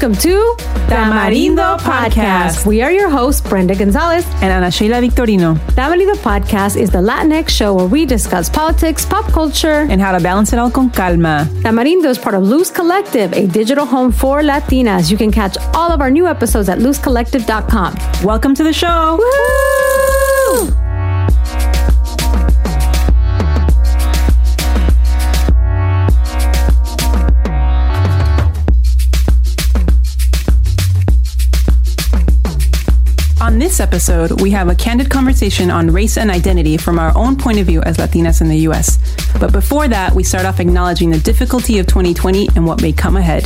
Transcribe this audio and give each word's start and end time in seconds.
Welcome 0.00 0.18
to 0.22 0.54
Tamarindo 0.88 1.78
Podcast. 1.80 2.64
We 2.64 2.80
are 2.80 2.90
your 2.90 3.10
hosts, 3.10 3.46
Brenda 3.46 3.74
Gonzalez 3.74 4.24
and 4.36 4.44
Ana 4.44 4.70
Sheila 4.70 4.94
Victorino. 4.94 5.56
Tamarindo 5.76 6.14
Podcast 6.14 6.80
is 6.80 6.88
the 6.88 7.00
Latinx 7.00 7.50
show 7.50 7.74
where 7.74 7.84
we 7.86 8.06
discuss 8.06 8.48
politics, 8.48 9.04
pop 9.04 9.30
culture, 9.30 9.86
and 9.90 10.00
how 10.00 10.12
to 10.12 10.18
balance 10.18 10.54
it 10.54 10.58
all 10.58 10.70
con 10.70 10.88
calma. 10.88 11.46
Tamarindo 11.60 12.06
is 12.06 12.16
part 12.16 12.34
of 12.34 12.44
Luz 12.44 12.70
Collective, 12.70 13.30
a 13.34 13.46
digital 13.46 13.84
home 13.84 14.10
for 14.10 14.40
Latinas. 14.40 15.10
You 15.10 15.18
can 15.18 15.30
catch 15.30 15.58
all 15.74 15.92
of 15.92 16.00
our 16.00 16.10
new 16.10 16.26
episodes 16.26 16.70
at 16.70 16.78
luzcollective.com. 16.78 18.24
Welcome 18.24 18.54
to 18.54 18.64
the 18.64 18.72
show. 18.72 19.18
Woo! 19.18 19.79
This 33.70 33.78
episode, 33.78 34.40
we 34.40 34.50
have 34.50 34.68
a 34.68 34.74
candid 34.74 35.08
conversation 35.08 35.70
on 35.70 35.92
race 35.92 36.18
and 36.18 36.28
identity 36.28 36.76
from 36.76 36.98
our 36.98 37.16
own 37.16 37.36
point 37.36 37.56
of 37.56 37.66
view 37.68 37.80
as 37.82 37.98
Latinas 37.98 38.40
in 38.40 38.48
the 38.48 38.56
US. 38.68 38.98
But 39.38 39.52
before 39.52 39.86
that, 39.86 40.12
we 40.12 40.24
start 40.24 40.44
off 40.44 40.58
acknowledging 40.58 41.10
the 41.10 41.20
difficulty 41.20 41.78
of 41.78 41.86
2020 41.86 42.48
and 42.56 42.66
what 42.66 42.82
may 42.82 42.92
come 42.92 43.16
ahead. 43.16 43.44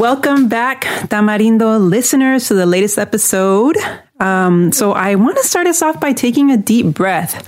Welcome 0.00 0.48
back, 0.48 0.84
Tamarindo 1.10 1.78
listeners, 1.86 2.48
to 2.48 2.54
the 2.54 2.64
latest 2.64 2.96
episode. 2.96 3.76
Um, 4.18 4.72
so, 4.72 4.92
I 4.92 5.16
want 5.16 5.36
to 5.36 5.44
start 5.44 5.66
us 5.66 5.82
off 5.82 6.00
by 6.00 6.14
taking 6.14 6.50
a 6.50 6.56
deep 6.56 6.86
breath. 6.86 7.46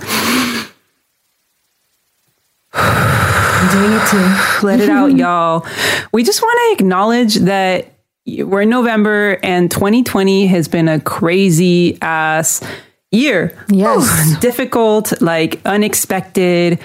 I'm 2.73 3.71
doing 3.71 3.93
it 3.93 4.07
too. 4.09 4.67
Let 4.67 4.79
it 4.79 4.89
out, 4.89 5.11
y'all. 5.17 5.65
We 6.11 6.23
just 6.23 6.43
want 6.43 6.59
to 6.77 6.83
acknowledge 6.83 7.35
that 7.37 7.90
we're 8.25 8.61
in 8.61 8.69
November 8.69 9.39
and 9.43 9.69
2020 9.71 10.47
has 10.47 10.67
been 10.67 10.87
a 10.87 10.99
crazy 10.99 11.97
ass 12.01 12.61
year. 13.11 13.57
Yes. 13.69 14.39
difficult, 14.39 15.21
like 15.21 15.59
unexpected. 15.65 16.79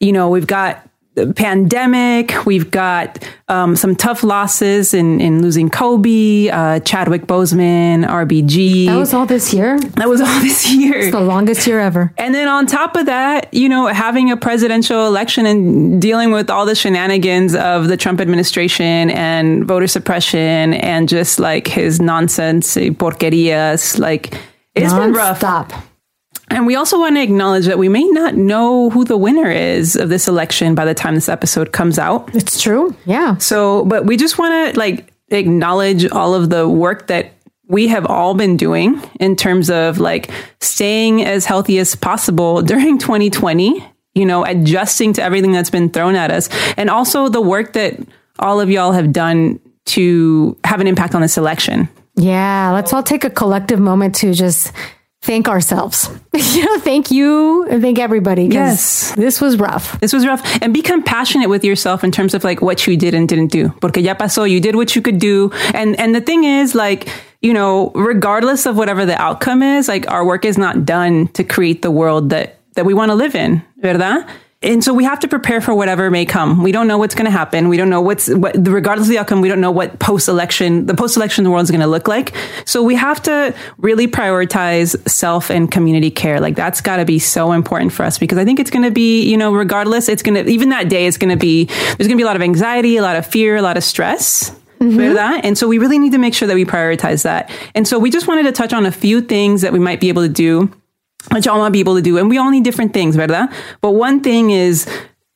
You 0.00 0.12
know, 0.12 0.28
we've 0.28 0.46
got 0.46 0.85
pandemic. 1.34 2.44
We've 2.46 2.70
got 2.70 3.24
um, 3.48 3.76
some 3.76 3.96
tough 3.96 4.22
losses 4.22 4.92
in, 4.94 5.20
in 5.20 5.42
losing 5.42 5.70
Kobe, 5.70 6.48
uh, 6.48 6.80
Chadwick 6.80 7.26
Boseman, 7.26 8.06
RBG. 8.06 8.86
That 8.86 8.96
was 8.96 9.14
all 9.14 9.26
this 9.26 9.52
year? 9.54 9.78
That 9.80 10.08
was 10.08 10.20
all 10.20 10.40
this 10.40 10.70
year. 10.70 10.96
It's 10.98 11.12
the 11.12 11.20
longest 11.20 11.66
year 11.66 11.80
ever. 11.80 12.12
And 12.18 12.34
then 12.34 12.48
on 12.48 12.66
top 12.66 12.96
of 12.96 13.06
that, 13.06 13.52
you 13.54 13.68
know, 13.68 13.86
having 13.86 14.30
a 14.30 14.36
presidential 14.36 15.06
election 15.06 15.46
and 15.46 16.00
dealing 16.02 16.30
with 16.32 16.50
all 16.50 16.66
the 16.66 16.74
shenanigans 16.74 17.54
of 17.54 17.88
the 17.88 17.96
Trump 17.96 18.20
administration 18.20 19.10
and 19.10 19.64
voter 19.64 19.86
suppression 19.86 20.74
and 20.74 21.08
just 21.08 21.38
like 21.38 21.66
his 21.66 22.00
nonsense, 22.00 22.76
eh, 22.76 22.90
porquerias, 22.90 23.98
like 23.98 24.34
it's 24.74 24.92
Non-stop. 24.92 25.00
been 25.02 25.12
rough. 25.12 25.38
Stop. 25.38 25.72
And 26.48 26.66
we 26.66 26.76
also 26.76 26.98
want 26.98 27.16
to 27.16 27.22
acknowledge 27.22 27.66
that 27.66 27.78
we 27.78 27.88
may 27.88 28.04
not 28.04 28.34
know 28.34 28.90
who 28.90 29.04
the 29.04 29.16
winner 29.16 29.50
is 29.50 29.96
of 29.96 30.08
this 30.08 30.28
election 30.28 30.74
by 30.74 30.84
the 30.84 30.94
time 30.94 31.14
this 31.14 31.28
episode 31.28 31.72
comes 31.72 31.98
out. 31.98 32.32
It's 32.34 32.60
true. 32.60 32.94
Yeah. 33.04 33.36
So, 33.38 33.84
but 33.84 34.06
we 34.06 34.16
just 34.16 34.38
want 34.38 34.72
to 34.72 34.78
like 34.78 35.12
acknowledge 35.28 36.08
all 36.10 36.34
of 36.34 36.50
the 36.50 36.68
work 36.68 37.08
that 37.08 37.32
we 37.68 37.88
have 37.88 38.06
all 38.06 38.34
been 38.34 38.56
doing 38.56 39.02
in 39.18 39.34
terms 39.34 39.70
of 39.70 39.98
like 39.98 40.30
staying 40.60 41.24
as 41.24 41.46
healthy 41.46 41.78
as 41.78 41.96
possible 41.96 42.62
during 42.62 42.98
2020, 42.98 43.84
you 44.14 44.24
know, 44.24 44.44
adjusting 44.44 45.12
to 45.14 45.22
everything 45.22 45.52
that's 45.52 45.70
been 45.70 45.90
thrown 45.90 46.14
at 46.14 46.30
us. 46.30 46.48
And 46.76 46.90
also 46.90 47.28
the 47.28 47.40
work 47.40 47.72
that 47.72 47.98
all 48.38 48.60
of 48.60 48.70
y'all 48.70 48.92
have 48.92 49.12
done 49.12 49.58
to 49.86 50.56
have 50.64 50.80
an 50.80 50.86
impact 50.86 51.14
on 51.14 51.22
this 51.22 51.36
election. 51.36 51.88
Yeah. 52.14 52.70
Let's 52.72 52.92
all 52.92 53.02
take 53.02 53.24
a 53.24 53.30
collective 53.30 53.78
moment 53.78 54.14
to 54.16 54.32
just 54.32 54.72
thank 55.26 55.48
ourselves. 55.48 56.08
you 56.32 56.64
know, 56.64 56.78
thank 56.78 57.10
you 57.10 57.66
and 57.66 57.82
thank 57.82 57.98
everybody. 57.98 58.44
Yes. 58.44 59.12
This 59.16 59.40
was 59.40 59.58
rough. 59.58 59.98
This 60.00 60.12
was 60.12 60.24
rough. 60.24 60.40
And 60.62 60.72
be 60.72 60.82
compassionate 60.82 61.50
with 61.50 61.64
yourself 61.64 62.04
in 62.04 62.12
terms 62.12 62.32
of 62.32 62.44
like 62.44 62.62
what 62.62 62.86
you 62.86 62.96
did 62.96 63.12
and 63.12 63.28
didn't 63.28 63.48
do. 63.48 63.70
Porque 63.80 63.98
ya 63.98 64.14
pasó, 64.14 64.48
you 64.48 64.60
did 64.60 64.76
what 64.76 64.94
you 64.94 65.02
could 65.02 65.18
do. 65.18 65.50
And 65.74 65.98
and 65.98 66.14
the 66.14 66.20
thing 66.20 66.44
is 66.44 66.74
like, 66.74 67.08
you 67.42 67.52
know, 67.52 67.90
regardless 67.94 68.66
of 68.66 68.76
whatever 68.76 69.04
the 69.04 69.20
outcome 69.20 69.62
is, 69.62 69.88
like 69.88 70.08
our 70.10 70.24
work 70.24 70.44
is 70.44 70.56
not 70.56 70.86
done 70.86 71.28
to 71.34 71.44
create 71.44 71.82
the 71.82 71.90
world 71.90 72.30
that 72.30 72.58
that 72.74 72.86
we 72.86 72.94
want 72.94 73.10
to 73.10 73.14
live 73.14 73.34
in, 73.34 73.62
¿verdad? 73.82 74.26
And 74.62 74.82
so 74.82 74.94
we 74.94 75.04
have 75.04 75.20
to 75.20 75.28
prepare 75.28 75.60
for 75.60 75.74
whatever 75.74 76.10
may 76.10 76.24
come. 76.24 76.62
We 76.62 76.72
don't 76.72 76.88
know 76.88 76.96
what's 76.96 77.14
going 77.14 77.26
to 77.26 77.30
happen. 77.30 77.68
We 77.68 77.76
don't 77.76 77.90
know 77.90 78.00
what's 78.00 78.28
what, 78.28 78.56
regardless 78.66 79.06
of 79.06 79.10
the 79.10 79.18
outcome. 79.18 79.42
We 79.42 79.48
don't 79.48 79.60
know 79.60 79.70
what 79.70 79.98
post 79.98 80.28
election, 80.28 80.86
the 80.86 80.94
post 80.94 81.16
election 81.16 81.48
world 81.50 81.64
is 81.64 81.70
going 81.70 81.82
to 81.82 81.86
look 81.86 82.08
like. 82.08 82.34
So 82.64 82.82
we 82.82 82.94
have 82.94 83.22
to 83.24 83.54
really 83.76 84.08
prioritize 84.08 84.96
self 85.08 85.50
and 85.50 85.70
community 85.70 86.10
care. 86.10 86.40
Like 86.40 86.56
that's 86.56 86.80
got 86.80 86.96
to 86.96 87.04
be 87.04 87.18
so 87.18 87.52
important 87.52 87.92
for 87.92 88.04
us 88.04 88.16
because 88.16 88.38
I 88.38 88.46
think 88.46 88.58
it's 88.58 88.70
going 88.70 88.84
to 88.84 88.90
be, 88.90 89.22
you 89.28 89.36
know, 89.36 89.52
regardless, 89.52 90.08
it's 90.08 90.22
going 90.22 90.42
to 90.42 90.50
even 90.50 90.70
that 90.70 90.88
day, 90.88 91.06
it's 91.06 91.18
going 91.18 91.30
to 91.30 91.36
be 91.36 91.66
there's 91.66 92.08
going 92.08 92.10
to 92.10 92.16
be 92.16 92.22
a 92.22 92.26
lot 92.26 92.36
of 92.36 92.42
anxiety, 92.42 92.96
a 92.96 93.02
lot 93.02 93.16
of 93.16 93.26
fear, 93.26 93.56
a 93.56 93.62
lot 93.62 93.76
of 93.76 93.84
stress. 93.84 94.52
¿verdad? 94.78 95.38
Mm-hmm. 95.38 95.46
And 95.46 95.56
so 95.56 95.68
we 95.68 95.78
really 95.78 95.98
need 95.98 96.12
to 96.12 96.18
make 96.18 96.34
sure 96.34 96.46
that 96.48 96.54
we 96.54 96.64
prioritize 96.64 97.22
that. 97.22 97.50
And 97.74 97.88
so 97.88 97.98
we 97.98 98.10
just 98.10 98.26
wanted 98.26 98.42
to 98.44 98.52
touch 98.52 98.74
on 98.74 98.84
a 98.84 98.92
few 98.92 99.22
things 99.22 99.62
that 99.62 99.72
we 99.72 99.78
might 99.78 100.00
be 100.00 100.10
able 100.10 100.22
to 100.22 100.28
do 100.28 100.70
which 101.30 101.46
y'all 101.46 101.58
might 101.58 101.70
be 101.70 101.80
able 101.80 101.96
to 101.96 102.02
do. 102.02 102.18
And 102.18 102.28
we 102.28 102.38
all 102.38 102.50
need 102.50 102.64
different 102.64 102.92
things, 102.92 103.16
¿verdad? 103.16 103.52
But 103.80 103.92
one 103.92 104.20
thing 104.20 104.50
is 104.50 104.86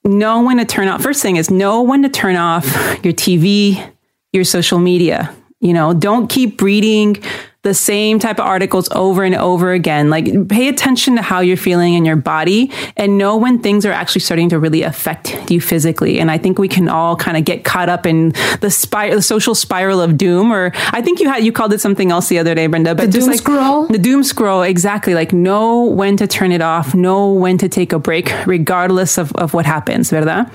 know 0.05 0.43
when 0.43 0.59
to 0.59 0.65
turn 0.65 0.89
off. 0.89 1.03
First 1.03 1.23
thing 1.23 1.37
is 1.37 1.51
know 1.51 1.83
when 1.83 2.03
to 2.03 2.09
turn 2.09 2.37
off 2.37 2.65
your 3.05 3.13
TV, 3.13 3.93
your 4.33 4.45
social 4.45 4.79
media. 4.79 5.35
You 5.61 5.75
know, 5.75 5.93
don't 5.93 6.29
keep 6.29 6.63
reading 6.63 7.23
the 7.63 7.75
same 7.75 8.19
type 8.19 8.39
of 8.39 8.47
articles 8.47 8.89
over 8.93 9.23
and 9.23 9.35
over 9.35 9.73
again. 9.73 10.09
Like 10.09 10.49
pay 10.49 10.69
attention 10.69 11.17
to 11.17 11.23
how 11.23 11.41
you're 11.41 11.59
feeling 11.59 11.93
in 11.93 12.07
your 12.07 12.17
body 12.17 12.73
and 12.97 13.19
know 13.19 13.37
when 13.37 13.59
things 13.59 13.85
are 13.85 13.93
actually 13.93 14.23
starting 14.23 14.49
to 14.49 14.59
really 14.59 14.83
affect 14.83 15.51
you 15.51 15.61
physically. 15.61 16.19
And 16.19 16.31
I 16.31 16.39
think 16.39 16.59
we 16.59 16.69
can 16.69 16.89
all 16.89 17.17
kind 17.17 17.37
of 17.37 17.45
get 17.45 17.65
caught 17.65 17.91
up 17.91 18.07
in 18.07 18.33
the 18.63 18.71
spiral, 18.71 19.17
the 19.17 19.23
social 19.23 19.55
spiral 19.55 20.01
of 20.01 20.17
doom, 20.17 20.51
or 20.51 20.73
I 20.93 21.03
think 21.03 21.21
you 21.21 21.29
had, 21.29 21.45
you 21.45 21.53
called 21.53 21.75
it 21.75 21.83
something 21.83 22.11
else 22.11 22.31
the 22.31 22.39
other 22.39 22.55
day, 22.55 22.67
Brenda, 22.67 22.95
but 22.95 23.05
The 23.07 23.13
just 23.13 23.27
doom 23.27 23.31
like 23.33 23.41
scroll? 23.41 23.87
the 23.89 23.99
doom 23.99 24.23
scroll. 24.25 24.63
Exactly. 24.63 25.13
Like 25.13 25.35
know 25.35 25.85
when 25.85 26.17
to 26.17 26.27
turn 26.27 26.53
it 26.53 26.63
off, 26.63 26.95
know 26.95 27.31
when 27.35 27.59
to 27.59 27.69
take 27.69 27.93
a 27.93 27.99
break, 27.99 28.33
regardless 28.47 29.19
of, 29.19 29.33
of 29.37 29.53
what 29.53 29.67
happens, 29.67 30.11
¿verdad? 30.11 30.51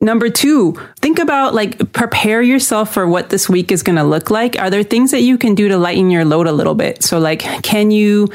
Number 0.00 0.28
two, 0.28 0.78
think 0.96 1.18
about 1.18 1.54
like 1.54 1.92
prepare 1.92 2.42
yourself 2.42 2.92
for 2.92 3.08
what 3.08 3.30
this 3.30 3.48
week 3.48 3.72
is 3.72 3.82
going 3.82 3.96
to 3.96 4.04
look 4.04 4.30
like. 4.30 4.58
Are 4.58 4.68
there 4.68 4.82
things 4.82 5.10
that 5.10 5.22
you 5.22 5.38
can 5.38 5.54
do 5.54 5.68
to 5.68 5.78
lighten 5.78 6.10
your 6.10 6.24
load 6.24 6.46
a 6.46 6.52
little 6.52 6.74
bit? 6.74 7.02
So, 7.02 7.18
like, 7.18 7.40
can 7.62 7.90
you 7.90 8.28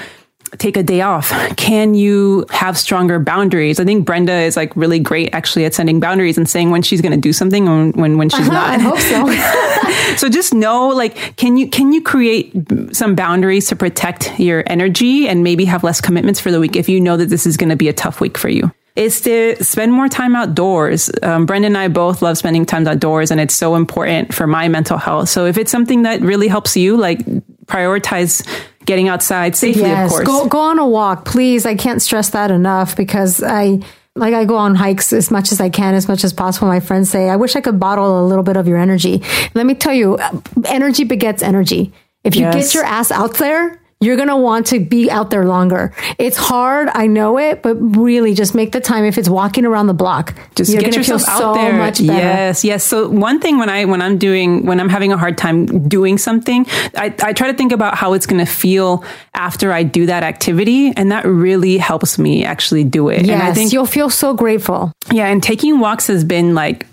take 0.57 0.75
a 0.75 0.83
day 0.83 1.01
off? 1.01 1.29
Can 1.55 1.93
you 1.93 2.45
have 2.49 2.77
stronger 2.77 3.19
boundaries? 3.19 3.79
I 3.79 3.85
think 3.85 4.05
Brenda 4.05 4.33
is 4.33 4.57
like 4.57 4.75
really 4.75 4.99
great 4.99 5.33
actually 5.33 5.65
at 5.65 5.73
sending 5.73 5.99
boundaries 5.99 6.37
and 6.37 6.49
saying 6.49 6.71
when 6.71 6.81
she's 6.81 6.99
going 6.99 7.13
to 7.13 7.17
do 7.17 7.31
something 7.31 7.67
and 7.67 7.95
when, 7.95 8.17
when 8.17 8.29
she's 8.29 8.47
uh-huh, 8.47 8.51
not. 8.51 8.69
I 8.69 8.77
hope 8.79 8.99
so. 8.99 10.15
so 10.17 10.29
just 10.29 10.53
know 10.53 10.89
like 10.89 11.35
can 11.37 11.57
you 11.57 11.69
can 11.69 11.93
you 11.93 12.01
create 12.01 12.53
some 12.91 13.15
boundaries 13.15 13.67
to 13.67 13.75
protect 13.75 14.39
your 14.39 14.63
energy 14.67 15.27
and 15.27 15.43
maybe 15.43 15.65
have 15.65 15.83
less 15.83 16.01
commitments 16.01 16.39
for 16.39 16.51
the 16.51 16.59
week 16.59 16.75
if 16.75 16.89
you 16.89 16.99
know 16.99 17.17
that 17.17 17.29
this 17.29 17.45
is 17.45 17.55
going 17.55 17.69
to 17.69 17.75
be 17.75 17.87
a 17.87 17.93
tough 17.93 18.19
week 18.19 18.37
for 18.37 18.49
you 18.49 18.71
is 18.95 19.21
to 19.21 19.55
spend 19.63 19.93
more 19.93 20.09
time 20.09 20.35
outdoors. 20.35 21.09
Um, 21.23 21.45
Brenda 21.45 21.67
and 21.67 21.77
I 21.77 21.87
both 21.87 22.21
love 22.21 22.37
spending 22.37 22.65
time 22.65 22.87
outdoors, 22.87 23.31
and 23.31 23.39
it's 23.39 23.55
so 23.55 23.75
important 23.75 24.33
for 24.33 24.47
my 24.47 24.67
mental 24.67 24.97
health. 24.97 25.29
So 25.29 25.45
if 25.45 25.57
it's 25.57 25.71
something 25.71 26.03
that 26.03 26.21
really 26.21 26.47
helps 26.47 26.75
you, 26.75 26.97
like 26.97 27.19
prioritize 27.67 28.45
getting 28.85 29.07
outside 29.07 29.55
safely, 29.55 29.89
of 29.91 30.09
course. 30.09 30.27
Go 30.27 30.47
go 30.47 30.59
on 30.59 30.79
a 30.79 30.87
walk, 30.87 31.25
please. 31.25 31.65
I 31.65 31.75
can't 31.75 32.01
stress 32.01 32.31
that 32.31 32.51
enough 32.51 32.95
because 32.95 33.41
I 33.41 33.79
like 34.15 34.33
I 34.33 34.43
go 34.45 34.57
on 34.57 34.75
hikes 34.75 35.13
as 35.13 35.31
much 35.31 35.51
as 35.51 35.61
I 35.61 35.69
can, 35.69 35.93
as 35.93 36.07
much 36.07 36.23
as 36.23 36.33
possible. 36.33 36.67
My 36.67 36.81
friends 36.81 37.09
say, 37.09 37.29
I 37.29 37.37
wish 37.37 37.55
I 37.55 37.61
could 37.61 37.79
bottle 37.79 38.25
a 38.25 38.27
little 38.27 38.43
bit 38.43 38.57
of 38.57 38.67
your 38.67 38.77
energy. 38.77 39.21
Let 39.53 39.65
me 39.65 39.73
tell 39.73 39.93
you, 39.93 40.17
energy 40.65 41.05
begets 41.05 41.41
energy. 41.41 41.93
If 42.23 42.35
you 42.35 42.41
Yes. 42.41 42.55
get 42.55 42.73
your 42.73 42.83
ass 42.83 43.09
out 43.11 43.35
there, 43.35 43.80
you're 44.01 44.15
going 44.15 44.27
to 44.27 44.35
want 44.35 44.67
to 44.67 44.79
be 44.79 45.09
out 45.09 45.29
there 45.29 45.45
longer. 45.45 45.93
It's 46.17 46.35
hard. 46.35 46.89
I 46.93 47.07
know 47.07 47.37
it, 47.37 47.61
but 47.61 47.75
really 47.75 48.33
just 48.33 48.55
make 48.55 48.71
the 48.71 48.81
time. 48.81 49.05
If 49.05 49.17
it's 49.17 49.29
walking 49.29 49.63
around 49.63 49.87
the 49.87 49.93
block, 49.93 50.35
just 50.55 50.71
you're 50.71 50.81
get 50.81 50.95
yourself 50.95 51.23
out 51.27 51.37
so 51.37 51.53
there. 51.53 51.73
much 51.73 51.99
better. 51.99 52.13
Yes, 52.13 52.63
yes. 52.63 52.83
So 52.83 53.07
one 53.07 53.39
thing 53.39 53.59
when 53.59 53.69
I 53.69 53.85
when 53.85 54.01
I'm 54.01 54.17
doing 54.17 54.65
when 54.65 54.79
I'm 54.79 54.89
having 54.89 55.11
a 55.11 55.17
hard 55.17 55.37
time 55.37 55.87
doing 55.87 56.17
something, 56.17 56.65
I, 56.95 57.13
I 57.21 57.33
try 57.33 57.51
to 57.51 57.57
think 57.57 57.71
about 57.71 57.95
how 57.95 58.13
it's 58.13 58.25
going 58.25 58.43
to 58.43 58.51
feel 58.51 59.05
after 59.35 59.71
I 59.71 59.83
do 59.83 60.07
that 60.07 60.23
activity, 60.23 60.91
and 60.97 61.11
that 61.11 61.25
really 61.25 61.77
helps 61.77 62.17
me 62.17 62.43
actually 62.43 62.83
do 62.83 63.09
it. 63.09 63.25
Yes, 63.25 63.29
and 63.29 63.43
I 63.43 63.53
think 63.53 63.71
you'll 63.71 63.85
feel 63.85 64.09
so 64.09 64.33
grateful. 64.33 64.91
yeah, 65.11 65.27
and 65.27 65.41
taking 65.43 65.79
walks 65.79 66.07
has 66.07 66.23
been 66.23 66.55
like 66.55 66.87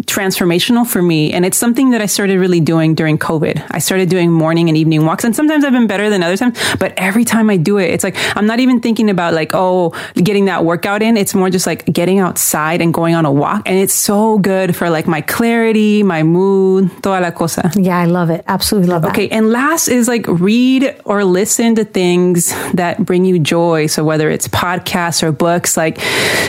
transformational 0.00 0.86
for 0.86 1.02
me. 1.02 1.32
And 1.32 1.44
it's 1.44 1.58
something 1.58 1.90
that 1.90 2.00
I 2.00 2.06
started 2.06 2.38
really 2.38 2.60
doing 2.60 2.94
during 2.94 3.18
COVID. 3.18 3.64
I 3.70 3.78
started 3.78 4.08
doing 4.08 4.32
morning 4.32 4.68
and 4.68 4.76
evening 4.76 5.04
walks. 5.04 5.22
And 5.22 5.36
sometimes 5.36 5.64
I've 5.64 5.72
been 5.72 5.86
better 5.86 6.08
than 6.08 6.22
other 6.22 6.36
times, 6.36 6.58
but 6.78 6.94
every 6.96 7.24
time 7.24 7.50
I 7.50 7.58
do 7.58 7.76
it, 7.76 7.90
it's 7.90 8.02
like, 8.02 8.16
I'm 8.36 8.46
not 8.46 8.58
even 8.58 8.80
thinking 8.80 9.10
about 9.10 9.34
like, 9.34 9.50
oh, 9.54 9.90
getting 10.14 10.46
that 10.46 10.64
workout 10.64 11.02
in. 11.02 11.16
It's 11.16 11.34
more 11.34 11.50
just 11.50 11.66
like 11.66 11.84
getting 11.92 12.18
outside 12.18 12.80
and 12.80 12.92
going 12.92 13.14
on 13.14 13.26
a 13.26 13.32
walk. 13.32 13.68
And 13.68 13.78
it's 13.78 13.92
so 13.94 14.38
good 14.38 14.74
for 14.74 14.88
like 14.88 15.06
my 15.06 15.20
clarity, 15.20 16.02
my 16.02 16.22
mood, 16.22 16.90
toda 17.02 17.20
la 17.20 17.30
cosa. 17.30 17.70
Yeah, 17.76 17.98
I 17.98 18.06
love 18.06 18.30
it. 18.30 18.44
Absolutely 18.48 18.88
love 18.88 19.04
it. 19.04 19.08
Okay. 19.08 19.28
And 19.28 19.50
last 19.50 19.88
is 19.88 20.08
like 20.08 20.26
read 20.26 20.96
or 21.04 21.22
listen 21.22 21.74
to 21.74 21.84
things 21.84 22.48
that 22.72 23.04
bring 23.04 23.26
you 23.26 23.38
joy. 23.38 23.86
So 23.86 24.04
whether 24.04 24.30
it's 24.30 24.48
podcasts 24.48 25.22
or 25.22 25.32
books, 25.32 25.76
like, 25.76 26.00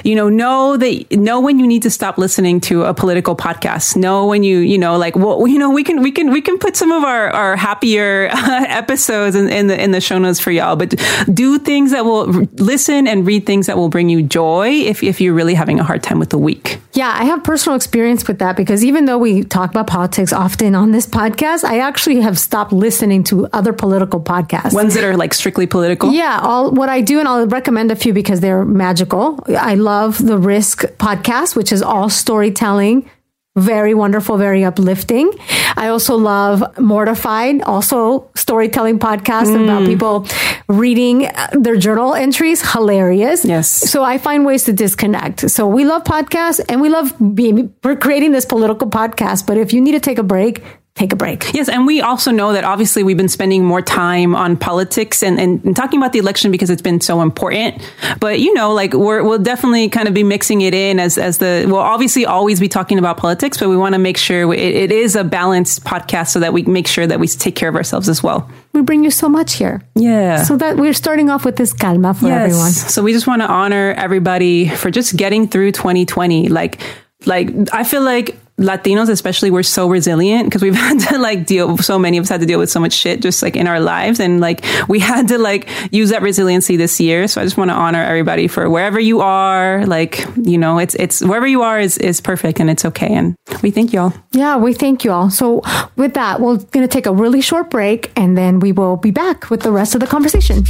you 0.06 0.16
know, 0.16 0.30
know 0.30 0.78
that, 0.78 1.12
know 1.12 1.42
when 1.42 1.60
you 1.60 1.68
need 1.68 1.84
to 1.84 1.90
stop 1.90 2.18
listening 2.18 2.62
to 2.62 2.84
a 2.84 2.94
political 2.94 3.33
podcast. 3.36 3.96
Know 3.96 4.28
when 4.28 4.44
you, 4.44 4.60
you 4.60 4.78
know, 4.78 4.98
like, 4.98 5.16
well, 5.16 5.48
you 5.54 5.60
know, 5.60 5.70
we 5.70 5.84
can, 5.84 6.02
we 6.02 6.12
can, 6.12 6.32
we 6.32 6.42
can 6.42 6.58
put 6.58 6.76
some 6.76 6.92
of 6.92 7.04
our, 7.04 7.30
our 7.30 7.56
happier 7.56 8.30
episodes 8.34 9.36
in, 9.36 9.50
in 9.50 9.68
the, 9.68 9.82
in 9.82 9.92
the 9.92 10.02
show 10.02 10.18
notes 10.18 10.40
for 10.40 10.52
y'all, 10.52 10.76
but 10.76 10.96
do 11.34 11.60
things 11.60 11.92
that 11.92 12.06
will 12.06 12.26
listen 12.54 13.08
and 13.08 13.26
read 13.26 13.46
things 13.46 13.68
that 13.68 13.78
will 13.78 13.90
bring 13.90 14.10
you 14.10 14.22
joy 14.22 14.70
if, 14.70 15.04
if 15.04 15.22
you're 15.22 15.34
really 15.34 15.54
having 15.54 15.80
a 15.80 15.84
hard 15.84 16.04
time 16.04 16.20
with 16.20 16.30
the 16.30 16.38
week. 16.38 16.80
Yeah, 16.94 17.16
I 17.18 17.26
have 17.26 17.44
personal 17.44 17.76
experience 17.76 18.28
with 18.28 18.40
that 18.40 18.56
because 18.56 18.84
even 18.84 19.06
though 19.06 19.18
we 19.18 19.44
talk 19.44 19.72
about 19.72 19.88
politics 19.88 20.32
often 20.32 20.76
on 20.76 20.92
this 20.92 21.08
podcast, 21.08 21.64
I 21.64 21.80
actually 21.80 22.22
have 22.22 22.38
stopped 22.38 22.72
listening 22.72 23.24
to 23.26 23.48
other 23.48 23.74
political 23.74 24.22
podcasts. 24.22 24.74
Ones 24.74 24.94
that 24.94 25.04
are 25.04 25.18
like 25.18 25.34
strictly 25.34 25.66
political. 25.66 26.12
Yeah, 26.12 26.40
all 26.42 26.72
what 26.72 26.90
I 26.90 27.02
do, 27.02 27.20
and 27.20 27.28
I'll 27.28 27.48
recommend 27.48 27.92
a 27.92 27.96
few 27.96 28.14
because 28.14 28.42
they're 28.42 28.66
magical. 28.66 29.40
I 29.48 29.76
love 29.76 30.24
the 30.24 30.38
Risk 30.38 30.84
podcast, 30.98 31.56
which 31.56 31.72
is 31.72 31.82
all 31.82 32.10
storytelling 32.10 33.10
very 33.56 33.94
wonderful, 33.94 34.38
very 34.38 34.64
uplifting. 34.64 35.32
I 35.78 35.90
also 35.90 36.16
love 36.16 36.64
Mortified, 36.80 37.62
also 37.62 38.30
storytelling 38.36 38.98
podcast 39.00 39.56
mm. 39.56 39.64
about 39.64 39.86
people 39.86 40.26
reading 40.68 41.30
their 41.52 41.76
journal 41.76 42.16
entries. 42.16 42.62
Hilarious. 42.72 43.46
Yes. 43.46 43.70
So 43.70 44.04
I 44.04 44.18
find 44.18 44.46
ways 44.46 44.64
to 44.64 44.74
disconnect. 44.74 45.52
So 45.52 45.68
we 45.68 45.86
love 45.86 46.04
podcasts 46.04 46.62
and 46.68 46.82
we 46.82 46.90
love 46.90 47.14
being, 47.36 47.74
we're 47.84 47.96
creating 47.96 48.32
this 48.32 48.46
political 48.46 48.90
podcast. 48.90 49.46
But 49.46 49.58
if 49.58 49.72
you 49.72 49.82
need 49.82 49.94
to 49.94 50.00
take 50.00 50.18
a 50.18 50.24
break, 50.24 50.64
take 50.96 51.12
a 51.12 51.16
break. 51.16 51.54
Yes, 51.54 51.70
and 51.70 51.88
we 51.88 52.02
also 52.02 52.30
know 52.30 52.54
that 52.54 52.64
obviously 52.64 53.02
we've 53.02 53.18
been 53.18 53.28
spending 53.28 53.66
more 53.66 53.82
time 53.82 54.36
on 54.36 54.56
politics 54.56 55.24
and, 55.24 55.40
and, 55.40 55.64
and, 55.66 55.76
talking 55.76 56.00
about 56.00 56.14
the 56.14 56.20
election 56.20 56.52
because 56.52 56.70
it's 56.70 56.84
been 56.84 57.02
so 57.02 57.22
important. 57.22 57.82
But 58.20 58.40
you 58.40 58.54
know, 58.54 58.74
like 58.74 58.94
we're, 58.94 59.24
we'll 59.24 59.40
definitely 59.40 59.90
kind 59.90 60.08
of 60.08 60.14
be 60.14 60.22
mixing 60.22 60.62
it 60.62 60.76
in 60.76 61.00
as 61.00 61.18
as 61.18 61.40
the 61.40 61.66
we'll 61.68 61.78
obviously 61.78 62.28
always 62.28 62.60
be 62.60 62.68
talking 62.68 63.00
about 63.00 63.18
politics, 63.18 63.58
but 63.58 63.70
we 63.70 63.78
want 63.78 63.94
to 63.94 64.00
make 64.00 64.18
sure 64.18 64.54
it, 64.54 64.60
it 64.60 64.92
is 64.92 65.16
a 65.16 65.24
balanced 65.24 65.84
podcast 65.84 66.30
so 66.30 66.40
that 66.40 66.54
we 66.54 66.62
make 66.64 66.86
sure 66.86 67.08
that 67.08 67.20
we 67.20 67.28
take 67.28 67.56
care 67.56 67.70
of 67.70 67.76
ourselves 67.76 68.08
as 68.08 68.22
well. 68.22 68.48
We 68.74 68.82
bring 68.82 69.04
you 69.04 69.12
so 69.12 69.28
much 69.28 69.56
here. 69.56 69.82
Yeah. 69.96 70.44
So 70.44 70.58
that 70.58 70.78
we're 70.78 70.94
starting 70.94 71.32
off 71.32 71.44
with 71.44 71.56
this 71.56 71.74
calma 71.74 72.14
for 72.14 72.28
yes. 72.28 72.52
everyone. 72.52 72.72
So 72.72 73.02
we 73.02 73.14
just 73.14 73.26
want 73.26 73.42
to 73.42 73.48
honor 73.48 73.96
everybody 73.98 74.70
for 74.70 74.92
just 74.92 75.18
getting 75.18 75.48
through 75.48 75.72
2020. 75.72 76.50
Like 76.50 76.80
like 77.26 77.50
I 77.74 77.84
feel 77.84 78.04
like 78.04 78.38
Latinos, 78.60 79.10
especially, 79.10 79.50
we're 79.50 79.64
so 79.64 79.90
resilient 79.90 80.46
because 80.46 80.62
we've 80.62 80.76
had 80.88 81.00
to 81.00 81.18
like 81.18 81.46
deal, 81.46 81.78
so 81.78 81.98
many 81.98 82.18
of 82.18 82.24
us 82.24 82.30
had 82.30 82.42
to 82.42 82.46
deal 82.46 82.60
with 82.60 82.70
so 82.70 82.80
much 82.80 82.94
shit 82.94 83.22
just 83.22 83.42
like 83.42 83.56
in 83.56 83.68
our 83.68 83.80
lives. 83.80 84.20
And 84.20 84.40
like 84.40 84.64
we 84.88 85.00
had 85.00 85.28
to 85.30 85.38
like 85.38 85.68
use 85.92 86.10
that 86.12 86.22
resiliency 86.22 86.78
this 86.78 87.00
year. 87.00 87.28
So 87.28 87.42
I 87.42 87.44
just 87.44 87.58
want 87.58 87.70
to 87.70 87.76
honor 87.76 88.04
everybody 88.04 88.48
for 88.48 88.70
wherever 88.70 89.00
you 89.00 89.22
are. 89.22 89.86
Like, 89.86 90.26
you 90.36 90.58
know, 90.58 90.78
it's, 90.78 90.96
it's 90.96 91.22
wherever 91.22 91.48
you 91.48 91.62
are 91.64 91.80
is, 91.80 91.98
is 91.98 92.22
perfect 92.22 92.60
and 92.60 92.70
it's 92.70 92.86
okay. 92.86 93.14
And 93.14 93.36
we 93.62 93.72
thank 93.72 93.92
y'all. 93.92 94.14
Yeah, 94.32 94.58
we 94.58 94.74
thank 94.74 95.04
y'all. 95.04 95.30
So 95.30 95.62
with 95.96 96.14
that, 96.14 96.40
we're 96.40 96.58
going 96.58 96.88
to 96.88 96.88
take 96.88 97.06
a 97.06 97.14
really 97.14 97.42
short 97.42 97.70
break 97.70 98.12
and 98.16 98.38
then 98.38 98.60
we 98.60 98.72
will 98.72 98.98
be 98.98 99.12
back 99.12 99.50
with 99.50 99.62
the 99.62 99.72
rest 99.72 99.96
of 99.96 100.02
the 100.02 100.08
conversation. 100.08 100.64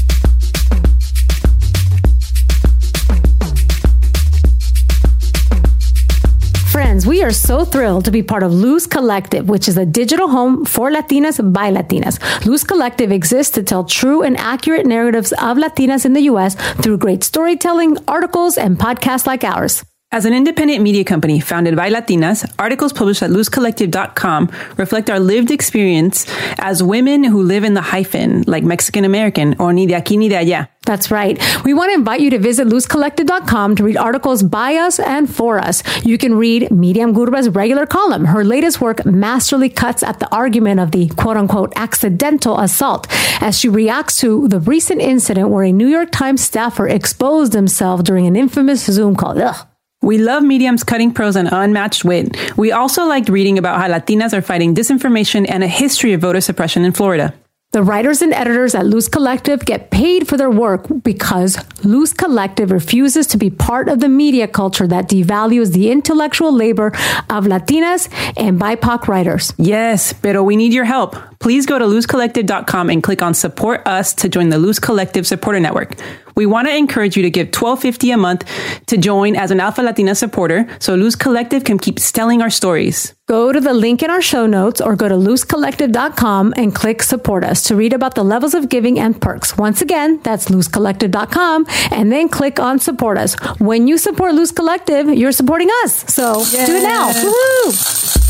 Friends, 7.04 7.18
we 7.18 7.24
are 7.24 7.32
so 7.32 7.66
thrilled 7.66 8.06
to 8.06 8.12
be 8.12 8.24
part 8.24 8.44
of 8.44 8.54
Luz 8.54 8.88
Collective, 8.88 9.50
which 9.50 9.68
is 9.68 9.78
a 9.78 9.86
digital 9.86 10.30
home 10.30 10.64
for 10.64 10.90
Latinas 10.90 11.38
by 11.52 11.70
Latinas. 11.70 12.18
Luz 12.46 12.64
Collective 12.64 13.12
exists 13.12 13.54
to 13.56 13.64
tell 13.64 13.84
true 13.84 14.22
and 14.22 14.38
accurate 14.38 14.86
narratives 14.86 15.34
of 15.34 15.58
Latinas 15.58 16.06
in 16.06 16.14
the 16.14 16.32
U.S. 16.32 16.56
through 16.82 16.98
great 17.00 17.24
storytelling, 17.24 17.98
articles, 18.08 18.58
and 18.58 18.78
podcasts 18.78 19.28
like 19.28 19.44
ours. 19.44 19.84
As 20.14 20.26
an 20.26 20.34
independent 20.36 20.84
media 20.84 21.04
company 21.04 21.40
founded 21.40 21.76
by 21.76 21.90
Latinas, 21.90 22.46
articles 22.60 22.94
published 22.94 23.24
at 23.24 23.32
luzcollective.com 23.32 24.52
reflect 24.78 25.10
our 25.10 25.20
lived 25.20 25.50
experience 25.50 26.28
as 26.60 26.84
women 26.84 27.24
who 27.24 27.42
live 27.42 27.64
in 27.64 27.74
the 27.74 27.82
hyphen, 27.82 28.44
like 28.46 28.64
Mexican 28.64 29.06
American 29.06 29.56
or 29.58 29.74
ni 29.74 29.88
de 29.88 29.96
aquí 29.96 30.16
ni 30.16 30.30
de 30.30 30.36
allá. 30.36 30.68
That's 30.86 31.10
right. 31.10 31.42
We 31.66 31.74
want 31.74 31.90
to 31.90 31.96
invite 31.96 32.22
you 32.22 32.30
to 32.30 32.38
visit 32.38 32.68
luzcollective.com 32.68 33.76
to 33.78 33.84
read 33.84 33.98
articles 33.98 34.44
by 34.44 34.76
us 34.76 35.00
and 35.00 35.28
for 35.28 35.58
us. 35.58 35.82
You 36.06 36.20
can 36.20 36.36
read 36.36 36.70
Miriam 36.70 37.16
Gurba's 37.16 37.50
regular 37.50 37.88
column. 37.88 38.26
Her 38.26 38.44
latest 38.44 38.82
work 38.82 39.04
masterly 39.08 39.70
cuts 39.70 40.04
at 40.04 40.20
the 40.20 40.32
argument 40.32 40.80
of 40.80 40.92
the 40.92 41.08
quote 41.16 41.38
unquote 41.38 41.74
accidental 41.76 42.60
assault 42.60 43.08
as 43.42 43.58
she 43.58 43.68
reacts 43.68 44.20
to 44.20 44.48
the 44.48 44.60
recent 44.60 45.02
incident 45.02 45.50
where 45.50 45.64
a 45.64 45.72
New 45.72 45.88
York 45.88 46.12
Times 46.12 46.42
staffer 46.42 46.88
exposed 46.88 47.54
himself 47.54 48.04
during 48.04 48.28
an 48.28 48.36
infamous 48.36 48.86
Zoom 48.86 49.16
call. 49.16 49.42
Ugh. 49.42 49.68
We 50.04 50.18
love 50.18 50.44
Miriam's 50.44 50.84
cutting 50.84 51.14
prose 51.14 51.38
and 51.38 51.48
unmatched 51.50 52.04
wit. 52.04 52.36
We 52.58 52.74
also 52.74 53.06
liked 53.06 53.30
reading 53.30 53.58
about 53.58 53.80
how 53.80 53.88
Latinas 53.88 54.34
are 54.34 54.42
fighting 54.42 54.76
disinformation 54.76 55.46
and 55.48 55.64
a 55.64 55.68
history 55.68 56.12
of 56.12 56.20
voter 56.20 56.42
suppression 56.42 56.84
in 56.84 56.92
Florida. 56.92 57.34
The 57.72 57.82
writers 57.82 58.22
and 58.22 58.34
editors 58.34 58.76
at 58.76 58.86
Luz 58.86 59.08
Collective 59.08 59.66
get 59.66 59.92
paid 59.92 60.28
for 60.28 60.36
their 60.36 60.52
work 60.52 60.86
because 61.04 61.58
Luz 61.86 62.14
Collective 62.14 62.70
refuses 62.70 63.26
to 63.28 63.38
be 63.38 63.50
part 63.50 63.88
of 63.88 64.02
the 64.02 64.10
media 64.10 64.46
culture 64.46 64.86
that 64.88 65.08
devalues 65.10 65.72
the 65.72 65.90
intellectual 65.90 66.52
labor 66.52 66.88
of 67.32 67.46
Latinas 67.46 68.10
and 68.38 68.60
BIPOC 68.60 69.08
writers. 69.08 69.54
Yes, 69.58 70.14
pero 70.14 70.44
we 70.44 70.56
need 70.58 70.74
your 70.74 70.86
help. 70.86 71.16
Please 71.40 71.66
go 71.66 71.80
to 71.80 71.86
luzcollective.com 71.86 72.90
and 72.90 73.02
click 73.02 73.22
on 73.22 73.34
support 73.34 73.88
us 73.88 74.14
to 74.16 74.30
join 74.30 74.50
the 74.50 74.60
Luz 74.60 74.80
Collective 74.80 75.26
supporter 75.26 75.60
network. 75.60 75.96
We 76.36 76.46
want 76.46 76.68
to 76.68 76.76
encourage 76.76 77.16
you 77.16 77.24
to 77.24 77.30
give 77.30 77.52
$12.50 77.52 78.14
a 78.14 78.18
month 78.18 78.50
to 78.88 78.98
join 78.98 79.36
as 79.36 79.52
an 79.52 79.60
Alpha 79.60 79.82
Latina 79.82 80.16
supporter 80.16 80.68
so 80.80 80.96
Luz 80.96 81.16
Collective 81.16 81.64
can 81.64 81.78
keep 81.80 81.98
telling 81.98 82.42
our 82.42 82.50
stories. 82.50 83.14
Go 83.28 83.54
to 83.54 83.62
the 83.62 83.74
link 83.74 84.04
in 84.04 84.10
our 84.12 84.22
show 84.22 84.46
notes 84.46 84.82
or 84.82 84.96
go 84.96 85.08
to 85.08 85.16
luzcollective.com 85.16 86.54
and 86.58 86.76
click 86.76 87.02
support 87.02 87.44
us 87.44 87.64
to 87.64 87.76
read 87.76 87.94
about 87.94 88.16
the 88.16 88.24
levels 88.24 88.54
of 88.54 88.68
giving 88.70 89.00
and 89.00 89.20
perks. 89.22 89.58
Once 89.58 89.82
again, 89.82 90.20
that's 90.24 90.50
luzcollective.com 90.50 91.66
and 91.92 92.12
then 92.12 92.28
click 92.28 92.60
on 92.60 92.80
support 92.80 93.18
us. 93.18 93.36
When 93.60 93.88
you 93.88 93.98
support 93.98 94.34
Luz 94.36 94.52
Collective, 94.52 95.08
you're 95.08 95.32
supporting 95.32 95.70
us. 95.84 96.14
So 96.14 96.42
Yay. 96.52 96.66
do 96.66 96.76
it 96.76 96.84
now. 96.84 97.08
Woo-hoo. 97.14 98.23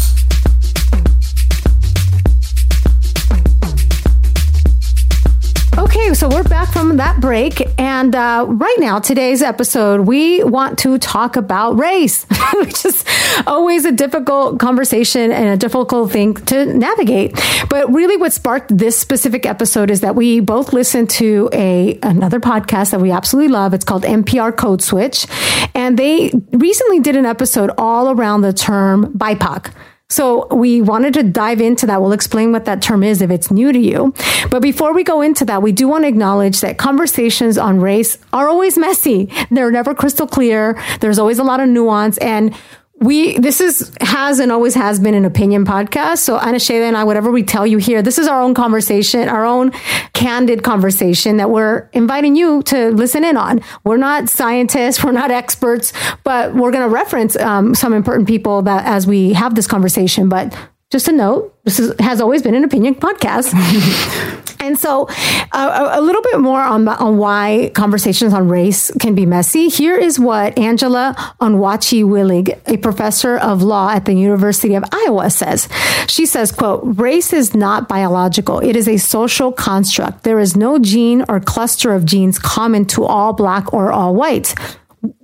Okay, 5.76 6.14
so 6.14 6.30
we're 6.30 6.44
back 6.44 6.72
from 6.72 6.98
that 6.98 7.20
break. 7.20 7.60
And 7.80 8.16
uh, 8.16 8.46
right 8.48 8.76
now, 8.78 9.00
today's 9.00 9.42
episode, 9.42 10.02
we 10.02 10.44
want 10.44 10.78
to 10.80 11.00
talk 11.00 11.36
about 11.36 11.80
race, 11.80 12.28
which 12.54 12.86
is 12.86 13.04
always 13.48 13.84
a 13.84 13.92
difficult 13.92 14.60
conversation 14.60 15.32
and 15.32 15.48
a 15.48 15.58
difficult 15.58 16.12
thing 16.12 16.36
to 16.36 16.66
navigate. 16.66 17.34
But 17.70 17.92
really, 17.92 18.18
what 18.18 18.34
sparked 18.34 18.78
this 18.78 18.96
specific 19.00 19.48
episode 19.48 19.90
is 19.90 20.02
that 20.02 20.16
we 20.16 20.42
both 20.42 20.74
listened 20.74 21.10
to 21.12 21.50
a 21.52 21.98
another 22.04 22.40
podcast 22.40 22.92
that 22.92 23.02
we 23.02 23.10
absolutely 23.10 23.52
love. 23.52 23.74
It's 23.74 23.86
called 23.86 24.04
NPR 24.04 24.56
Code 24.56 24.84
Switch. 24.84 25.26
And 25.74 25.98
they 25.98 26.32
recently 26.52 27.00
did 27.00 27.16
an 27.16 27.26
episode 27.26 27.72
all 27.80 28.12
around 28.12 28.42
the 28.42 28.54
term 28.54 29.12
BIPOC. 29.18 29.74
So 30.14 30.46
we 30.52 30.80
wanted 30.80 31.16
to 31.16 31.24
dive 31.24 31.60
into 31.60 31.88
that. 31.88 32.00
We'll 32.00 32.12
explain 32.12 32.52
what 32.52 32.66
that 32.66 32.84
term 32.84 33.02
is 33.02 33.24
if 33.24 33.32
it's 33.32 33.50
new 33.50 33.74
to 33.74 33.80
you. 33.80 34.14
But 34.52 34.62
before 34.62 34.94
we 34.94 35.04
go 35.04 35.22
into 35.22 35.44
that, 35.46 35.64
we 35.64 35.72
do 35.72 35.88
want 35.88 36.04
to 36.04 36.08
acknowledge 36.08 36.62
that 36.62 36.78
conversations 36.78 37.58
on 37.58 37.80
race 37.80 38.20
are 38.32 38.48
always 38.48 38.78
messy. 38.78 39.32
They're 39.50 39.72
never 39.72 39.96
crystal 39.96 40.28
clear. 40.28 40.80
There's 41.00 41.18
always 41.18 41.40
a 41.40 41.44
lot 41.44 41.62
of 41.62 41.68
nuance 41.68 42.20
and 42.20 42.54
we 43.00 43.38
this 43.38 43.60
is 43.60 43.92
has 44.02 44.40
and 44.40 44.52
always 44.52 44.76
has 44.76 45.00
been 45.00 45.14
an 45.14 45.26
opinion 45.26 45.66
podcast. 45.66 46.20
So 46.20 46.38
Ana 46.38 46.60
Sheila 46.60 46.86
and 46.86 46.96
I, 46.96 47.04
whatever 47.04 47.32
we 47.32 47.44
tell 47.44 47.68
you 47.68 47.78
here, 47.78 48.02
this 48.02 48.18
is 48.18 48.28
our 48.28 48.42
own 48.42 48.54
conversation, 48.54 49.28
our 49.30 49.46
own 49.46 49.72
candid 50.14 50.64
conversation 50.64 51.38
that 51.38 51.50
we're 51.50 51.90
inviting 51.94 52.36
you 52.36 52.62
to 52.64 52.92
listen 52.92 53.24
in 53.24 53.36
on. 53.36 53.62
We're 53.84 53.98
not 53.98 54.30
scientists, 54.30 55.04
we're 55.04 55.12
not 55.12 55.32
experts, 55.32 55.92
but 56.24 56.54
we're 56.54 56.72
going 56.72 56.88
to 56.88 56.94
reference 56.94 57.36
um, 57.38 57.76
some 57.76 57.94
important 57.94 58.28
people 58.28 58.62
that 58.64 58.86
as 58.86 59.06
we 59.06 59.34
have 59.34 59.56
this 59.56 59.68
conversation. 59.68 60.30
But 60.30 60.56
just 60.94 61.08
a 61.08 61.12
note, 61.12 61.58
this 61.64 61.80
is, 61.80 61.92
has 62.00 62.22
always 62.22 62.44
been 62.44 62.54
an 62.54 62.64
opinion 62.64 62.94
podcast. 62.94 63.52
And 64.64 64.80
so, 64.80 65.10
uh, 65.52 65.90
a 65.92 66.00
little 66.00 66.22
bit 66.22 66.40
more 66.40 66.62
on, 66.62 66.88
on 66.88 67.18
why 67.18 67.72
conversations 67.74 68.34
on 68.34 68.48
race 68.48 68.92
can 68.98 69.14
be 69.14 69.26
messy. 69.26 69.68
Here 69.68 69.98
is 69.98 70.18
what 70.18 70.58
Angela 70.58 71.16
Onwuachi-Willig, 71.42 72.62
a 72.70 72.78
professor 72.78 73.38
of 73.38 73.62
law 73.62 73.90
at 73.90 74.06
the 74.06 74.14
University 74.14 74.76
of 74.76 74.86
Iowa, 74.90 75.30
says. 75.32 75.68
She 76.08 76.26
says, 76.26 76.54
quote, 76.54 76.82
race 76.98 77.34
is 77.34 77.54
not 77.54 77.90
biological. 77.90 78.60
It 78.60 78.78
is 78.78 78.88
a 78.88 78.96
social 78.96 79.52
construct. 79.52 80.24
There 80.24 80.40
is 80.40 80.56
no 80.56 80.80
gene 80.80 81.26
or 81.28 81.42
cluster 81.42 81.94
of 81.94 82.06
genes 82.06 82.40
common 82.40 82.86
to 82.86 83.04
all 83.04 83.34
black 83.34 83.74
or 83.74 83.92
all 83.92 84.16
whites 84.16 84.56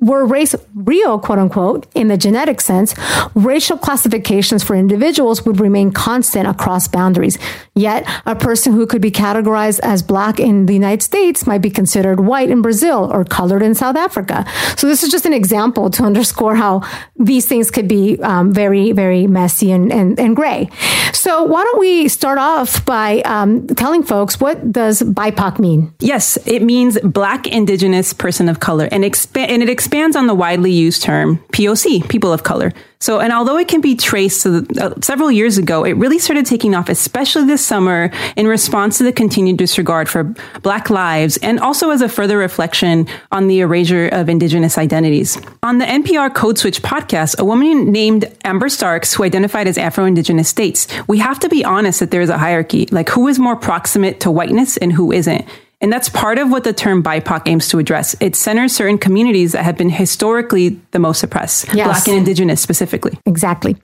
were 0.02 0.26
race 0.26 0.56
real, 0.76 1.20
quote 1.20 1.40
unquote, 1.40 1.88
in 1.96 2.10
the 2.10 2.18
genetic 2.18 2.60
sense, 2.62 2.94
racial 3.34 3.78
classifications 3.78 4.64
for 4.64 4.76
individuals 4.76 5.46
would 5.46 5.60
remain 5.60 5.92
constant 5.92 6.48
across 6.48 6.88
boundaries. 6.88 7.38
Yet, 7.76 8.06
a 8.26 8.36
person 8.36 8.74
who 8.74 8.86
could 8.86 9.02
be 9.02 9.12
categorized 9.12 9.80
as 9.82 10.04
black 10.04 10.40
in 10.40 10.66
the 10.66 10.74
United 10.74 11.02
States 11.02 11.48
might 11.48 11.62
be 11.62 11.70
considered 11.70 12.20
white 12.20 12.50
in 12.50 12.62
Brazil 12.62 13.10
or 13.12 13.24
colored 13.24 13.62
in 13.62 13.74
South 13.74 13.96
Africa. 13.96 14.46
So, 14.76 14.88
this 14.88 15.04
is 15.04 15.12
just 15.12 15.26
an 15.26 15.34
example 15.34 15.90
to 15.92 16.04
underscore 16.04 16.56
how 16.56 16.82
these 17.18 17.46
things 17.46 17.72
could 17.72 17.88
be 17.88 18.22
um, 18.22 18.52
very, 18.52 18.92
very 18.92 19.28
messy 19.28 19.72
and, 19.72 19.94
and, 19.94 20.20
and, 20.20 20.36
gray. 20.36 20.70
So, 21.14 21.44
why 21.44 21.64
don't 21.64 21.80
we 21.80 22.10
start 22.10 22.38
off 22.38 22.86
by 22.86 23.22
um, 23.22 23.68
telling 23.68 24.04
folks 24.04 24.40
what 24.40 24.72
does 24.72 25.02
BIPOC 25.02 25.60
mean? 25.60 25.94
Yes, 26.00 26.38
it 26.46 26.62
means 26.64 27.00
Black 27.00 27.48
Indigenous 27.48 28.12
Person 28.14 28.50
of 28.50 28.60
Color, 28.60 28.90
and, 28.92 29.04
expa- 29.04 29.48
and 29.48 29.64
it 29.64 29.69
expands 29.70 30.16
on 30.16 30.28
the 30.28 30.36
widely 30.36 30.72
used 30.72 31.04
term 31.04 31.38
POC, 31.52 32.08
people 32.10 32.34
of 32.34 32.44
color. 32.44 32.72
So, 33.02 33.22
and 33.22 33.32
although 33.32 33.58
it 33.58 33.70
can 33.70 33.80
be 33.80 33.96
traced 33.96 34.44
to 34.44 34.62
the, 34.62 34.84
uh, 34.84 35.02
several 35.02 35.32
years 35.32 35.58
ago, 35.58 35.86
it 35.86 35.94
really 35.94 36.20
started 36.20 36.46
taking 36.46 36.76
off, 36.76 36.90
especially 36.90 37.46
this 37.46 37.66
summer, 37.66 38.12
in 38.36 38.46
response 38.46 38.98
to 38.98 39.06
the 39.06 39.14
continued 39.14 39.56
disregard 39.56 40.10
for 40.10 40.36
Black 40.64 40.90
lives 40.90 41.38
and 41.38 41.62
also 41.62 41.92
as 41.92 42.02
a 42.02 42.10
further 42.10 42.38
reflection 42.38 43.08
on 43.32 43.48
the 43.48 43.62
erasure 43.62 44.10
of 44.10 44.28
Indigenous 44.28 44.78
identities. 44.78 45.42
On 45.64 45.78
the 45.78 45.86
NPR 45.86 46.34
Code 46.36 46.58
Switch 46.58 46.82
podcast, 46.82 47.40
a 47.40 47.46
woman 47.46 47.90
named 47.90 48.30
Amber 48.44 48.68
Starks, 48.68 49.14
who 49.14 49.24
identified 49.24 49.68
as 49.68 49.78
Afro 49.78 50.04
Indigenous 50.04 50.50
states, 50.50 50.88
we 51.08 51.20
have 51.20 51.40
to 51.40 51.48
be 51.48 51.64
honest 51.64 52.02
that 52.02 52.12
there 52.12 52.22
is 52.22 52.30
a 52.30 52.38
hierarchy, 52.38 52.88
like 52.92 53.08
who 53.08 53.30
is 53.30 53.40
more 53.40 53.56
proximate 53.56 54.20
to 54.20 54.30
whiteness 54.30 54.76
and 54.76 54.92
who 54.92 55.14
isn't. 55.14 55.46
And 55.82 55.94
that's 55.94 56.10
part 56.10 56.38
of 56.40 56.50
what 56.52 56.66
the 56.66 56.74
term 56.74 57.02
BIPOC 57.02 57.44
aims 57.48 57.70
to 57.70 57.80
address. 57.80 58.14
It 58.20 58.36
centers 58.36 58.76
certain 58.76 58.98
communities 58.98 59.54
that 59.54 59.64
have 59.64 59.78
been 59.78 59.90
historically 59.90 60.80
the 60.92 61.00
most 61.00 61.24
oppressed, 61.24 61.74
yes. 61.74 61.88
Black 61.88 62.08
and 62.10 62.18
Indigenous 62.18 62.62
specifically. 62.62 63.18
Exactly. 63.26 63.78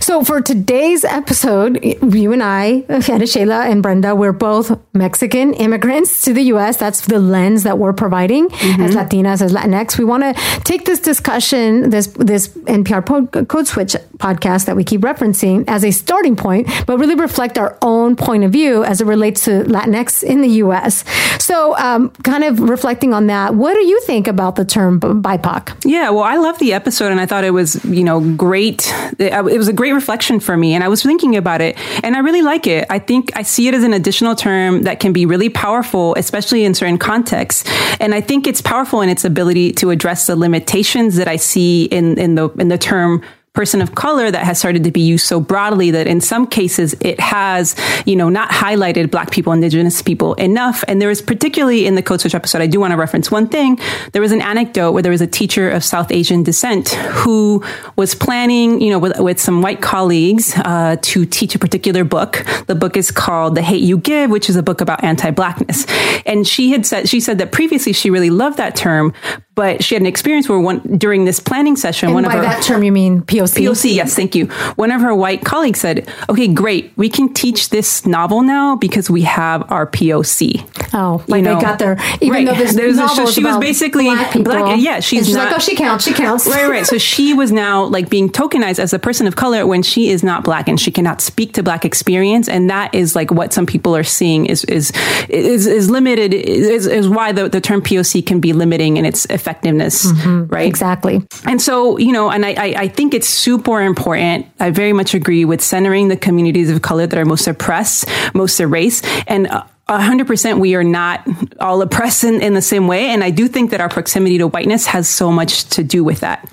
So 0.00 0.22
for 0.22 0.40
today's 0.40 1.04
episode, 1.04 1.84
you 1.84 2.32
and 2.32 2.44
I, 2.44 2.84
Ana 2.88 3.26
Sheila 3.26 3.66
and 3.66 3.82
Brenda, 3.82 4.14
we're 4.14 4.32
both 4.32 4.78
Mexican 4.94 5.52
immigrants 5.54 6.22
to 6.22 6.32
the 6.32 6.42
U.S. 6.42 6.76
That's 6.76 7.06
the 7.06 7.18
lens 7.18 7.64
that 7.64 7.76
we're 7.76 7.92
providing 7.92 8.48
mm-hmm. 8.48 8.82
as 8.82 8.94
Latinas, 8.94 9.42
as 9.42 9.52
Latinx. 9.52 9.98
We 9.98 10.04
want 10.04 10.22
to 10.22 10.60
take 10.62 10.84
this 10.84 11.00
discussion, 11.00 11.90
this 11.90 12.06
this 12.06 12.48
NPR 12.48 13.48
Code 13.48 13.66
Switch 13.66 13.96
podcast 14.18 14.66
that 14.66 14.76
we 14.76 14.84
keep 14.84 15.00
referencing 15.00 15.64
as 15.66 15.84
a 15.84 15.90
starting 15.90 16.36
point, 16.36 16.68
but 16.86 16.98
really 16.98 17.16
reflect 17.16 17.58
our 17.58 17.76
own 17.82 18.14
point 18.14 18.44
of 18.44 18.52
view 18.52 18.84
as 18.84 19.00
it 19.00 19.06
relates 19.06 19.44
to 19.46 19.64
Latinx 19.64 20.22
in 20.22 20.40
the 20.40 20.48
U.S. 20.48 21.04
So, 21.38 21.76
um, 21.78 22.10
kind 22.22 22.44
of 22.44 22.60
reflecting 22.60 23.12
on 23.14 23.26
that, 23.26 23.54
what 23.54 23.74
do 23.74 23.84
you 23.84 24.00
think 24.02 24.28
about 24.28 24.56
the 24.56 24.64
term 24.64 25.00
BIPOC? 25.00 25.84
Yeah, 25.84 26.10
well, 26.10 26.24
I 26.24 26.36
love 26.36 26.58
the 26.58 26.72
episode, 26.72 27.10
and 27.10 27.20
I 27.20 27.26
thought 27.26 27.44
it 27.44 27.50
was, 27.50 27.84
you 27.84 28.04
know, 28.04 28.20
great. 28.36 28.92
It, 29.18 29.44
was 29.44 29.68
a 29.68 29.72
great 29.72 29.92
reflection 29.92 30.40
for 30.40 30.56
me, 30.56 30.74
and 30.74 30.84
I 30.84 30.88
was 30.88 31.02
thinking 31.02 31.36
about 31.36 31.60
it, 31.60 31.76
and 32.02 32.16
I 32.16 32.20
really 32.20 32.42
like 32.42 32.66
it. 32.66 32.86
I 32.90 32.98
think 32.98 33.36
I 33.36 33.42
see 33.42 33.68
it 33.68 33.74
as 33.74 33.84
an 33.84 33.92
additional 33.92 34.34
term 34.34 34.82
that 34.82 35.00
can 35.00 35.12
be 35.12 35.26
really 35.26 35.48
powerful, 35.48 36.14
especially 36.16 36.64
in 36.64 36.74
certain 36.74 36.98
contexts. 36.98 37.68
And 38.00 38.14
I 38.14 38.20
think 38.20 38.46
it's 38.46 38.60
powerful 38.60 39.00
in 39.00 39.08
its 39.08 39.24
ability 39.24 39.72
to 39.74 39.90
address 39.90 40.26
the 40.26 40.36
limitations 40.36 41.16
that 41.16 41.28
I 41.28 41.36
see 41.36 41.84
in 41.84 42.18
in 42.18 42.34
the 42.34 42.48
in 42.50 42.68
the 42.68 42.78
term 42.78 43.22
person 43.54 43.82
of 43.82 43.94
color 43.94 44.30
that 44.30 44.44
has 44.44 44.58
started 44.58 44.82
to 44.84 44.90
be 44.90 45.02
used 45.02 45.26
so 45.26 45.38
broadly 45.38 45.90
that 45.90 46.06
in 46.06 46.22
some 46.22 46.46
cases 46.46 46.94
it 47.00 47.20
has, 47.20 47.76
you 48.06 48.16
know, 48.16 48.30
not 48.30 48.48
highlighted 48.48 49.10
black 49.10 49.30
people, 49.30 49.52
indigenous 49.52 50.00
people 50.00 50.32
enough. 50.34 50.82
And 50.88 51.02
there 51.02 51.08
was 51.08 51.20
particularly 51.20 51.86
in 51.86 51.94
the 51.94 52.02
Code 52.02 52.22
Switch 52.22 52.34
episode, 52.34 52.62
I 52.62 52.66
do 52.66 52.80
want 52.80 52.92
to 52.92 52.96
reference 52.96 53.30
one 53.30 53.46
thing. 53.46 53.78
There 54.12 54.22
was 54.22 54.32
an 54.32 54.40
anecdote 54.40 54.92
where 54.92 55.02
there 55.02 55.12
was 55.12 55.20
a 55.20 55.26
teacher 55.26 55.68
of 55.68 55.84
South 55.84 56.10
Asian 56.10 56.42
descent 56.42 56.88
who 56.88 57.62
was 57.94 58.14
planning, 58.14 58.80
you 58.80 58.90
know, 58.90 58.98
with, 58.98 59.20
with 59.20 59.38
some 59.38 59.60
white 59.60 59.82
colleagues 59.82 60.54
uh, 60.56 60.96
to 61.02 61.26
teach 61.26 61.54
a 61.54 61.58
particular 61.58 62.04
book. 62.04 62.46
The 62.68 62.74
book 62.74 62.96
is 62.96 63.10
called 63.10 63.54
The 63.54 63.62
Hate 63.62 63.82
You 63.82 63.98
Give, 63.98 64.30
which 64.30 64.48
is 64.48 64.56
a 64.56 64.62
book 64.62 64.80
about 64.80 65.04
anti-blackness. 65.04 65.84
And 66.24 66.48
she 66.48 66.70
had 66.70 66.86
said, 66.86 67.06
she 67.06 67.20
said 67.20 67.36
that 67.36 67.52
previously 67.52 67.92
she 67.92 68.08
really 68.08 68.30
loved 68.30 68.56
that 68.56 68.74
term, 68.76 69.12
but 69.54 69.84
she 69.84 69.94
had 69.94 70.02
an 70.02 70.06
experience 70.06 70.48
where 70.48 70.58
one 70.58 70.80
during 70.96 71.26
this 71.26 71.38
planning 71.38 71.76
session, 71.76 72.08
and 72.08 72.14
one 72.14 72.24
by 72.24 72.34
of 72.34 72.36
her, 72.36 72.42
that 72.42 72.62
term 72.62 72.82
you 72.82 72.92
mean 72.92 73.20
POC. 73.20 73.66
POC, 73.66 73.94
yes, 73.94 74.14
thank 74.14 74.34
you. 74.34 74.46
One 74.76 74.90
of 74.90 75.02
her 75.02 75.14
white 75.14 75.44
colleagues 75.44 75.80
said, 75.80 76.08
"Okay, 76.30 76.48
great, 76.48 76.92
we 76.96 77.10
can 77.10 77.32
teach 77.34 77.68
this 77.68 78.06
novel 78.06 78.42
now 78.42 78.76
because 78.76 79.10
we 79.10 79.22
have 79.22 79.70
our 79.70 79.86
POC." 79.86 80.66
Oh, 80.94 81.22
like 81.28 81.38
you 81.38 81.42
know? 81.42 81.56
they 81.56 81.60
got 81.60 81.78
their 81.78 81.98
even 82.20 82.32
right. 82.32 82.46
though 82.46 82.54
this 82.54 82.74
there's 82.74 82.96
novel 82.96 83.26
so 83.26 83.32
she 83.32 83.44
was 83.44 83.58
basically 83.58 84.06
black, 84.06 84.32
black 84.42 84.80
yeah, 84.80 85.00
she's, 85.00 85.26
she's 85.26 85.34
not, 85.34 85.48
like, 85.48 85.56
oh, 85.56 85.58
she 85.58 85.76
counts, 85.76 86.04
she 86.04 86.14
counts. 86.14 86.46
Right, 86.46 86.68
right. 86.68 86.86
So 86.86 86.96
she 86.96 87.34
was 87.34 87.52
now 87.52 87.84
like 87.84 88.08
being 88.08 88.30
tokenized 88.30 88.78
as 88.78 88.92
a 88.92 88.98
person 88.98 89.26
of 89.26 89.36
color 89.36 89.66
when 89.66 89.82
she 89.82 90.08
is 90.08 90.22
not 90.22 90.44
black 90.44 90.68
and 90.68 90.80
she 90.80 90.90
cannot 90.90 91.20
speak 91.20 91.52
to 91.54 91.62
black 91.62 91.84
experience, 91.84 92.48
and 92.48 92.70
that 92.70 92.94
is 92.94 93.14
like 93.14 93.30
what 93.30 93.52
some 93.52 93.66
people 93.66 93.94
are 93.94 94.04
seeing 94.04 94.46
is 94.46 94.64
is 94.64 94.92
is, 95.28 95.66
is 95.66 95.90
limited 95.90 96.32
is, 96.32 96.86
is 96.86 97.08
why 97.08 97.32
the, 97.32 97.48
the 97.48 97.60
term 97.60 97.82
POC 97.82 98.24
can 98.24 98.40
be 98.40 98.54
limiting 98.54 98.96
in 98.96 99.04
its 99.04 99.26
effectiveness. 99.42 100.06
Mm-hmm 100.06 100.52
right? 100.52 100.68
Exactly. 100.68 101.26
And 101.46 101.60
so, 101.60 101.98
you 101.98 102.12
know, 102.12 102.30
and 102.30 102.44
I, 102.44 102.50
I, 102.50 102.74
I 102.76 102.88
think 102.88 103.14
it's 103.14 103.28
super 103.28 103.80
important. 103.80 104.46
I 104.60 104.70
very 104.70 104.92
much 104.92 105.14
agree 105.14 105.44
with 105.44 105.62
centering 105.62 106.08
the 106.08 106.16
communities 106.16 106.70
of 106.70 106.82
color 106.82 107.06
that 107.06 107.18
are 107.18 107.24
most 107.24 107.46
oppressed, 107.46 108.08
most 108.34 108.60
erased, 108.60 109.06
and. 109.26 109.48
Uh, 109.48 109.64
100% 109.88 110.58
we 110.58 110.74
are 110.74 110.84
not 110.84 111.26
all 111.60 111.82
oppressed 111.82 112.24
in, 112.24 112.40
in 112.40 112.54
the 112.54 112.62
same 112.62 112.86
way. 112.86 113.08
And 113.08 113.22
I 113.22 113.30
do 113.30 113.46
think 113.46 113.72
that 113.72 113.80
our 113.80 113.90
proximity 113.90 114.38
to 114.38 114.46
whiteness 114.46 114.86
has 114.86 115.06
so 115.06 115.30
much 115.30 115.64
to 115.70 115.82
do 115.82 116.02
with 116.02 116.20
that. 116.20 116.48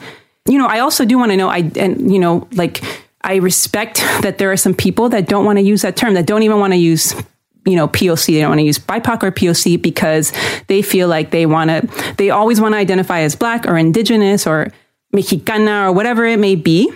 You 0.46 0.58
know, 0.58 0.66
I 0.66 0.80
also 0.80 1.06
do 1.06 1.18
want 1.18 1.32
to 1.32 1.38
know, 1.38 1.48
I, 1.48 1.72
and, 1.78 2.12
you 2.12 2.20
know, 2.20 2.50
like, 2.54 2.84
I 3.22 3.36
respect 3.36 3.98
that 4.24 4.40
there 4.40 4.52
are 4.52 4.58
some 4.58 4.74
people 4.74 5.10
that 5.10 5.30
don't 5.30 5.46
want 5.46 5.58
to 5.58 5.64
use 5.64 5.84
that 5.84 5.96
term, 5.96 6.16
that 6.16 6.26
don't 6.26 6.44
even 6.44 6.60
want 6.60 6.74
to 6.74 6.78
use 6.78 7.14
you 7.66 7.76
know, 7.76 7.88
POC. 7.88 8.28
They 8.28 8.40
don't 8.40 8.50
want 8.50 8.60
to 8.60 8.66
use 8.66 8.80
BIPOC 8.80 9.24
or 9.24 9.32
POC 9.32 9.82
because 9.82 10.34
they 10.68 10.82
feel 10.82 11.08
like 11.08 11.32
they 11.32 11.46
want 11.46 11.70
to, 11.70 12.14
they 12.18 12.30
always 12.30 12.60
want 12.62 12.74
to 12.74 12.78
identify 12.78 13.22
as 13.22 13.36
black 13.36 13.66
or 13.66 13.78
indigenous 13.78 14.48
or 14.48 14.68
Mexicana 15.12 15.88
or 15.88 15.92
whatever 15.92 16.26
it 16.26 16.40
may 16.40 16.56
be. 16.56 16.92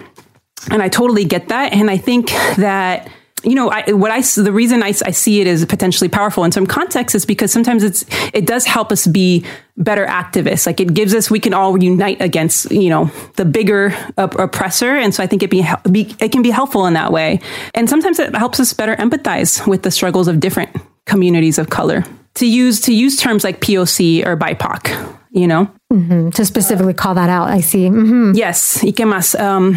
And 0.71 0.81
I 0.81 0.89
totally 0.89 1.25
get 1.25 1.49
that. 1.49 1.73
And 1.73 1.89
I 1.89 1.97
think 1.97 2.29
that 2.57 3.11
you 3.43 3.55
know, 3.55 3.69
I, 3.69 3.91
what 3.91 4.11
I 4.11 4.21
the 4.21 4.51
reason 4.51 4.83
I, 4.83 4.87
I 4.87 5.11
see 5.11 5.41
it 5.41 5.47
as 5.47 5.65
potentially 5.65 6.09
powerful 6.09 6.43
in 6.43 6.51
some 6.51 6.65
contexts 6.65 7.15
is 7.15 7.25
because 7.25 7.51
sometimes 7.51 7.83
it's 7.83 8.05
it 8.33 8.45
does 8.45 8.65
help 8.65 8.91
us 8.91 9.05
be 9.07 9.45
better 9.77 10.05
activists. 10.05 10.65
Like 10.65 10.79
it 10.79 10.93
gives 10.93 11.13
us 11.13 11.29
we 11.29 11.39
can 11.39 11.53
all 11.53 11.81
unite 11.81 12.21
against 12.21 12.71
you 12.71 12.89
know 12.89 13.11
the 13.35 13.45
bigger 13.45 13.95
oppressor, 14.17 14.95
and 14.95 15.13
so 15.13 15.23
I 15.23 15.27
think 15.27 15.43
it 15.43 15.49
be, 15.49 15.65
be 15.91 16.15
it 16.19 16.31
can 16.31 16.41
be 16.41 16.51
helpful 16.51 16.85
in 16.85 16.93
that 16.93 17.11
way. 17.11 17.39
And 17.73 17.89
sometimes 17.89 18.19
it 18.19 18.35
helps 18.35 18.59
us 18.59 18.73
better 18.73 18.95
empathize 18.95 19.67
with 19.67 19.83
the 19.83 19.91
struggles 19.91 20.27
of 20.27 20.39
different 20.39 20.69
communities 21.05 21.57
of 21.57 21.69
color. 21.69 22.03
To 22.35 22.47
use 22.47 22.81
to 22.81 22.93
use 22.93 23.17
terms 23.17 23.43
like 23.43 23.59
POC 23.59 24.25
or 24.25 24.35
BIPOC, 24.37 25.17
you 25.33 25.47
know 25.47 25.69
mm-hmm. 25.91 26.29
to 26.29 26.45
specifically 26.45 26.93
call 26.93 27.15
that 27.15 27.29
out 27.29 27.49
i 27.49 27.59
see 27.59 27.89
mm-hmm. 27.89 28.31
yes 28.35 28.81
y 28.83 28.91
que 28.91 29.05
más 29.05 29.35
um, 29.39 29.75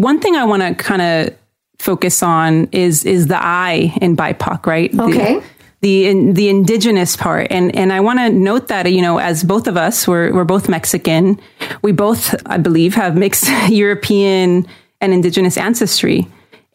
one 0.00 0.20
thing 0.20 0.36
i 0.36 0.44
want 0.44 0.62
to 0.62 0.74
kind 0.74 1.02
of 1.02 1.34
focus 1.78 2.22
on 2.22 2.68
is 2.72 3.04
is 3.04 3.26
the 3.26 3.38
I 3.40 3.96
in 4.00 4.16
BIPOC, 4.16 4.66
right? 4.66 4.98
Okay. 4.98 5.40
The, 5.40 5.42
the 5.82 6.06
in, 6.08 6.34
the 6.34 6.48
indigenous 6.48 7.16
part 7.16 7.48
and 7.50 7.74
and 7.76 7.92
I 7.92 8.00
want 8.00 8.18
to 8.18 8.30
note 8.30 8.68
that 8.68 8.90
you 8.90 9.02
know 9.02 9.18
as 9.18 9.44
both 9.44 9.66
of 9.66 9.76
us 9.76 10.08
we're 10.08 10.32
we're 10.32 10.44
both 10.44 10.68
Mexican 10.68 11.38
we 11.82 11.92
both 11.92 12.34
I 12.46 12.56
believe 12.56 12.94
have 12.94 13.16
mixed 13.16 13.48
European 13.68 14.66
and 15.00 15.12
indigenous 15.12 15.58
ancestry 15.58 16.26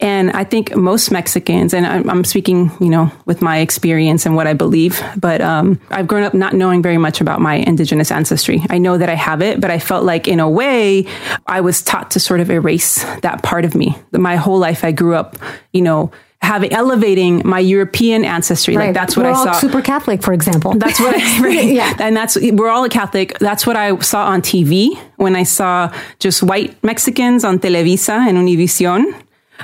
and 0.02 0.32
I 0.32 0.42
think 0.42 0.74
most 0.74 1.12
Mexicans, 1.12 1.72
and 1.72 1.86
I'm, 1.86 2.10
I'm, 2.10 2.24
speaking, 2.24 2.72
you 2.80 2.90
know, 2.90 3.10
with 3.24 3.40
my 3.40 3.58
experience 3.58 4.26
and 4.26 4.34
what 4.34 4.48
I 4.48 4.52
believe, 4.52 5.00
but 5.16 5.40
um, 5.40 5.80
I've 5.90 6.08
grown 6.08 6.24
up 6.24 6.34
not 6.34 6.54
knowing 6.54 6.82
very 6.82 6.98
much 6.98 7.20
about 7.20 7.40
my 7.40 7.54
indigenous 7.54 8.10
ancestry. 8.10 8.60
I 8.68 8.78
know 8.78 8.98
that 8.98 9.08
I 9.08 9.14
have 9.14 9.42
it, 9.42 9.60
but 9.60 9.70
I 9.70 9.78
felt 9.78 10.04
like 10.04 10.26
in 10.26 10.40
a 10.40 10.50
way 10.50 11.06
I 11.46 11.60
was 11.60 11.82
taught 11.82 12.10
to 12.10 12.20
sort 12.20 12.40
of 12.40 12.50
erase 12.50 13.04
that 13.20 13.44
part 13.44 13.64
of 13.64 13.76
me. 13.76 13.96
My 14.10 14.34
whole 14.34 14.58
life 14.58 14.82
I 14.82 14.90
grew 14.90 15.14
up, 15.14 15.38
you 15.72 15.82
know, 15.82 16.10
having 16.40 16.72
elevating 16.72 17.40
my 17.44 17.60
European 17.60 18.24
ancestry. 18.24 18.76
Right. 18.76 18.86
Like 18.86 18.94
that's 18.94 19.16
what 19.16 19.26
we're 19.26 19.32
I 19.32 19.44
saw. 19.44 19.52
super 19.52 19.82
Catholic, 19.82 20.24
for 20.24 20.32
example. 20.32 20.72
That's 20.74 20.98
what 20.98 21.14
I 21.14 21.40
right. 21.40 21.64
yeah. 21.64 21.94
And 22.00 22.16
that's 22.16 22.36
we're 22.36 22.70
all 22.70 22.82
a 22.82 22.88
Catholic. 22.88 23.38
That's 23.38 23.68
what 23.68 23.76
I 23.76 23.96
saw 24.00 24.26
on 24.26 24.42
TV 24.42 24.98
when 25.14 25.36
I 25.36 25.44
saw 25.44 25.94
just 26.18 26.42
white 26.42 26.82
Mexicans 26.82 27.44
on 27.44 27.60
Televisa 27.60 28.26
and 28.26 28.36
Univision 28.36 29.14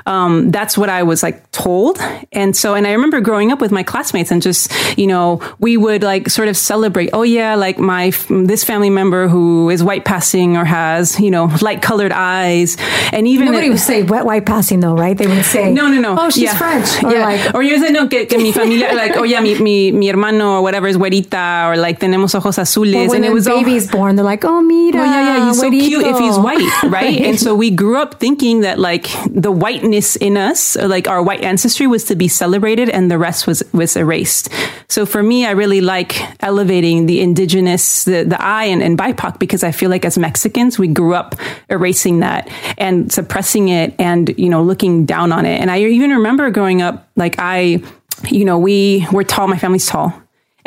Um, 0.07 0.50
that's 0.50 0.78
what 0.78 0.88
I 0.88 1.02
was 1.02 1.23
like 1.23 1.50
told. 1.50 1.99
And 2.33 2.57
so, 2.57 2.75
and 2.75 2.87
I 2.87 2.92
remember 2.92 3.21
growing 3.21 3.50
up 3.52 3.61
with 3.61 3.73
my 3.73 3.83
classmates 3.83 4.30
and 4.30 4.40
just, 4.40 4.73
you 4.99 5.07
know, 5.07 5.40
we 5.59 5.76
would 5.76 6.02
like 6.02 6.30
sort 6.30 6.49
of 6.49 6.57
celebrate, 6.57 7.11
oh 7.12 7.23
yeah, 7.23 7.54
like 7.54 7.78
my, 7.78 8.11
this 8.28 8.64
family 8.64 8.90
member 8.90 9.28
who 9.28 9.71
is 9.71 9.83
white 9.83 10.04
passing 10.04 10.57
or 10.57 10.64
has, 10.64 11.18
you 11.18 11.30
know, 11.30 11.47
light 11.62 11.83
colored 11.83 12.12
eyes. 12.12 12.76
And 13.12 13.26
even 13.26 13.47
nobody 13.47 13.71
would 13.71 13.80
say 13.80 14.02
wet 14.02 14.25
white 14.25 14.47
passing 14.47 14.80
though, 14.80 14.95
right? 14.95 15.16
They 15.16 15.26
would 15.26 15.45
say, 15.45 15.73
no, 15.73 15.88
no, 15.88 16.00
no. 16.00 16.16
Oh, 16.18 16.30
she's 16.30 16.45
yeah. 16.45 16.57
French. 16.57 17.02
Or 17.02 17.12
yeah. 17.12 17.25
like, 17.25 17.54
or 17.54 17.62
you 17.62 17.78
say, 17.85 17.90
no, 17.90 18.09
que, 18.09 18.26
que 18.26 18.38
mi 18.38 18.52
familia, 18.52 18.95
like, 18.95 19.16
oh 19.16 19.25
yeah, 19.25 19.40
mi, 19.40 19.59
mi, 19.59 19.90
mi 19.92 20.09
hermano 20.09 20.57
or 20.57 20.62
whatever 20.62 20.87
is 20.87 20.97
güerita 20.97 21.68
or 21.68 21.76
like 21.76 21.99
tenemos 21.99 22.35
ojos 22.35 22.57
azules. 22.57 22.95
or 22.95 23.09
when 23.09 23.16
and 23.16 23.25
it 23.25 23.33
was 23.33 23.47
baby's 23.47 23.90
born, 23.90 24.16
they're 24.16 24.25
like, 24.25 24.45
oh, 24.45 24.61
mira, 24.61 24.99
Oh 25.00 25.04
yeah, 25.04 25.37
yeah, 25.37 25.49
he's 25.49 25.61
so 25.61 25.71
cute 25.71 26.07
if 26.07 26.18
he's 26.18 26.38
white, 26.38 26.83
right? 26.85 27.21
and 27.28 27.38
so 27.38 27.54
we 27.54 27.71
grew 27.71 27.99
up 27.99 28.21
thinking 28.21 28.61
that 28.61 28.78
like 28.78 29.09
the 29.30 29.52
whiteness 29.78 30.16
in 30.16 30.37
us, 30.37 30.76
like 30.76 31.08
our 31.08 31.23
white 31.23 31.42
ancestry, 31.42 31.87
was 31.87 32.04
to 32.04 32.16
be 32.16 32.28
celebrated, 32.28 32.88
and 32.88 33.11
the 33.11 33.18
rest 33.18 33.47
was 33.47 33.62
was 33.73 33.97
erased. 33.97 34.49
So 34.88 35.06
for 35.06 35.23
me, 35.23 35.47
I 35.47 35.52
really 35.52 35.80
like 35.80 36.20
elevating 36.42 37.06
the 37.06 37.20
indigenous, 37.20 38.04
the 38.04 38.25
the 38.25 38.40
I 38.40 38.64
and, 38.64 38.82
and 38.82 38.99
BIPOC 38.99 39.38
because 39.38 39.62
I 39.62 39.73
feel 39.73 39.90
like 39.90 40.04
as 40.04 40.18
Mexicans, 40.18 40.78
we 40.78 40.88
grew 40.88 41.14
up 41.14 41.37
erasing 41.70 42.20
that 42.20 42.50
and 42.76 43.12
suppressing 43.12 43.68
it, 43.68 43.94
and 43.99 44.35
you 44.37 44.49
know 44.49 44.62
looking 44.62 45.06
down 45.06 45.32
on 45.32 45.47
it. 45.47 45.61
And 45.61 45.70
I 45.70 45.80
even 45.80 46.11
remember 46.11 46.50
growing 46.50 46.82
up, 46.82 47.08
like 47.16 47.37
I, 47.38 47.82
you 48.28 48.44
know, 48.44 48.58
we 48.58 49.06
were 49.12 49.25
tall. 49.25 49.49
My 49.49 49.58
family's 49.58 49.87
tall. 49.87 50.12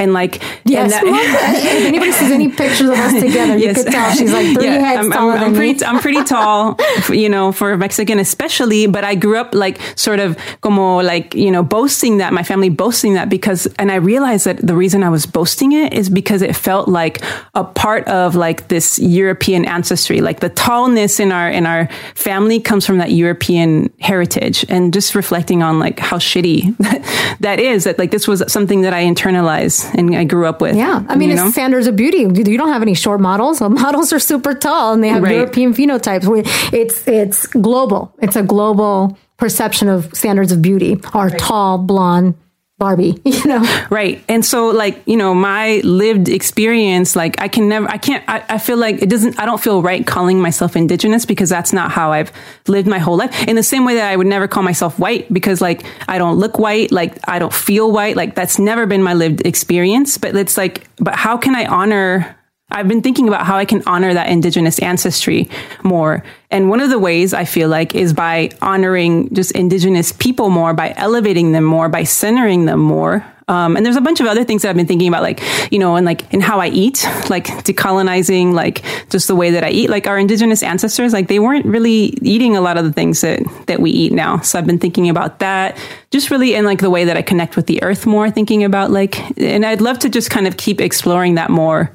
And 0.02 0.14
like, 0.14 0.42
Yes, 0.66 0.92
and 0.94 1.14
that. 1.14 1.62
if 1.64 1.86
anybody 1.86 2.12
sees 2.12 2.32
any 2.32 2.50
pictures 2.50 2.90
of 2.90 2.96
us 2.96 3.22
together, 3.22 3.56
you 3.56 3.72
could 3.72 3.86
tell 3.86 4.12
she's 4.16 4.34
like 4.34 4.56
three 4.56 4.66
Yeah, 4.66 4.80
heads 4.80 5.06
I'm, 5.06 5.12
taller 5.12 5.34
I'm, 5.34 5.44
I'm 5.44 5.54
pretty, 5.54 5.86
I'm 5.86 6.00
pretty 6.06 6.24
tall, 6.24 6.76
you 7.10 7.30
know, 7.30 7.52
for 7.52 7.72
a 7.72 7.78
Mexican 7.78 8.18
especially, 8.18 8.88
but 8.88 9.04
I 9.04 9.14
grew 9.14 9.38
up 9.38 9.54
like 9.54 9.80
sort 9.96 10.20
of 10.20 10.38
como 10.62 11.02
like, 11.02 11.36
you 11.36 11.52
know, 11.52 11.62
boasting 11.62 12.18
that, 12.18 12.34
my 12.34 12.42
family 12.42 12.70
boasting 12.70 13.14
that 13.14 13.30
because, 13.30 13.68
and 13.78 13.92
I 13.92 13.96
realized 13.96 14.46
that 14.46 14.58
the 14.66 14.76
reason 14.76 15.04
I 15.04 15.10
was 15.10 15.28
boasting 15.28 15.72
it 15.72 15.94
is 15.94 16.10
because 16.10 16.42
it 16.42 16.56
felt 16.56 16.88
like 16.88 17.22
a 17.54 17.64
part 17.64 18.08
of 18.08 18.36
like 18.36 18.70
this 18.70 18.98
European 18.98 19.66
ancestry, 19.66 20.20
like 20.20 20.40
the 20.40 20.50
tallness 20.50 21.20
in 21.20 21.32
our, 21.32 21.48
in 21.48 21.68
our 21.68 21.90
family 22.16 22.60
comes 22.60 22.88
from 22.88 22.98
that 22.98 23.12
European 23.12 23.94
heritage. 24.00 24.66
And 24.68 24.92
just 24.92 25.14
reflecting 25.14 25.62
on 25.62 25.78
like 25.78 26.00
how 26.00 26.18
shitty 26.18 26.76
that, 26.78 27.38
that 27.42 27.60
is, 27.60 27.84
that 27.84 28.00
like 28.00 28.10
this 28.10 28.28
was 28.28 28.44
something 28.52 28.82
that 28.82 28.94
I 28.94 29.04
internalized 29.04 29.91
and 29.94 30.16
I 30.16 30.24
grew 30.24 30.46
up 30.46 30.62
with. 30.62 30.76
Yeah, 30.76 31.04
I 31.08 31.16
mean, 31.16 31.30
you 31.30 31.36
it's 31.36 31.44
know? 31.44 31.52
standards 31.52 31.88
of 31.88 31.96
beauty. 31.96 32.20
You 32.20 32.58
don't 32.58 32.70
have 32.70 32.82
any 32.82 32.94
short 32.94 33.20
models. 33.20 33.62
Well, 33.62 33.70
models 33.88 34.12
are 34.14 34.20
super 34.20 34.54
tall, 34.54 34.94
and 34.94 35.04
they 35.04 35.10
have 35.10 35.24
Right. 35.24 35.36
European 35.36 35.74
phenotypes. 35.74 36.26
It's 36.74 37.08
it's 37.08 37.48
global. 37.48 38.14
It's 38.22 38.36
a 38.36 38.44
global 38.44 39.18
perception 39.38 39.90
of 39.90 40.14
standards 40.16 40.52
of 40.52 40.62
beauty. 40.62 41.00
Are 41.14 41.30
tall, 41.30 41.78
blonde, 41.78 42.36
Barbie. 42.82 43.16
You 43.32 43.46
know, 43.46 43.86
Right. 43.90 44.24
And 44.28 44.44
so 44.46 44.70
like, 44.70 45.02
you 45.06 45.16
know, 45.16 45.34
my 45.34 45.82
lived 45.84 46.30
experience, 46.30 47.16
like 47.16 47.40
I 47.42 47.48
can 47.48 47.70
never, 47.70 47.90
I 47.90 47.98
can't, 47.98 48.24
I, 48.28 48.44
I 48.50 48.58
feel 48.58 48.78
like 48.78 49.02
it 49.02 49.10
doesn't, 49.10 49.40
I 49.40 49.46
don't 49.46 49.62
feel 49.62 49.82
right 49.82 50.06
calling 50.06 50.42
myself 50.42 50.76
indigenous 50.76 51.26
because 51.26 51.50
that's 51.50 51.74
not 51.74 51.92
how 51.92 52.12
I've 52.12 52.32
lived 52.68 52.88
my 52.88 53.00
whole 53.00 53.18
life. 53.18 53.48
In 53.48 53.56
the 53.56 53.64
same 53.64 53.86
way 53.86 53.96
that 53.96 54.12
I 54.12 54.16
would 54.16 54.28
never 54.28 54.48
call 54.48 54.64
myself 54.64 55.00
white 55.00 55.32
because 55.32 55.62
like 55.62 55.84
I 56.08 56.18
don't 56.18 56.38
look 56.38 56.60
white, 56.60 56.92
like 56.92 57.18
I 57.28 57.40
don't 57.40 57.54
feel 57.54 57.92
white, 57.92 58.16
like 58.16 58.36
that's 58.36 58.60
never 58.60 58.86
been 58.86 59.04
my 59.04 59.14
lived 59.14 59.46
experience. 59.46 60.18
But 60.18 60.36
it's 60.36 60.58
like, 60.58 60.88
but 60.98 61.16
how 61.16 61.38
can 61.38 61.56
I 61.56 61.66
honor 61.66 62.36
I've 62.72 62.88
been 62.88 63.02
thinking 63.02 63.28
about 63.28 63.46
how 63.46 63.58
I 63.58 63.66
can 63.66 63.84
honor 63.86 64.14
that 64.14 64.30
indigenous 64.30 64.80
ancestry 64.80 65.50
more. 65.84 66.24
And 66.50 66.70
one 66.70 66.82
of 66.82 66.90
the 66.90 67.00
ways 67.00 67.34
I 67.34 67.46
feel 67.46 67.70
like 67.70 67.96
is 67.96 68.14
by 68.14 68.52
honoring 68.62 69.34
just 69.34 69.52
indigenous 69.52 70.12
people 70.12 70.50
more, 70.50 70.74
by 70.74 70.94
elevating 70.98 71.52
them 71.52 71.64
more, 71.64 71.90
by 71.90 72.04
centering 72.04 72.66
them 72.66 72.80
more. 72.80 73.26
Um, 73.48 73.76
and 73.76 73.86
there's 73.86 73.98
a 73.98 74.02
bunch 74.02 74.22
of 74.22 74.28
other 74.28 74.46
things 74.46 74.62
that 74.62 74.70
I've 74.70 74.78
been 74.78 74.88
thinking 74.88 75.10
about, 75.10 75.24
like, 75.24 75.42
you 75.74 75.80
know, 75.80 75.98
and 75.98 76.06
like 76.06 76.34
in 76.34 76.40
how 76.40 76.62
I 76.62 76.68
eat, 76.68 77.06
like 77.30 77.48
decolonizing, 77.48 78.54
like 78.54 78.82
just 79.10 79.28
the 79.28 79.36
way 79.36 79.52
that 79.52 79.64
I 79.66 79.72
eat, 79.72 79.90
like 79.90 80.08
our 80.08 80.18
indigenous 80.18 80.64
ancestors, 80.64 81.12
like 81.12 81.28
they 81.28 81.40
weren't 81.40 81.66
really 81.66 82.18
eating 82.22 82.56
a 82.56 82.62
lot 82.62 82.78
of 82.78 82.86
the 82.86 82.94
things 82.94 83.20
that, 83.22 83.42
that 83.68 83.82
we 83.82 83.92
eat 83.92 84.14
now. 84.14 84.40
So 84.40 84.58
I've 84.58 84.66
been 84.66 84.80
thinking 84.80 85.10
about 85.10 85.40
that 85.40 85.78
just 86.12 86.32
really 86.32 86.56
in 86.56 86.64
like 86.64 86.80
the 86.80 86.90
way 86.90 87.04
that 87.04 87.18
I 87.18 87.22
connect 87.22 87.58
with 87.58 87.68
the 87.68 87.84
earth 87.84 88.06
more, 88.06 88.32
thinking 88.32 88.64
about 88.64 88.90
like, 88.90 89.38
and 89.38 89.66
I'd 89.66 89.82
love 89.82 90.00
to 90.00 90.10
just 90.10 90.30
kind 90.30 90.48
of 90.48 90.56
keep 90.56 90.80
exploring 90.80 91.36
that 91.36 91.50
more. 91.50 91.92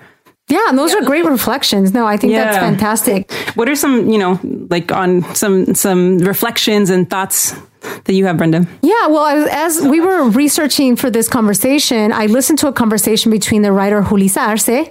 Yeah, 0.48 0.72
those 0.72 0.94
are 0.94 1.02
great 1.04 1.24
reflections. 1.24 1.92
No, 1.92 2.06
I 2.06 2.16
think 2.16 2.32
that's 2.32 2.56
fantastic. 2.56 3.32
What 3.56 3.68
are 3.68 3.74
some, 3.74 4.08
you 4.08 4.18
know, 4.18 4.38
like 4.70 4.92
on 4.92 5.22
some 5.34 5.74
some 5.74 6.18
reflections 6.18 6.90
and 6.90 7.08
thoughts 7.10 7.54
that 8.04 8.14
you 8.14 8.26
have, 8.26 8.36
Brenda? 8.36 8.66
Yeah, 8.82 9.06
well, 9.08 9.48
as, 9.50 9.80
we 9.82 10.00
were 10.00 10.28
researching 10.30 10.96
for 10.96 11.10
this 11.10 11.28
conversation, 11.28 12.12
I 12.12 12.26
listened 12.26 12.58
to 12.60 12.68
a 12.68 12.72
conversation 12.72 13.30
between 13.30 13.62
the 13.62 13.72
writer 13.72 14.02
Julissa 14.02 14.46
Arce 14.48 14.90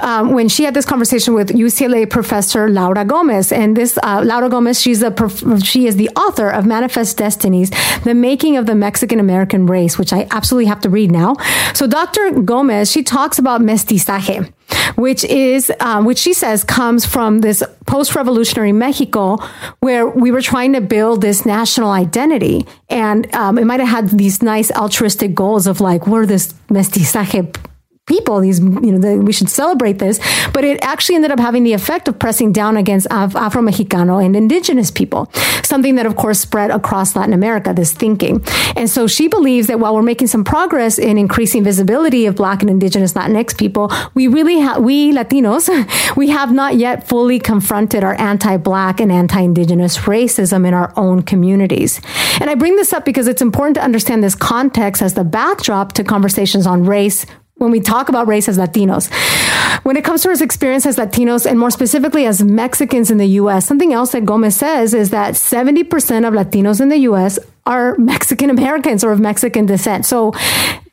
um, 0.00 0.32
when 0.32 0.48
she 0.48 0.64
had 0.64 0.74
this 0.74 0.84
conversation 0.84 1.34
with 1.34 1.48
UCLA 1.50 2.08
professor 2.08 2.68
Laura 2.68 3.04
Gomez. 3.04 3.52
And 3.52 3.76
this 3.76 3.98
uh, 4.02 4.22
Laura 4.24 4.48
Gomez, 4.48 4.80
she's 4.80 5.02
a 5.02 5.10
prof- 5.10 5.62
she 5.62 5.86
is 5.86 5.96
the 5.96 6.08
author 6.10 6.48
of 6.48 6.66
Manifest 6.66 7.16
Destinies: 7.16 7.70
The 8.04 8.14
Making 8.14 8.56
of 8.56 8.66
the 8.66 8.74
Mexican 8.74 9.20
American 9.20 9.66
Race, 9.66 9.98
which 9.98 10.12
I 10.12 10.26
absolutely 10.30 10.66
have 10.66 10.80
to 10.82 10.90
read 10.90 11.10
now. 11.10 11.36
So, 11.74 11.86
Dr. 11.86 12.42
Gomez, 12.42 12.90
she 12.90 13.02
talks 13.02 13.38
about 13.38 13.60
mestizaje 13.60 14.52
which 14.96 15.24
is 15.24 15.70
um, 15.80 16.04
which 16.04 16.18
she 16.18 16.32
says 16.32 16.64
comes 16.64 17.04
from 17.06 17.40
this 17.40 17.62
post-revolutionary 17.86 18.72
Mexico, 18.72 19.38
where 19.80 20.06
we 20.06 20.30
were 20.30 20.42
trying 20.42 20.72
to 20.74 20.80
build 20.80 21.22
this 21.22 21.46
national 21.46 21.90
identity, 21.90 22.66
and 22.88 23.32
um, 23.34 23.58
it 23.58 23.64
might 23.64 23.80
have 23.80 23.88
had 23.88 24.10
these 24.10 24.42
nice 24.42 24.70
altruistic 24.72 25.34
goals 25.34 25.66
of 25.66 25.80
like 25.80 26.06
we're 26.06 26.26
this 26.26 26.52
mestizaje 26.68 27.56
people 28.06 28.38
these 28.40 28.60
you 28.60 28.92
know 28.92 28.98
the, 28.98 29.16
we 29.16 29.32
should 29.32 29.48
celebrate 29.48 29.98
this 29.98 30.20
but 30.52 30.62
it 30.62 30.78
actually 30.82 31.16
ended 31.16 31.32
up 31.32 31.40
having 31.40 31.64
the 31.64 31.72
effect 31.72 32.06
of 32.06 32.16
pressing 32.18 32.52
down 32.52 32.76
against 32.76 33.06
Af- 33.10 33.34
afro-mexicano 33.34 34.24
and 34.24 34.36
indigenous 34.36 34.92
people 34.92 35.28
something 35.64 35.96
that 35.96 36.06
of 36.06 36.14
course 36.14 36.38
spread 36.38 36.70
across 36.70 37.16
latin 37.16 37.32
america 37.32 37.72
this 37.74 37.92
thinking. 37.92 38.44
And 38.76 38.88
so 38.88 39.06
she 39.06 39.26
believes 39.26 39.66
that 39.66 39.80
while 39.80 39.94
we're 39.94 40.02
making 40.02 40.28
some 40.28 40.44
progress 40.44 40.98
in 40.98 41.18
increasing 41.18 41.64
visibility 41.64 42.26
of 42.26 42.36
black 42.36 42.62
and 42.62 42.70
indigenous 42.70 43.14
latinx 43.14 43.56
people 43.56 43.90
we 44.14 44.28
really 44.28 44.60
have 44.60 44.82
we 44.82 45.12
latinos 45.12 45.66
we 46.16 46.28
have 46.28 46.52
not 46.52 46.76
yet 46.76 47.08
fully 47.08 47.40
confronted 47.40 48.04
our 48.04 48.14
anti-black 48.20 49.00
and 49.00 49.10
anti-indigenous 49.10 49.98
racism 49.98 50.66
in 50.66 50.74
our 50.74 50.92
own 50.96 51.22
communities. 51.22 52.00
And 52.40 52.48
i 52.50 52.54
bring 52.54 52.76
this 52.76 52.92
up 52.92 53.04
because 53.04 53.26
it's 53.26 53.42
important 53.42 53.74
to 53.74 53.82
understand 53.82 54.22
this 54.22 54.36
context 54.36 55.02
as 55.02 55.14
the 55.14 55.24
backdrop 55.24 55.92
to 55.94 56.04
conversations 56.04 56.66
on 56.66 56.84
race 56.84 57.26
when 57.56 57.70
we 57.70 57.80
talk 57.80 58.08
about 58.08 58.26
race 58.26 58.48
as 58.48 58.58
Latinos. 58.58 59.10
When 59.82 59.96
it 59.96 60.04
comes 60.04 60.22
to 60.22 60.30
his 60.30 60.42
experience 60.42 60.84
as 60.86 60.96
Latinos 60.96 61.46
and 61.46 61.58
more 61.58 61.70
specifically 61.70 62.26
as 62.26 62.42
Mexicans 62.42 63.10
in 63.10 63.18
the 63.18 63.26
US, 63.40 63.66
something 63.66 63.92
else 63.92 64.12
that 64.12 64.24
Gomez 64.24 64.56
says 64.56 64.94
is 64.94 65.10
that 65.10 65.34
70% 65.34 65.82
of 66.26 66.34
Latinos 66.34 66.80
in 66.80 66.88
the 66.88 66.98
US 66.98 67.38
are 67.64 67.96
Mexican 67.96 68.50
Americans 68.50 69.02
or 69.02 69.12
of 69.12 69.20
Mexican 69.20 69.66
descent. 69.66 70.04
So 70.06 70.32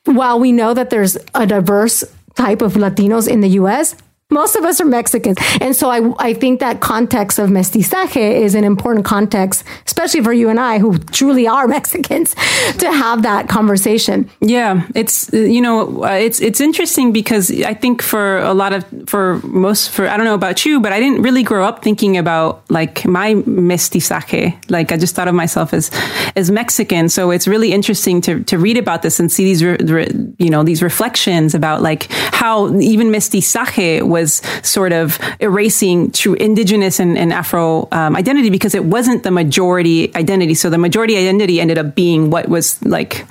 while 0.06 0.40
we 0.40 0.52
know 0.52 0.74
that 0.74 0.90
there's 0.90 1.18
a 1.36 1.46
diverse 1.46 2.04
type 2.36 2.62
of 2.62 2.74
Latinos 2.74 3.28
in 3.28 3.42
the 3.42 3.50
US, 3.50 3.96
most 4.34 4.56
of 4.56 4.64
us 4.66 4.82
are 4.82 4.86
Mexicans. 4.86 5.38
And 5.62 5.76
so 5.76 5.90
I, 5.90 6.30
I 6.30 6.34
think 6.34 6.60
that 6.60 6.82
context 6.82 7.40
of 7.40 7.50
mestizaje 7.50 8.42
is 8.42 8.56
an 8.56 8.64
important 8.64 9.06
context, 9.06 9.64
especially 9.86 10.24
for 10.24 10.34
you 10.34 10.50
and 10.50 10.60
I 10.60 10.80
who 10.80 10.98
truly 10.98 11.48
are 11.48 11.68
Mexicans, 11.78 12.36
to 12.80 12.92
have 12.92 13.24
that 13.24 13.48
conversation. 13.48 14.30
Yeah, 14.42 14.88
it's 14.96 15.32
you 15.34 15.62
know 15.62 16.04
uh, 16.04 16.10
it's 16.28 16.42
it's 16.42 16.60
interesting 16.60 17.14
because 17.14 17.52
I 17.64 17.74
think 17.74 18.02
for 18.02 18.40
a 18.40 18.54
lot 18.54 18.74
of 18.74 18.84
for 19.08 19.40
most 19.44 19.92
for 19.92 20.08
I 20.08 20.18
don't 20.18 20.26
know 20.26 20.34
about 20.34 20.66
you, 20.66 20.80
but 20.82 20.92
I 20.92 21.00
didn't 21.00 21.22
really 21.22 21.44
grow 21.44 21.66
up 21.66 21.84
thinking 21.84 22.18
about 22.18 22.64
like 22.70 23.06
my 23.06 23.36
mestizaje. 23.36 24.58
Like 24.70 24.92
I 24.92 24.98
just 24.98 25.16
thought 25.16 25.28
of 25.28 25.36
myself 25.36 25.74
as 25.74 25.92
as 26.36 26.50
Mexican. 26.50 27.10
So 27.10 27.32
it's 27.32 27.48
really 27.48 27.72
interesting 27.72 28.22
to 28.22 28.44
to 28.44 28.58
read 28.58 28.78
about 28.78 29.02
this 29.04 29.20
and 29.20 29.32
see 29.32 29.44
these 29.44 29.64
re, 29.64 29.78
re, 29.78 30.08
you 30.40 30.50
know 30.50 30.64
these 30.64 30.82
reflections 30.82 31.54
about 31.54 31.82
like 31.82 32.12
how 32.12 32.74
even 32.80 33.08
mestizaje 33.10 34.02
was 34.02 34.23
sort 34.64 34.92
of 34.92 35.20
erasing 35.40 36.12
true 36.12 36.34
indigenous 36.36 37.00
and, 37.00 37.18
and 37.18 37.34
Afro 37.34 37.88
um, 37.92 38.16
identity 38.16 38.50
because 38.50 38.76
it 38.76 38.86
wasn't 38.86 39.24
the 39.24 39.32
majority 39.32 40.16
identity. 40.16 40.54
So 40.54 40.70
the 40.70 40.78
majority 40.78 41.18
identity 41.18 41.60
ended 41.60 41.78
up 41.78 41.96
being 41.96 42.30
what 42.30 42.48
was 42.48 42.84
like 42.86 43.26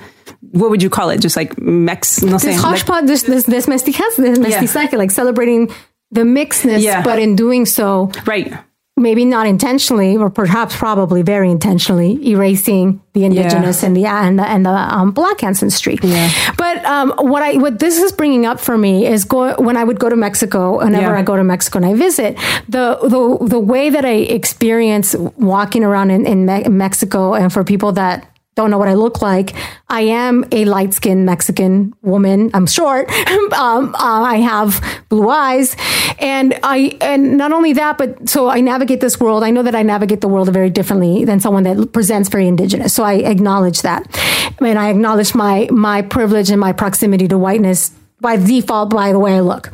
what 0.51 0.69
would 0.69 0.83
you 0.83 0.89
call 0.89 1.09
it? 1.09 1.19
Just 1.19 1.35
like 1.35 1.57
Mex, 1.59 2.21
no 2.21 2.33
this 2.33 2.45
like- 2.45 2.55
hodgepodge, 2.57 3.07
this 3.07 3.23
this 3.23 3.45
this 3.45 3.65
mestizaje, 3.65 4.15
this 4.17 4.37
mestizaje, 4.39 4.93
like 4.97 5.11
celebrating 5.11 5.71
the 6.11 6.21
mixedness, 6.21 6.81
Yeah. 6.81 7.01
but 7.03 7.17
in 7.19 7.35
doing 7.35 7.65
so, 7.65 8.11
right. 8.25 8.53
Maybe 8.95 9.25
not 9.25 9.47
intentionally, 9.47 10.15
or 10.15 10.29
perhaps 10.29 10.75
probably 10.75 11.21
very 11.21 11.49
intentionally, 11.49 12.27
erasing 12.27 13.01
the 13.13 13.25
indigenous 13.25 13.81
yeah. 13.81 13.87
and 13.87 13.97
the 13.97 14.05
and 14.05 14.39
the, 14.39 14.47
and 14.47 14.65
the 14.65 14.71
um, 14.71 15.11
black 15.11 15.43
ancestry. 15.43 15.97
Yeah. 16.01 16.29
But 16.57 16.83
um, 16.85 17.13
what 17.17 17.43
I 17.43 17.57
what 17.57 17.79
this 17.79 17.97
is 17.97 18.11
bringing 18.11 18.45
up 18.45 18.59
for 18.59 18.77
me 18.77 19.05
is 19.05 19.25
go, 19.25 19.55
when 19.55 19.77
I 19.77 19.83
would 19.83 19.99
go 19.99 20.09
to 20.09 20.15
Mexico. 20.15 20.77
Whenever 20.77 21.13
yeah. 21.13 21.19
I 21.19 21.23
go 21.23 21.35
to 21.35 21.43
Mexico 21.43 21.77
and 21.77 21.85
I 21.85 21.93
visit, 21.95 22.37
the 22.69 22.97
the 23.01 23.45
the 23.47 23.59
way 23.59 23.89
that 23.89 24.05
I 24.05 24.13
experience 24.13 25.15
walking 25.15 25.83
around 25.83 26.11
in, 26.11 26.25
in 26.25 26.45
Me- 26.45 26.63
Mexico, 26.69 27.33
and 27.33 27.51
for 27.51 27.63
people 27.63 27.93
that 27.93 28.32
don't 28.55 28.69
know 28.69 28.77
what 28.77 28.87
I 28.87 28.93
look 28.93 29.21
like. 29.21 29.53
I 29.89 30.01
am 30.01 30.45
a 30.51 30.65
light 30.65 30.93
skinned 30.93 31.25
Mexican 31.25 31.93
woman. 32.01 32.51
I'm 32.53 32.67
short. 32.67 33.09
um, 33.53 33.95
uh, 33.95 34.21
I 34.21 34.37
have 34.37 35.03
blue 35.09 35.29
eyes. 35.29 35.75
And 36.19 36.57
I, 36.61 36.97
and 37.01 37.37
not 37.37 37.51
only 37.51 37.73
that, 37.73 37.97
but 37.97 38.29
so 38.29 38.49
I 38.49 38.61
navigate 38.61 39.01
this 39.01 39.19
world. 39.19 39.43
I 39.43 39.49
know 39.49 39.63
that 39.63 39.75
I 39.75 39.81
navigate 39.81 40.21
the 40.21 40.27
world 40.27 40.51
very 40.53 40.69
differently 40.69 41.25
than 41.25 41.39
someone 41.39 41.63
that 41.63 41.93
presents 41.93 42.29
very 42.29 42.47
indigenous. 42.47 42.93
So 42.93 43.03
I 43.03 43.15
acknowledge 43.15 43.81
that. 43.81 44.07
And 44.59 44.77
I 44.77 44.89
acknowledge 44.89 45.33
my, 45.33 45.67
my 45.71 46.01
privilege 46.03 46.49
and 46.49 46.59
my 46.59 46.73
proximity 46.73 47.27
to 47.29 47.37
whiteness 47.37 47.91
by 48.21 48.37
default 48.37 48.91
by 48.91 49.11
the 49.11 49.19
way 49.19 49.35
I 49.35 49.39
look. 49.39 49.73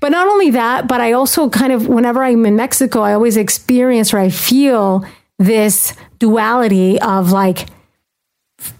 But 0.00 0.12
not 0.12 0.28
only 0.28 0.50
that, 0.50 0.86
but 0.86 1.00
I 1.00 1.12
also 1.12 1.48
kind 1.48 1.72
of, 1.72 1.88
whenever 1.88 2.22
I'm 2.22 2.44
in 2.46 2.56
Mexico, 2.56 3.00
I 3.00 3.14
always 3.14 3.36
experience 3.36 4.14
or 4.14 4.18
I 4.18 4.28
feel 4.28 5.04
this 5.38 5.94
duality 6.18 7.00
of 7.00 7.32
like, 7.32 7.66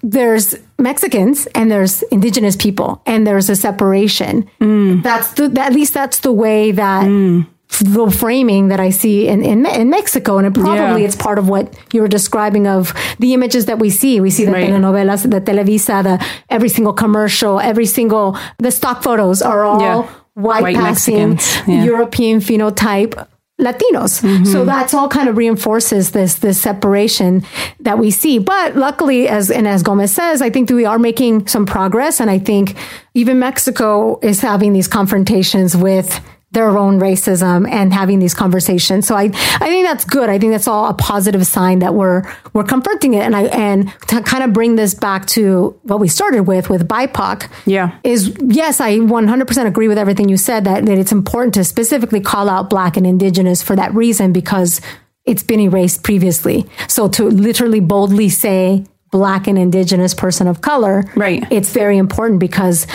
there's 0.03 0.55
Mexicans 0.79 1.47
and 1.55 1.71
there's 1.71 2.03
indigenous 2.05 2.57
people 2.57 3.03
and 3.07 3.27
there's 3.27 3.49
a 3.49 3.57
separation. 3.57 4.49
Mm. 4.61 5.03
That's 5.03 5.33
the, 5.35 5.55
at 5.61 5.73
least 5.73 5.95
that's 5.95 6.21
the 6.21 6.33
way 6.33 6.73
that 6.73 7.07
mm. 7.07 7.47
the 7.81 8.11
framing 8.11 8.69
that 8.69 8.81
I 8.81 8.91
see 8.91 9.29
in, 9.29 9.45
in, 9.45 9.67
in 9.67 9.91
Mexico. 9.91 10.39
And 10.39 10.47
it 10.47 10.55
probably 10.55 11.03
yeah. 11.03 11.07
it's 11.07 11.17
part 11.17 11.39
of 11.39 11.49
what 11.49 11.77
you 11.93 12.01
were 12.01 12.09
describing 12.09 12.67
of 12.67 12.93
the 13.19 13.35
images 13.35 13.67
that 13.67 13.79
we 13.79 13.91
see. 13.91 14.21
We 14.21 14.31
see 14.31 14.45
the 14.45 14.53
right. 14.53 14.69
telenovelas, 14.69 15.31
the 15.31 15.41
Televisa, 15.41 16.03
the 16.03 16.27
every 16.51 16.69
single 16.69 16.93
commercial, 16.93 17.61
every 17.61 17.87
single, 17.87 18.37
the 18.59 18.71
stock 18.71 19.03
photos 19.03 19.43
are 19.43 19.65
all 19.65 19.81
yeah. 19.81 20.09
white, 20.35 20.63
white 20.63 20.77
passing, 20.77 21.39
yeah. 21.67 21.85
European 21.85 22.41
phenotype 22.41 23.27
Latinos. 23.61 24.23
Mm-hmm. 24.23 24.45
So 24.45 24.65
that's 24.65 24.95
all 24.95 25.09
kind 25.09 25.29
of 25.29 25.37
reinforces 25.37 26.13
this 26.13 26.37
this 26.37 26.61
separation 26.61 27.43
that 27.81 27.99
we 27.99 28.11
see. 28.11 28.39
But 28.39 28.77
luckily, 28.77 29.29
as 29.29 29.51
and 29.51 29.67
as 29.67 29.83
Gomez 29.83 30.13
says, 30.13 30.41
I 30.41 30.51
think 30.51 30.69
that 30.69 30.75
we 30.75 30.85
are 30.85 30.99
making 30.99 31.49
some 31.49 31.67
progress, 31.67 32.21
and 32.21 32.31
I 32.31 32.39
think 32.39 32.77
even 33.15 33.41
Mexico 33.41 34.21
is 34.23 34.41
having 34.41 34.73
these 34.73 34.87
confrontations 34.87 35.77
with 35.77 36.21
their 36.59 36.77
own 36.77 36.99
racism 36.99 37.71
and 37.71 37.93
having 37.93 38.19
these 38.19 38.35
conversations. 38.35 39.07
So 39.07 39.15
I, 39.15 39.25
I 39.61 39.69
think 39.69 39.87
that's 39.87 40.05
good. 40.05 40.29
I 40.29 40.41
think 40.41 40.51
that's 40.51 40.67
all 40.67 40.89
a 40.89 40.95
positive 40.95 41.47
sign 41.47 41.79
that 41.79 41.95
we're, 41.95 42.25
we're 42.53 42.65
confronting 42.65 43.15
it. 43.15 43.21
And 43.21 43.37
I, 43.37 43.45
and 43.45 43.93
to 44.09 44.21
kind 44.23 44.43
of 44.43 44.53
bring 44.53 44.75
this 44.75 44.93
back 44.93 45.27
to 45.27 45.79
what 45.83 46.01
we 46.01 46.09
started 46.09 46.43
with, 46.49 46.69
with 46.69 46.89
BIPOC. 46.89 47.49
Yeah. 47.65 47.97
Is 48.03 48.37
yes, 48.41 48.81
I 48.81 48.99
100% 48.99 49.67
agree 49.67 49.87
with 49.87 49.99
everything 49.99 50.29
you 50.29 50.37
said 50.37 50.65
that, 50.65 50.85
that 50.87 50.99
it's 50.99 51.13
important 51.13 51.55
to 51.55 51.63
specifically 51.63 52.21
call 52.21 52.49
out 52.49 52.69
black 52.69 52.97
and 52.97 53.07
indigenous 53.07 53.63
for 53.63 53.77
that 53.77 53.95
reason 53.95 54.33
because 54.33 54.81
it's 55.25 55.45
been 55.45 55.61
erased 55.61 56.03
previously. 56.03 56.67
So 56.89 57.07
to 57.11 57.25
literally 57.25 57.81
boldly 57.81 58.31
say 58.31 58.85
black 59.13 59.47
and 59.47 59.57
indigenous 59.57 60.13
person 60.13 60.49
of 60.49 60.61
color, 60.61 61.05
right. 61.15 61.47
it's 61.53 61.73
very 61.73 61.99
important 61.99 62.41
because 62.41 62.89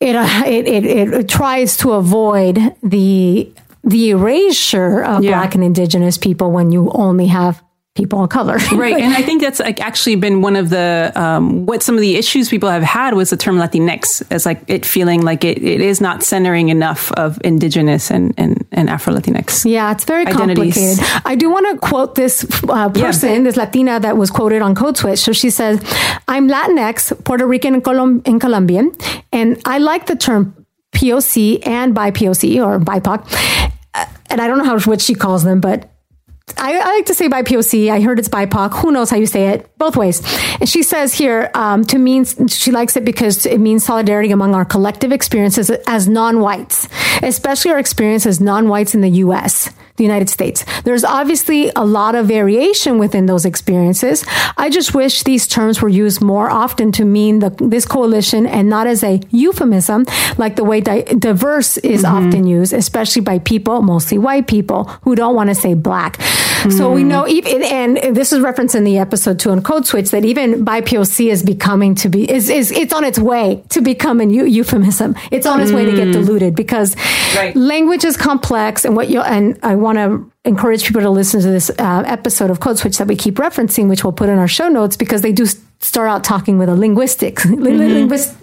it, 0.00 0.14
uh, 0.14 0.42
it, 0.46 0.66
it, 0.66 0.84
it 0.84 1.28
tries 1.28 1.76
to 1.78 1.92
avoid 1.92 2.74
the 2.82 3.52
the 3.84 4.10
erasure 4.10 5.02
of 5.02 5.22
yeah. 5.22 5.30
black 5.30 5.54
and 5.54 5.64
indigenous 5.64 6.18
people 6.18 6.50
when 6.50 6.72
you 6.72 6.90
only 6.90 7.26
have 7.26 7.62
people 7.98 8.22
of 8.22 8.30
color. 8.30 8.56
right. 8.72 8.96
And 8.96 9.12
I 9.12 9.22
think 9.22 9.42
that's 9.42 9.58
like 9.58 9.80
actually 9.80 10.16
been 10.16 10.40
one 10.40 10.56
of 10.56 10.70
the, 10.70 11.12
um, 11.16 11.66
what 11.66 11.82
some 11.82 11.96
of 11.96 12.00
the 12.00 12.16
issues 12.16 12.48
people 12.48 12.70
have 12.70 12.82
had 12.82 13.14
was 13.14 13.30
the 13.30 13.36
term 13.36 13.56
Latinx 13.56 14.22
as 14.30 14.46
like 14.46 14.62
it 14.68 14.86
feeling 14.86 15.22
like 15.22 15.44
it, 15.44 15.62
it 15.62 15.80
is 15.80 16.00
not 16.00 16.22
centering 16.22 16.68
enough 16.68 17.12
of 17.12 17.38
indigenous 17.44 18.10
and, 18.10 18.32
and, 18.38 18.64
and 18.72 18.88
Afro 18.88 19.12
Latinx. 19.14 19.68
Yeah, 19.68 19.92
it's 19.92 20.04
very 20.04 20.24
identities. 20.26 20.74
complicated. 20.74 21.22
I 21.26 21.34
do 21.34 21.50
want 21.50 21.66
to 21.72 21.86
quote 21.86 22.14
this 22.14 22.46
uh, 22.68 22.88
person, 22.90 23.30
yeah. 23.30 23.42
this 23.42 23.56
Latina 23.56 24.00
that 24.00 24.16
was 24.16 24.30
quoted 24.30 24.62
on 24.62 24.74
Code 24.74 24.96
Switch. 24.96 25.18
So 25.18 25.32
she 25.32 25.50
says, 25.50 25.80
I'm 26.28 26.48
Latinx, 26.48 27.24
Puerto 27.24 27.46
Rican 27.46 27.74
and, 27.74 27.84
Colom- 27.84 28.22
and 28.26 28.40
Colombian, 28.40 28.96
and 29.32 29.60
I 29.64 29.78
like 29.78 30.06
the 30.06 30.16
term 30.16 30.54
POC 30.92 31.66
and 31.66 31.94
BIPOC 31.94 32.64
or 32.64 32.78
BIPOC. 32.78 33.70
Uh, 33.94 34.06
and 34.30 34.40
I 34.40 34.46
don't 34.46 34.58
know 34.58 34.64
how 34.64 34.78
which 34.78 35.02
she 35.02 35.14
calls 35.14 35.44
them, 35.44 35.60
but 35.60 35.90
I, 36.56 36.78
I, 36.78 36.94
like 36.96 37.06
to 37.06 37.14
say 37.14 37.28
BIPOC. 37.28 37.90
I 37.90 38.00
heard 38.00 38.18
it's 38.18 38.28
BIPOC. 38.28 38.80
Who 38.80 38.92
knows 38.92 39.10
how 39.10 39.16
you 39.16 39.26
say 39.26 39.48
it? 39.48 39.70
Both 39.78 39.96
ways. 39.96 40.22
And 40.60 40.68
she 40.68 40.82
says 40.82 41.14
here 41.14 41.50
um, 41.54 41.84
to 41.84 41.98
mean 41.98 42.24
she 42.48 42.70
likes 42.70 42.96
it 42.96 43.04
because 43.04 43.46
it 43.46 43.58
means 43.58 43.84
solidarity 43.84 44.30
among 44.30 44.54
our 44.54 44.64
collective 44.64 45.12
experiences 45.12 45.70
as 45.70 46.08
non-whites, 46.08 46.88
especially 47.22 47.72
our 47.72 47.78
experience 47.78 48.26
as 48.26 48.40
non-whites 48.40 48.94
in 48.94 49.00
the 49.00 49.10
U.S 49.10 49.70
the 49.98 50.04
United 50.04 50.30
States. 50.30 50.64
There's 50.84 51.04
obviously 51.04 51.70
a 51.76 51.84
lot 51.84 52.14
of 52.14 52.26
variation 52.26 52.98
within 52.98 53.26
those 53.26 53.44
experiences. 53.44 54.24
I 54.56 54.70
just 54.70 54.94
wish 54.94 55.24
these 55.24 55.46
terms 55.46 55.82
were 55.82 55.88
used 55.88 56.22
more 56.22 56.48
often 56.48 56.90
to 56.92 57.04
mean 57.04 57.40
the, 57.40 57.50
this 57.58 57.84
coalition 57.84 58.46
and 58.46 58.68
not 58.68 58.86
as 58.86 59.04
a 59.04 59.20
euphemism, 59.30 60.06
like 60.38 60.56
the 60.56 60.64
way 60.64 60.80
di- 60.80 61.02
diverse 61.02 61.76
is 61.78 62.02
mm-hmm. 62.02 62.26
often 62.26 62.46
used, 62.46 62.72
especially 62.72 63.22
by 63.22 63.38
people, 63.40 63.82
mostly 63.82 64.16
white 64.16 64.46
people, 64.46 64.84
who 65.02 65.14
don't 65.14 65.34
want 65.34 65.50
to 65.50 65.54
say 65.54 65.74
black. 65.74 66.18
So 66.70 66.90
we 66.90 67.04
mm. 67.04 67.06
know, 67.06 67.28
even, 67.28 67.62
and 67.62 68.16
this 68.16 68.32
is 68.32 68.40
referenced 68.40 68.74
in 68.74 68.82
the 68.82 68.98
episode 68.98 69.38
two 69.38 69.50
on 69.50 69.62
Code 69.62 69.86
Switch, 69.86 70.10
that 70.10 70.24
even 70.24 70.64
BIPOC 70.64 71.30
is 71.30 71.44
becoming 71.44 71.94
to 71.96 72.08
be, 72.08 72.28
is, 72.28 72.50
is 72.50 72.72
it's 72.72 72.92
on 72.92 73.04
its 73.04 73.18
way 73.18 73.62
to 73.68 73.80
become 73.80 74.20
a 74.20 74.24
euphemism. 74.26 75.14
It's 75.30 75.46
on 75.46 75.60
its 75.60 75.70
mm. 75.70 75.76
way 75.76 75.84
to 75.84 75.92
get 75.92 76.08
mm. 76.08 76.14
diluted 76.14 76.56
because 76.56 76.96
right. 77.36 77.54
language 77.54 78.04
is 78.04 78.16
complex 78.16 78.84
and 78.84 78.96
what 78.96 79.08
you, 79.08 79.20
and 79.20 79.56
I 79.62 79.76
want 79.76 79.87
want 79.94 79.98
to 79.98 80.48
encourage 80.48 80.84
people 80.84 81.00
to 81.00 81.10
listen 81.10 81.40
to 81.40 81.48
this 81.48 81.70
uh, 81.78 82.02
episode 82.06 82.50
of 82.50 82.60
Code 82.60 82.78
Switch 82.78 82.98
that 82.98 83.08
we 83.08 83.16
keep 83.16 83.36
referencing, 83.36 83.88
which 83.88 84.04
we'll 84.04 84.12
put 84.12 84.28
in 84.28 84.38
our 84.38 84.48
show 84.48 84.68
notes 84.68 84.96
because 84.96 85.22
they 85.22 85.32
do 85.32 85.46
start 85.80 86.08
out 86.08 86.24
talking 86.24 86.58
with 86.58 86.68
a 86.68 86.74
linguistics, 86.74 87.46
mm-hmm. 87.46 87.62
linguist. 87.62 88.36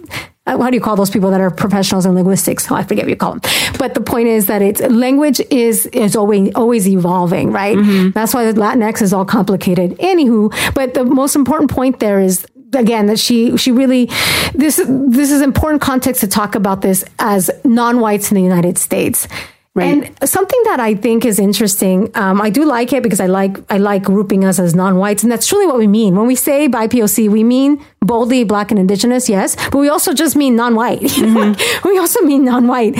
Uh, 0.46 0.58
how 0.58 0.70
do 0.70 0.76
you 0.76 0.80
call 0.80 0.96
those 0.96 1.10
people 1.10 1.30
that 1.30 1.40
are 1.40 1.50
professionals 1.50 2.06
in 2.06 2.14
linguistics? 2.14 2.70
Oh, 2.70 2.74
I 2.74 2.82
forget 2.84 3.04
what 3.04 3.10
you 3.10 3.16
call 3.16 3.36
them. 3.36 3.40
But 3.78 3.94
the 3.94 4.00
point 4.00 4.28
is 4.28 4.46
that 4.46 4.62
it's 4.62 4.80
language 4.80 5.40
is 5.50 5.86
is 5.86 6.16
always 6.16 6.52
always 6.54 6.88
evolving, 6.88 7.52
right? 7.52 7.76
Mm-hmm. 7.76 8.10
That's 8.10 8.34
why 8.34 8.44
Latinx 8.52 9.02
is 9.02 9.12
all 9.12 9.24
complicated. 9.24 9.98
Anywho, 9.98 10.52
but 10.74 10.94
the 10.94 11.04
most 11.04 11.36
important 11.36 11.70
point 11.70 12.00
there 12.00 12.20
is 12.20 12.46
again 12.74 13.06
that 13.06 13.18
she 13.18 13.56
she 13.56 13.72
really 13.72 14.06
this 14.54 14.80
this 14.86 15.30
is 15.30 15.42
important 15.42 15.82
context 15.82 16.20
to 16.22 16.28
talk 16.28 16.54
about 16.54 16.80
this 16.80 17.04
as 17.18 17.50
non-whites 17.64 18.30
in 18.30 18.34
the 18.36 18.42
United 18.42 18.78
States 18.78 19.28
Right. 19.76 20.10
And 20.18 20.28
something 20.28 20.58
that 20.64 20.80
I 20.80 20.94
think 20.94 21.26
is 21.26 21.38
interesting, 21.38 22.10
um, 22.14 22.40
I 22.40 22.48
do 22.48 22.64
like 22.64 22.94
it 22.94 23.02
because 23.02 23.20
I 23.20 23.26
like 23.26 23.58
I 23.70 23.76
like 23.76 24.04
grouping 24.04 24.42
us 24.42 24.58
as 24.58 24.74
non-whites, 24.74 25.22
and 25.22 25.30
that's 25.30 25.46
truly 25.46 25.66
what 25.66 25.76
we 25.76 25.86
mean 25.86 26.16
when 26.16 26.26
we 26.26 26.34
say 26.34 26.66
BIPOC. 26.66 27.28
We 27.28 27.44
mean 27.44 27.84
boldly 28.00 28.44
Black 28.44 28.70
and 28.70 28.80
Indigenous, 28.80 29.28
yes, 29.28 29.54
but 29.70 29.76
we 29.76 29.90
also 29.90 30.14
just 30.14 30.34
mean 30.34 30.56
non-white. 30.56 31.02
Mm-hmm. 31.26 31.88
we 31.88 31.98
also 31.98 32.22
mean 32.22 32.44
non-white, 32.44 32.96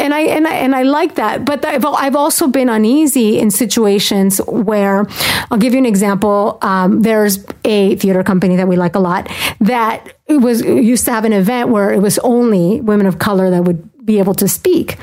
and 0.00 0.12
I 0.12 0.22
and 0.22 0.48
I 0.48 0.54
and 0.54 0.74
I 0.74 0.82
like 0.82 1.14
that. 1.16 1.44
But 1.44 1.64
I've, 1.64 1.84
I've 1.84 2.16
also 2.16 2.48
been 2.48 2.68
uneasy 2.68 3.38
in 3.38 3.52
situations 3.52 4.38
where 4.48 5.06
I'll 5.50 5.58
give 5.58 5.72
you 5.74 5.78
an 5.78 5.86
example. 5.86 6.58
Um, 6.62 7.02
there's 7.02 7.44
a 7.64 7.94
theater 7.96 8.24
company 8.24 8.56
that 8.56 8.66
we 8.66 8.76
like 8.76 8.96
a 8.96 9.00
lot 9.00 9.30
that 9.60 10.14
was 10.28 10.62
used 10.62 11.04
to 11.04 11.12
have 11.12 11.24
an 11.24 11.32
event 11.32 11.68
where 11.68 11.92
it 11.92 12.00
was 12.00 12.18
only 12.20 12.80
women 12.80 13.06
of 13.06 13.20
color 13.20 13.50
that 13.50 13.62
would 13.62 14.04
be 14.04 14.18
able 14.18 14.34
to 14.34 14.48
speak 14.48 14.96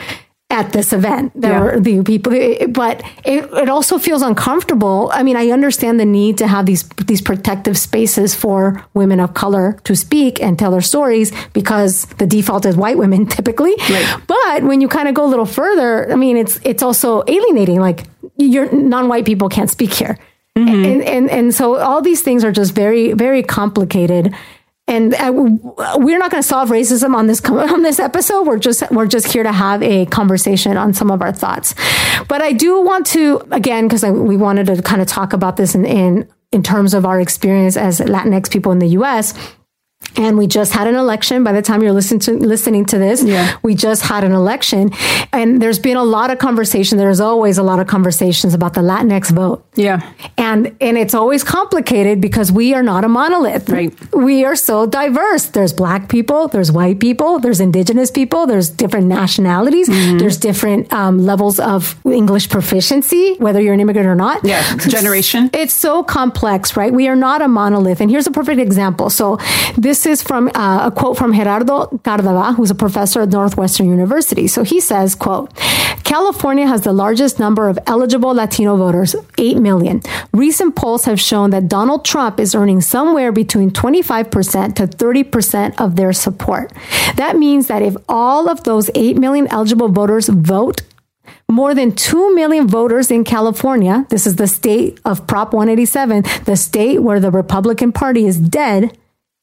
at 0.50 0.72
this 0.74 0.94
event. 0.94 1.32
There 1.36 1.52
yeah. 1.52 1.64
were 1.64 1.80
the 1.80 2.04
people, 2.04 2.32
but 2.70 3.04
it, 3.26 3.46
it 3.52 3.70
also 3.70 3.98
feels 3.98 4.22
uncomfortable. 4.22 5.10
I 5.14 5.24
mean, 5.24 5.36
I 5.36 5.50
understand 5.50 6.00
the 6.00 6.06
need 6.06 6.38
to 6.38 6.48
have 6.48 6.66
these 6.66 6.84
these 7.08 7.22
protective 7.22 7.78
spaces 7.78 8.36
for 8.36 8.86
women 8.94 9.20
of 9.20 9.34
color 9.34 9.80
to 9.86 9.96
speak 9.96 10.42
and 10.42 10.58
tell 10.58 10.72
their 10.72 10.82
stories 10.82 11.32
because 11.54 12.06
the 12.18 12.28
default 12.28 12.66
is 12.66 12.78
white 12.78 12.98
women 12.98 13.26
typically. 13.38 13.76
Right. 13.90 14.18
But 14.28 14.64
when 14.64 14.82
you 14.82 14.88
kind 14.88 15.08
of 15.08 15.16
go 15.16 15.26
a 15.26 15.32
little 15.34 15.46
further, 15.46 16.12
I 16.12 16.16
mean, 16.16 16.38
it's 16.38 16.60
it's 16.64 16.84
also 16.84 17.24
alienating. 17.28 17.80
Like, 17.80 18.06
your 18.38 18.72
non-white 18.72 19.26
people 19.26 19.50
can't 19.50 19.70
speak 19.70 19.94
here. 19.94 20.18
Mm-hmm. 20.58 20.86
And, 20.86 21.04
and 21.04 21.30
and 21.30 21.56
so 21.56 21.76
all 21.76 22.02
these 22.02 22.22
things 22.22 22.46
are 22.46 22.52
just 22.52 22.74
very 22.74 23.12
very 23.12 23.44
complicated 23.44 24.34
and 24.88 25.14
we're 25.96 26.20
not 26.20 26.30
going 26.30 26.42
to 26.42 26.48
solve 26.48 26.70
racism 26.70 27.16
on 27.16 27.28
this 27.28 27.42
on 27.46 27.82
this 27.82 28.00
episode. 28.00 28.44
We're 28.44 28.60
just 28.60 28.84
we're 28.92 29.08
just 29.08 29.28
here 29.28 29.44
to 29.44 29.52
have 29.52 29.82
a 29.82 30.06
conversation 30.06 30.78
on 30.78 30.94
some 30.94 31.12
of 31.12 31.22
our 31.22 31.32
thoughts. 31.32 31.74
But 32.28 32.42
I 32.42 32.52
do 32.52 32.82
want 32.82 33.08
to 33.08 33.42
again 33.52 33.88
because 33.88 34.04
we 34.04 34.38
wanted 34.38 34.68
to 34.68 34.82
kind 34.82 35.02
of 35.02 35.08
talk 35.08 35.34
about 35.34 35.58
this 35.58 35.76
in, 35.76 35.86
in 35.86 36.30
in 36.52 36.64
terms 36.64 36.94
of 36.94 37.06
our 37.06 37.20
experience 37.20 37.78
as 37.78 38.00
Latinx 38.00 38.50
people 38.52 38.72
in 38.72 38.80
the 38.80 38.90
U.S. 38.90 39.34
And 40.18 40.38
we 40.38 40.48
just 40.48 40.72
had 40.74 40.88
an 40.88 40.96
election. 40.96 41.44
By 41.44 41.52
the 41.52 41.62
time 41.62 41.82
you're 41.84 41.92
listening 41.94 42.20
to 42.22 42.34
listening 42.34 42.86
to 42.86 42.98
this, 42.98 43.24
Yeah. 43.24 43.58
we 43.64 43.76
just 43.76 44.04
had 44.04 44.24
an 44.24 44.32
election, 44.32 44.92
and 45.34 45.62
there's 45.62 45.80
been 45.80 45.98
a 45.98 46.04
lot 46.04 46.32
of 46.32 46.38
conversation. 46.40 46.98
There's 46.98 47.20
always 47.20 47.58
a 47.58 47.64
lot 47.64 47.80
of 47.80 47.88
conversations 47.88 48.54
about 48.54 48.74
the 48.74 48.82
Latinx 48.82 49.32
vote. 49.32 49.66
Yeah. 49.76 50.00
And 50.38 50.76
and 50.80 50.98
it's 50.98 51.14
always 51.14 51.44
complicated 51.44 52.22
because 52.22 52.52
we 52.52 52.74
are 52.74 52.84
not 52.84 53.04
a 53.04 53.10
monolith. 53.10 53.70
Right. 53.70 53.94
We 54.14 54.46
are 54.46 54.56
so 54.56 54.86
diverse. 54.86 55.46
There's 55.48 55.74
black 55.74 56.08
people, 56.10 56.48
there's 56.48 56.72
white 56.72 57.00
people, 57.00 57.40
there's 57.40 57.60
indigenous 57.60 58.10
people, 58.12 58.46
there's 58.48 58.70
different 58.70 59.08
nationalities, 59.08 59.90
Mm-hmm. 59.90 60.18
there's 60.18 60.38
different 60.38 60.92
um, 60.94 61.26
levels 61.26 61.60
of 61.60 61.96
English 62.06 62.50
proficiency, 62.50 63.36
whether 63.40 63.60
you're 63.62 63.74
an 63.74 63.80
immigrant 63.80 64.08
or 64.08 64.16
not. 64.16 64.44
Yeah. 64.46 64.64
Generation. 64.78 65.50
It's 65.54 65.74
so 65.74 66.04
complex, 66.04 66.78
right? 66.78 66.94
We 66.94 67.08
are 67.08 67.16
not 67.16 67.42
a 67.42 67.48
monolith. 67.48 68.00
And 68.02 68.10
here's 68.10 68.28
a 68.28 68.32
perfect 68.32 68.60
example. 68.60 69.10
So 69.10 69.38
this 69.78 70.05
is 70.06 70.22
from 70.24 70.50
uh, 70.56 70.88
a 70.88 70.92
quote 70.92 71.18
from 71.18 71.34
Gerardo 71.34 71.88
Cardava, 72.04 72.56
who's 72.56 72.72
a 72.72 72.76
professor 72.76 73.22
at 73.22 73.30
Northwestern 73.30 73.90
University. 73.90 74.48
So 74.48 74.64
he 74.64 74.80
says, 74.80 75.16
quote, 75.16 75.54
California 76.04 76.68
has 76.68 76.82
the 76.82 76.94
largest 76.94 77.40
number 77.40 77.68
of 77.68 77.80
eligible 77.88 78.34
Latino 78.34 78.78
voters, 78.78 79.16
8 79.38 79.58
million. 79.58 80.02
Recent 80.34 80.76
polls 80.76 81.06
have 81.06 81.20
shown 81.20 81.50
that 81.50 81.68
Donald 81.68 82.06
Trump 82.06 82.40
is 82.40 82.54
earning 82.54 82.82
somewhere 82.82 83.32
between 83.32 83.72
25% 83.72 84.76
to 84.76 84.88
30% 84.88 85.82
of 85.82 85.96
their 85.96 86.14
support. 86.14 86.72
That 87.16 87.38
means 87.38 87.68
that 87.68 87.82
if 87.82 87.96
all 88.08 88.50
of 88.50 88.64
those 88.64 88.90
8 88.94 89.18
million 89.18 89.48
eligible 89.48 89.90
voters 89.90 90.30
vote 90.30 90.82
more 91.50 91.74
than 91.74 91.92
2 91.92 92.36
million 92.36 92.68
voters 92.68 93.12
in 93.12 93.24
California, 93.24 94.06
this 94.10 94.26
is 94.28 94.36
the 94.36 94.48
state 94.48 95.00
of 95.06 95.26
Prop 95.28 95.54
187, 95.54 96.24
the 96.46 96.56
state 96.56 97.00
where 97.00 97.20
the 97.20 97.32
Republican 97.32 97.92
Party 97.92 98.26
is 98.26 98.40
dead, 98.40 98.96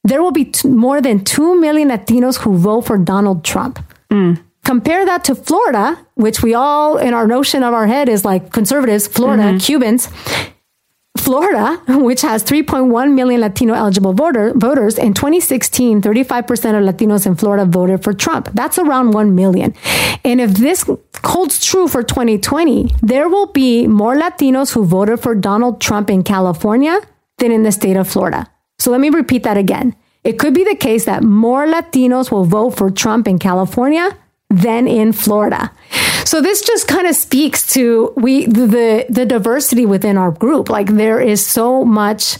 there 0.03 0.21
will 0.21 0.31
be 0.31 0.45
t- 0.45 0.67
more 0.67 1.01
than 1.01 1.23
2 1.23 1.59
million 1.59 1.89
Latinos 1.89 2.39
who 2.39 2.57
vote 2.57 2.81
for 2.81 2.97
Donald 2.97 3.43
Trump. 3.43 3.79
Mm. 4.09 4.41
Compare 4.63 5.05
that 5.05 5.23
to 5.25 5.35
Florida, 5.35 5.97
which 6.15 6.41
we 6.41 6.53
all 6.53 6.97
in 6.97 7.13
our 7.13 7.27
notion 7.27 7.63
of 7.63 7.73
our 7.73 7.87
head 7.87 8.07
is 8.07 8.23
like 8.23 8.51
conservatives, 8.51 9.07
Florida, 9.07 9.43
mm-hmm. 9.43 9.57
Cubans. 9.57 10.09
Florida, 11.17 11.81
which 11.99 12.21
has 12.21 12.43
3.1 12.43 13.13
million 13.13 13.41
Latino 13.41 13.73
eligible 13.73 14.13
voter, 14.13 14.51
voters, 14.55 14.97
in 14.97 15.13
2016, 15.13 16.01
35% 16.01 16.49
of 16.49 16.95
Latinos 16.95 17.25
in 17.25 17.35
Florida 17.35 17.65
voted 17.65 18.03
for 18.03 18.13
Trump. 18.13 18.49
That's 18.53 18.77
around 18.77 19.11
1 19.11 19.35
million. 19.35 19.73
And 20.25 20.41
if 20.41 20.51
this 20.51 20.89
holds 21.23 21.63
true 21.65 21.87
for 21.87 22.03
2020, 22.03 22.95
there 23.01 23.29
will 23.29 23.47
be 23.47 23.87
more 23.87 24.15
Latinos 24.15 24.73
who 24.73 24.85
voted 24.85 25.19
for 25.21 25.35
Donald 25.35 25.79
Trump 25.79 26.09
in 26.09 26.23
California 26.23 26.99
than 27.37 27.51
in 27.51 27.63
the 27.63 27.71
state 27.71 27.95
of 27.95 28.07
Florida. 28.07 28.49
So 28.83 28.91
let 28.91 28.99
me 28.99 29.09
repeat 29.09 29.43
that 29.43 29.55
again. 29.55 29.95
It 30.25 30.37
could 30.37 30.53
be 30.53 30.65
the 30.65 30.75
case 30.75 31.05
that 31.05 31.23
more 31.23 31.65
Latinos 31.65 32.31
will 32.31 32.43
vote 32.43 32.71
for 32.71 32.91
Trump 32.91 33.29
in 33.29 33.39
California 33.39 34.17
than 34.49 34.89
in 34.89 35.13
Florida. 35.13 35.71
So 36.25 36.41
this 36.41 36.61
just 36.61 36.85
kind 36.85 37.07
of 37.07 37.15
speaks 37.15 37.65
to 37.75 38.11
we 38.17 38.45
the 38.45 39.05
the 39.09 39.25
diversity 39.25 39.85
within 39.85 40.17
our 40.17 40.31
group. 40.31 40.69
Like 40.69 40.87
there 40.87 41.21
is 41.21 41.45
so 41.45 41.85
much 41.85 42.37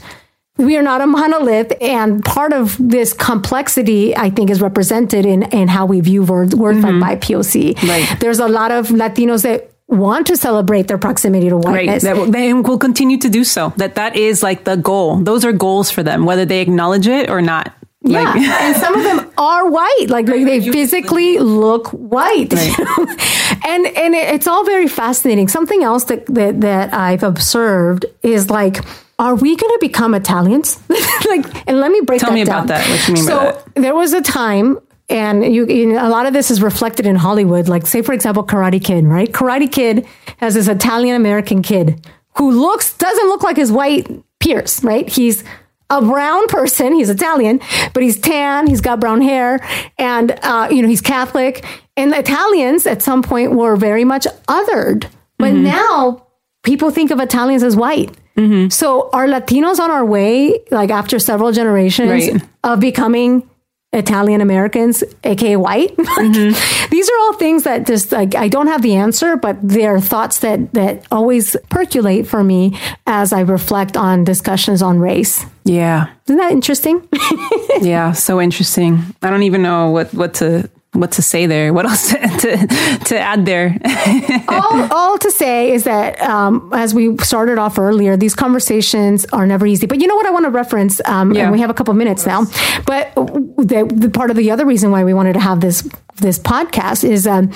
we 0.57 0.75
are 0.75 0.83
not 0.83 0.99
a 0.99 1.07
monolith 1.07 1.71
and 1.81 2.23
part 2.25 2.51
of 2.51 2.75
this 2.77 3.13
complexity 3.13 4.13
I 4.15 4.29
think 4.29 4.49
is 4.49 4.61
represented 4.61 5.25
in 5.25 5.43
in 5.43 5.69
how 5.69 5.85
we 5.85 6.01
view 6.01 6.23
words 6.23 6.53
words 6.53 6.81
by 6.81 6.91
mm-hmm. 6.91 7.03
poc 7.03 7.83
Right. 7.87 8.19
There's 8.19 8.39
a 8.39 8.49
lot 8.49 8.71
of 8.71 8.89
Latinos 8.89 9.43
that 9.43 9.72
want 9.93 10.27
to 10.27 10.35
celebrate 10.37 10.87
their 10.87 10.97
proximity 10.97 11.49
to 11.49 11.55
Right. 11.55 11.87
whiteness. 11.87 12.03
That 12.03 12.31
they 12.31 12.53
will 12.53 12.77
continue 12.77 13.17
to 13.19 13.29
do 13.29 13.43
so. 13.43 13.73
That 13.77 13.95
that 13.95 14.15
is 14.15 14.43
like 14.43 14.63
the 14.65 14.75
goal. 14.75 15.17
Those 15.17 15.45
are 15.45 15.51
goals 15.53 15.89
for 15.91 16.03
them, 16.03 16.25
whether 16.25 16.45
they 16.45 16.61
acknowledge 16.61 17.07
it 17.07 17.29
or 17.29 17.41
not. 17.41 17.71
Yeah, 18.05 18.23
Like- 18.23 18.35
and 18.63 18.75
some 18.75 18.95
of 18.95 19.03
them 19.03 19.31
are 19.37 19.69
white, 19.69 20.07
like, 20.09 20.27
like 20.27 20.43
they 20.45 20.59
physically 20.59 21.39
look 21.39 21.87
white, 21.89 22.51
and 23.65 23.87
and 23.87 24.13
it's 24.15 24.45
all 24.47 24.65
very 24.65 24.87
fascinating. 24.87 25.47
Something 25.47 25.83
else 25.83 26.03
that 26.05 26.25
that, 26.27 26.59
that 26.61 26.93
I've 26.93 27.23
observed 27.23 28.05
is 28.21 28.49
like, 28.49 28.83
are 29.19 29.35
we 29.35 29.55
going 29.55 29.71
to 29.71 29.77
become 29.79 30.13
Italians? 30.15 30.79
like, 31.29 31.45
and 31.67 31.79
let 31.79 31.91
me 31.91 32.01
break 32.01 32.19
Tell 32.19 32.31
that 32.31 32.35
me 32.35 32.43
down. 32.43 32.65
about 32.65 32.67
that. 32.67 32.89
What 32.89 33.07
you 33.07 33.13
mean 33.13 33.25
by 33.25 33.31
so 33.31 33.37
that? 33.39 33.75
there 33.75 33.95
was 33.95 34.11
a 34.13 34.21
time. 34.21 34.79
And 35.09 35.53
you, 35.53 35.65
you 35.67 35.87
know, 35.87 36.07
a 36.07 36.09
lot 36.09 36.25
of 36.25 36.33
this 36.33 36.49
is 36.49 36.61
reflected 36.61 37.05
in 37.05 37.15
Hollywood. 37.15 37.67
Like, 37.67 37.85
say, 37.85 38.01
for 38.01 38.13
example, 38.13 38.43
Karate 38.43 38.83
Kid, 38.83 39.05
right? 39.05 39.31
Karate 39.31 39.71
Kid 39.71 40.07
has 40.37 40.53
this 40.53 40.67
Italian 40.67 41.15
American 41.15 41.61
kid 41.61 42.05
who 42.37 42.49
looks 42.51 42.93
doesn't 42.97 43.27
look 43.27 43.43
like 43.43 43.57
his 43.57 43.71
white 43.71 44.07
peers, 44.39 44.81
right? 44.83 45.07
He's 45.09 45.43
a 45.89 46.01
brown 46.01 46.47
person. 46.47 46.93
He's 46.93 47.09
Italian, 47.09 47.59
but 47.93 48.01
he's 48.01 48.17
tan. 48.19 48.65
He's 48.67 48.81
got 48.81 48.99
brown 48.99 49.21
hair, 49.21 49.59
and 49.99 50.31
uh, 50.41 50.69
you 50.71 50.81
know 50.81 50.87
he's 50.87 51.01
Catholic. 51.01 51.63
And 51.95 52.13
Italians 52.13 52.87
at 52.87 53.01
some 53.03 53.21
point 53.21 53.51
were 53.53 53.75
very 53.75 54.03
much 54.05 54.25
othered, 54.47 55.05
but 55.37 55.51
Mm-hmm. 55.51 55.63
now 55.65 56.25
people 56.63 56.89
think 56.89 57.11
of 57.11 57.19
Italians 57.19 57.61
as 57.61 57.75
white. 57.75 58.09
Mm-hmm. 58.37 58.69
So 58.69 59.11
are 59.11 59.27
Latinos 59.27 59.77
on 59.79 59.91
our 59.91 60.03
way, 60.05 60.63
like 60.71 60.89
after 60.89 61.19
several 61.19 61.51
generations 61.51 62.09
Right. 62.09 62.41
of 62.63 62.79
becoming 62.79 63.47
Italian 63.93 64.41
Americans, 64.41 65.03
aka 65.23 65.55
white. 65.55 65.95
Mm-hmm. 66.23 66.89
These 66.89 67.09
are 67.09 67.17
all 67.21 67.33
things 67.33 67.63
that 67.63 67.85
just 67.85 68.11
like 68.11 68.35
I 68.35 68.47
don't 68.47 68.67
have 68.67 68.81
the 68.81 68.95
answer, 68.95 69.35
but 69.35 69.57
they're 69.61 69.99
thoughts 69.99 70.39
that 70.39 70.71
that 70.73 71.05
always 71.11 71.55
percolate 71.69 72.27
for 72.27 72.43
me 72.43 72.77
as 73.07 73.33
I 73.33 73.41
reflect 73.41 73.97
on 73.97 74.23
discussions 74.23 74.81
on 74.81 74.99
race. 74.99 75.45
yeah. 75.65 76.07
Isn't 76.27 76.37
that 76.37 76.51
interesting? 76.51 77.07
Yeah. 77.81 78.13
So 78.13 78.39
interesting. 78.39 79.03
I 79.21 79.29
don't 79.29 79.43
even 79.43 79.61
know 79.61 79.89
what, 79.89 80.13
what 80.13 80.35
to 80.35 80.69
what 80.93 81.11
to 81.13 81.21
say 81.21 81.45
there. 81.47 81.73
What 81.73 81.85
else 81.85 82.09
to 82.11 82.17
to, 82.19 82.67
to 83.05 83.19
add 83.19 83.45
there? 83.45 83.77
all, 84.47 84.93
all 84.93 85.17
to 85.17 85.31
say 85.31 85.71
is 85.73 85.83
that 85.83 86.19
um, 86.21 86.71
as 86.73 86.93
we 86.93 87.17
started 87.17 87.57
off 87.57 87.77
earlier, 87.77 88.15
these 88.17 88.35
conversations 88.35 89.25
are 89.33 89.45
never 89.45 89.65
easy. 89.65 89.85
But 89.87 89.99
you 90.01 90.07
know 90.07 90.15
what 90.15 90.25
I 90.25 90.31
want 90.31 90.45
to 90.45 90.51
reference, 90.51 91.01
um, 91.05 91.33
Yeah. 91.33 91.43
and 91.43 91.51
we 91.51 91.59
have 91.59 91.69
a 91.69 91.73
couple 91.73 91.93
minutes 91.93 92.25
now. 92.25 92.45
But 92.85 93.13
the, 93.15 93.89
the 93.93 94.09
part 94.09 94.29
of 94.31 94.37
the 94.37 94.51
other 94.51 94.65
reason 94.65 94.91
why 94.91 95.03
we 95.03 95.13
wanted 95.13 95.33
to 95.33 95.39
have 95.39 95.59
this 95.61 95.87
this 96.17 96.39
podcast 96.39 97.03
is. 97.03 97.27
Um, 97.27 97.51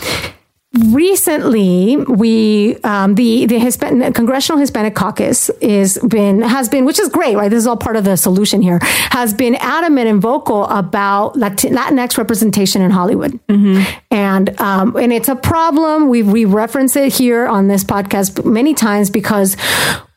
recently 0.91 1.95
we 1.97 2.75
um, 2.83 3.15
the 3.15 3.45
the 3.45 3.55
Hispan- 3.55 4.13
congressional 4.13 4.59
hispanic 4.59 4.95
caucus 4.95 5.49
is 5.61 5.97
been 6.07 6.41
has 6.41 6.69
been 6.69 6.85
which 6.85 6.99
is 6.99 7.09
great 7.09 7.35
right? 7.35 7.49
This 7.49 7.59
is 7.59 7.67
all 7.67 7.77
part 7.77 7.95
of 7.95 8.03
the 8.03 8.15
solution 8.17 8.61
here 8.61 8.79
has 9.11 9.33
been 9.33 9.55
adamant 9.55 10.07
and 10.07 10.21
vocal 10.21 10.65
about 10.65 11.35
Latin- 11.37 11.73
latinx 11.73 12.17
representation 12.17 12.81
in 12.81 12.91
hollywood. 12.91 13.39
And 14.11 14.59
um, 14.61 14.95
and 14.97 15.11
it's 15.13 15.29
a 15.29 15.35
problem. 15.35 16.09
We 16.09 16.21
we 16.23 16.45
reference 16.45 16.95
it 16.95 17.13
here 17.13 17.47
on 17.47 17.67
this 17.69 17.83
podcast 17.83 18.45
many 18.45 18.73
times 18.73 19.09
because 19.09 19.55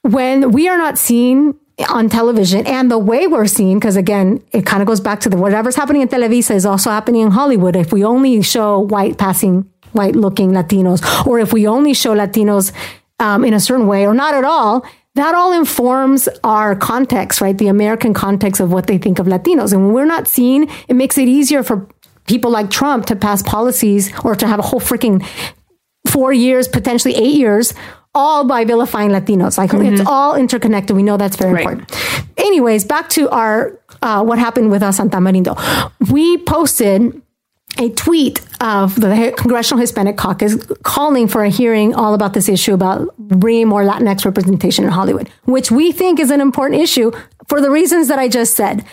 when 0.02 0.50
we 0.52 0.68
are 0.68 0.78
not 0.78 0.98
seen 0.98 1.54
on 1.88 2.08
television 2.10 2.66
and 2.66 2.90
the 2.90 2.98
way 2.98 3.26
we're 3.26 3.46
seen, 3.46 3.78
because 3.78 3.96
again, 3.96 4.42
it 4.52 4.66
kind 4.66 4.82
of 4.82 4.86
goes 4.86 5.00
back 5.00 5.20
to 5.20 5.28
the 5.30 5.36
whatever's 5.36 5.76
happening 5.76 6.02
in 6.02 6.08
Televisa 6.08 6.54
is 6.54 6.66
also 6.66 6.90
happening 6.90 7.22
in 7.22 7.30
Hollywood. 7.30 7.74
If 7.76 7.92
we 7.92 8.04
only 8.04 8.42
show 8.42 8.80
white 8.80 9.16
passing, 9.16 9.69
white 9.92 10.16
looking 10.16 10.50
Latinos, 10.52 11.00
or 11.26 11.38
if 11.38 11.52
we 11.52 11.66
only 11.66 11.94
show 11.94 12.14
Latinos 12.14 12.72
um, 13.18 13.44
in 13.44 13.54
a 13.54 13.60
certain 13.60 13.86
way 13.86 14.06
or 14.06 14.14
not 14.14 14.34
at 14.34 14.44
all, 14.44 14.84
that 15.16 15.34
all 15.34 15.52
informs 15.52 16.28
our 16.44 16.76
context, 16.76 17.40
right? 17.40 17.56
The 17.58 17.66
American 17.68 18.14
context 18.14 18.60
of 18.60 18.72
what 18.72 18.86
they 18.86 18.96
think 18.98 19.18
of 19.18 19.26
Latinos. 19.26 19.72
And 19.72 19.84
when 19.86 19.92
we're 19.94 20.04
not 20.06 20.28
seen, 20.28 20.70
it 20.88 20.94
makes 20.94 21.18
it 21.18 21.28
easier 21.28 21.62
for 21.62 21.86
people 22.28 22.50
like 22.50 22.70
Trump 22.70 23.06
to 23.06 23.16
pass 23.16 23.42
policies 23.42 24.12
or 24.24 24.34
to 24.36 24.46
have 24.46 24.58
a 24.60 24.62
whole 24.62 24.80
freaking 24.80 25.24
four 26.06 26.32
years, 26.32 26.68
potentially 26.68 27.14
eight 27.14 27.34
years, 27.34 27.74
all 28.14 28.44
by 28.44 28.64
vilifying 28.64 29.10
Latinos. 29.10 29.58
Like 29.58 29.70
it's 29.74 30.02
all 30.06 30.34
interconnected. 30.36 30.94
We 30.96 31.02
know 31.02 31.16
that's 31.16 31.36
very 31.36 31.52
Right. 31.54 31.60
important. 31.66 32.32
Anyways, 32.38 32.84
back 32.84 33.08
to 33.10 33.28
our 33.30 33.78
uh, 34.02 34.22
what 34.24 34.38
happened 34.38 34.70
with 34.70 34.82
us 34.82 34.98
on 35.00 35.10
Tamarindo. 35.10 35.54
We 36.10 36.38
posted 36.38 37.20
a 37.78 37.90
tweet 37.90 38.40
of 38.60 38.94
the 38.96 39.34
Congressional 39.36 39.80
Hispanic 39.80 40.16
Caucus 40.16 40.56
calling 40.82 41.28
for 41.28 41.44
a 41.44 41.48
hearing 41.48 41.94
all 41.94 42.14
about 42.14 42.34
this 42.34 42.48
issue 42.48 42.74
about 42.74 43.16
bringing 43.18 43.68
more 43.68 43.82
Latinx 43.82 44.24
representation 44.24 44.84
in 44.84 44.90
Hollywood, 44.90 45.30
which 45.44 45.70
we 45.70 45.92
think 45.92 46.20
is 46.20 46.30
an 46.30 46.40
important 46.40 46.80
issue 46.80 47.10
for 47.48 47.60
the 47.60 47.70
reasons 47.70 48.08
that 48.08 48.18
I 48.18 48.28
just 48.28 48.54
said. 48.54 48.84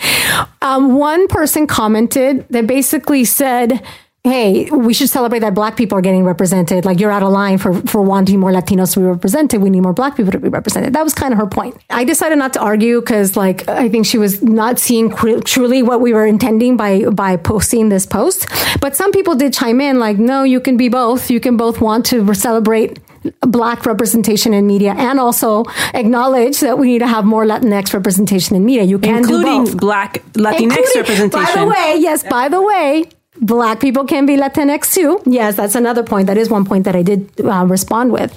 Um, 0.62 0.96
one 0.96 1.28
person 1.28 1.68
commented 1.68 2.46
that 2.50 2.66
basically 2.68 3.26
said, 3.26 3.84
hey, 4.28 4.70
we 4.72 4.94
should 4.94 5.10
celebrate 5.10 5.40
that 5.40 5.54
black 5.54 5.76
people 5.78 5.98
are 5.98 6.02
getting 6.02 6.24
represented. 6.24 6.86
Like 6.86 7.00
you're 7.00 7.12
out 7.12 7.24
of 7.24 7.32
line 7.32 7.58
for, 7.58 7.74
for 7.88 8.02
wanting 8.02 8.40
more 8.40 8.52
Latinos 8.52 8.94
to 8.94 9.00
be 9.00 9.06
represented. 9.06 9.62
We 9.62 9.70
need 9.70 9.82
more 9.82 9.94
black 9.94 10.16
people 10.18 10.32
to 10.32 10.40
be 10.40 10.50
represented. 10.50 10.94
That 10.94 11.04
was 11.04 11.13
kind 11.13 11.34
of 11.34 11.40
her 11.40 11.48
point. 11.48 11.78
I 11.90 12.04
decided 12.04 12.38
not 12.38 12.54
to 12.54 12.60
argue 12.62 13.00
because 13.02 13.36
like 13.38 13.68
I 13.68 13.90
think 13.90 14.06
she 14.06 14.18
was 14.18 14.42
not 14.44 14.80
seeing 14.80 15.10
cr- 15.10 15.40
truly 15.40 15.82
what 15.84 16.02
we 16.02 16.13
were 16.13 16.26
intending 16.26 16.78
by, 16.78 17.06
by 17.06 17.38
posting 17.38 17.90
this 17.90 18.06
post. 18.06 18.48
But 18.82 18.96
some 18.96 19.12
people 19.12 19.36
did 19.36 19.54
chime 19.54 19.82
in 19.82 20.00
like, 20.00 20.18
no, 20.18 20.44
you 20.44 20.60
can 20.60 20.78
be 20.78 20.90
both. 20.90 21.32
You 21.32 21.40
can 21.40 21.58
both 21.58 21.82
want 21.82 22.06
to 22.08 22.34
celebrate 22.34 23.00
black 23.42 23.86
representation 23.86 24.54
in 24.54 24.66
media 24.68 24.94
and 24.98 25.20
also 25.20 25.66
acknowledge 25.94 26.60
that 26.62 26.78
we 26.78 26.88
need 26.88 27.00
to 27.00 27.08
have 27.08 27.26
more 27.26 27.46
Latinx 27.46 27.94
representation 27.94 28.56
in 28.56 28.63
media. 28.63 28.84
You 28.84 29.00
can 29.00 29.18
including 29.18 29.66
do 29.66 29.72
both. 29.72 29.80
black 29.82 30.13
Latinx 30.34 30.62
Including- 30.62 30.86
representation. 30.96 31.32
By 31.56 31.60
the 31.62 31.66
way, 31.68 31.96
yes, 32.00 32.24
by 32.24 32.48
the 32.48 32.62
way, 32.62 33.06
black 33.41 33.80
people 33.80 34.06
can 34.06 34.26
be 34.26 34.38
Latinx 34.38 34.93
too. 34.93 35.21
Yes, 35.26 35.56
that's 35.56 35.76
another 35.76 36.04
point. 36.04 36.28
That 36.28 36.38
is 36.38 36.50
one 36.50 36.65
point 36.65 36.86
that 36.86 36.95
I 36.95 37.04
did 37.04 37.30
uh, 37.41 37.65
respond 37.65 38.12
with. 38.12 38.34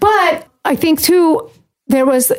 But 0.00 0.48
I 0.64 0.76
think 0.76 1.00
too, 1.00 1.50
there 1.86 2.06
was 2.06 2.32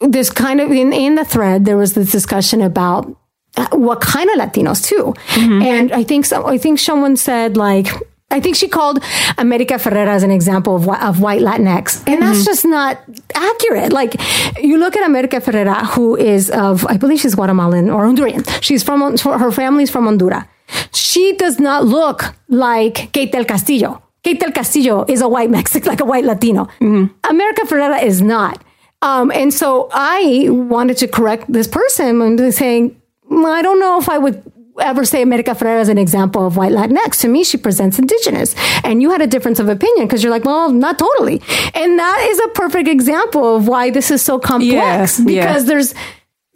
this 0.00 0.30
kind 0.30 0.60
of 0.60 0.70
in, 0.70 0.92
in 0.92 1.14
the 1.14 1.24
thread, 1.24 1.64
there 1.64 1.76
was 1.76 1.94
this 1.94 2.10
discussion 2.10 2.60
about 2.60 3.16
uh, 3.56 3.68
what 3.72 4.00
kind 4.00 4.28
of 4.30 4.36
Latinos 4.36 4.84
too. 4.84 5.14
And 5.62 5.92
I 5.92 6.02
think 6.02 6.24
so, 6.24 6.46
I 6.46 6.58
think 6.58 6.78
someone 6.78 7.16
said 7.16 7.56
like, 7.56 7.86
I 8.30 8.40
think 8.40 8.56
she 8.56 8.66
called 8.66 8.98
America 9.36 9.74
Ferrera 9.74 10.08
as 10.08 10.22
an 10.22 10.30
example 10.30 10.74
of, 10.76 10.88
of 10.88 11.20
white 11.20 11.42
Latinx. 11.42 12.02
And 12.08 12.22
that's 12.22 12.46
just 12.46 12.64
not 12.64 12.98
accurate. 13.34 13.92
Like, 13.92 14.16
you 14.58 14.78
look 14.78 14.96
at 14.96 15.06
America 15.06 15.36
Ferrera, 15.36 15.84
who 15.84 16.16
is 16.16 16.50
of, 16.50 16.86
I 16.86 16.96
believe 16.96 17.20
she's 17.20 17.34
Guatemalan 17.34 17.90
or 17.90 18.06
Honduran. 18.06 18.42
She's 18.62 18.82
from, 18.82 19.18
her 19.18 19.52
family's 19.52 19.90
from 19.90 20.06
Honduras. 20.06 20.44
She 20.92 21.34
does 21.36 21.58
not 21.58 21.84
look 21.84 22.34
like 22.48 23.12
Kate 23.12 23.32
del 23.32 23.44
Castillo. 23.44 24.02
Kate 24.22 24.38
del 24.40 24.52
Castillo 24.52 25.04
is 25.08 25.20
a 25.20 25.28
white 25.28 25.50
Mexican, 25.50 25.88
like 25.92 26.00
a 26.00 26.04
white 26.04 26.24
Latino. 26.24 26.68
America 26.80 27.62
Ferrera 27.66 28.02
is 28.02 28.22
not. 28.22 28.62
Um, 29.02 29.32
and 29.32 29.52
so 29.52 29.88
I 29.92 30.46
wanted 30.48 30.96
to 30.98 31.08
correct 31.08 31.52
this 31.52 31.66
person 31.66 32.22
and 32.22 32.54
saying, 32.54 32.94
"Mm, 33.30 33.44
I 33.46 33.60
don't 33.60 33.80
know 33.80 33.98
if 33.98 34.08
I 34.08 34.18
would 34.18 34.42
ever 34.80 35.04
say 35.04 35.20
America 35.22 35.50
Ferrera 35.50 35.80
as 35.80 35.88
an 35.88 35.98
example 35.98 36.46
of 36.46 36.56
white 36.56 36.72
Latinx. 36.72 37.20
To 37.20 37.28
me, 37.28 37.44
she 37.44 37.58
presents 37.58 37.98
indigenous. 37.98 38.54
And 38.84 39.02
you 39.02 39.10
had 39.10 39.20
a 39.20 39.26
difference 39.26 39.58
of 39.58 39.68
opinion 39.68 40.06
because 40.06 40.22
you're 40.22 40.32
like, 40.32 40.44
well, 40.46 40.70
not 40.72 40.98
totally. 40.98 41.42
And 41.74 41.98
that 41.98 42.26
is 42.30 42.38
a 42.40 42.48
perfect 42.48 42.88
example 42.88 43.56
of 43.56 43.68
why 43.68 43.90
this 43.90 44.10
is 44.10 44.22
so 44.22 44.38
complex 44.38 45.18
Yeah, 45.20 45.28
yeah. 45.28 45.46
because 45.46 45.66
there's 45.66 45.94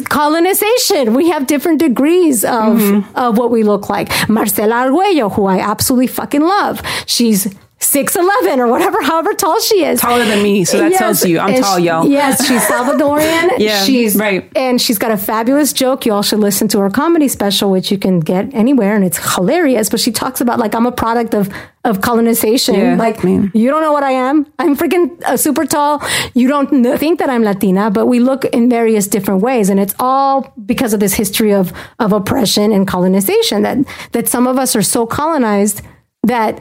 colonization. 0.05 1.15
We 1.15 1.29
have 1.31 1.47
different 1.47 1.79
degrees 1.81 2.45
of, 2.45 2.79
Mm-hmm. 2.79 3.17
of 3.17 3.39
what 3.39 3.51
we 3.51 3.63
look 3.63 3.89
like. 3.89 4.09
Marcella 4.29 4.75
Arguello, 4.77 5.29
who 5.31 5.47
I 5.47 5.59
absolutely 5.59 6.07
fucking 6.09 6.43
love. 6.43 6.83
She's 7.07 7.53
6'11 7.79 8.57
or 8.59 8.69
whatever, 8.69 9.03
however 9.11 9.35
tall 9.35 9.61
she 9.61 9.85
is. 9.85 10.01
Taller 10.01 10.25
than 10.25 10.43
me, 10.43 10.65
so 10.65 10.79
that 10.79 10.95
tells 10.95 11.25
you 11.27 11.39
I'm 11.39 11.51
and 11.55 11.63
tall, 11.63 11.77
she- 11.79 11.85
y'all. 11.85 12.07
Yes, 12.07 12.47
she's 12.47 12.63
Salvadorian. 12.67 13.59
Yeah, 13.59 13.83
she's 13.85 14.17
right. 14.17 14.51
and 14.57 14.81
she's 14.81 14.97
got 14.99 15.11
a 15.11 15.17
fabulous 15.19 15.73
joke. 15.75 16.07
You 16.07 16.13
all 16.15 16.23
should 16.23 16.39
listen 16.41 16.69
to 16.69 16.81
her 16.81 16.89
comedy 16.91 17.29
special, 17.29 17.71
which 17.71 17.91
you 17.93 17.99
can 17.99 18.21
get 18.21 18.53
anywhere, 18.55 18.95
and 18.97 19.05
it's 19.05 19.35
hilarious. 19.35 19.91
But 19.91 20.01
she 20.01 20.11
talks 20.11 20.41
about 20.41 20.59
like 20.59 20.75
I'm 20.75 20.87
a 20.87 20.93
product 20.93 21.35
of 21.35 21.51
of 21.85 22.01
colonization. 22.01 22.75
Yeah, 22.75 22.97
like 22.97 23.21
I 23.23 23.29
mean- 23.29 23.51
you 23.55 23.71
don't 23.71 23.83
know 23.83 23.93
what 23.93 24.05
I 24.05 24.13
am. 24.13 24.47
I'm 24.59 24.75
freaking 24.75 25.23
uh, 25.25 25.37
super 25.37 25.67
tall. 25.67 26.03
You 26.35 26.49
don't 26.49 26.71
kn- 26.71 26.97
think 26.99 27.19
that 27.19 27.29
I'm 27.29 27.43
Latina, 27.45 27.91
but 27.91 28.07
we 28.07 28.21
look 28.21 28.47
in 28.47 28.71
various 28.71 29.07
different 29.07 29.43
ways, 29.43 29.69
and 29.69 29.79
it's 29.79 29.95
all 30.01 30.51
because 30.65 30.95
of 30.95 31.01
this 31.01 31.13
history 31.13 31.53
of 31.53 31.75
of 31.99 32.13
oppression 32.15 32.73
and 32.73 32.89
colonization. 32.89 33.63
That 33.63 33.79
that 34.13 34.29
some 34.29 34.47
of 34.47 34.59
us 34.59 34.75
are 34.75 34.83
so 34.83 35.05
colonized 35.07 35.83
that. 36.23 36.59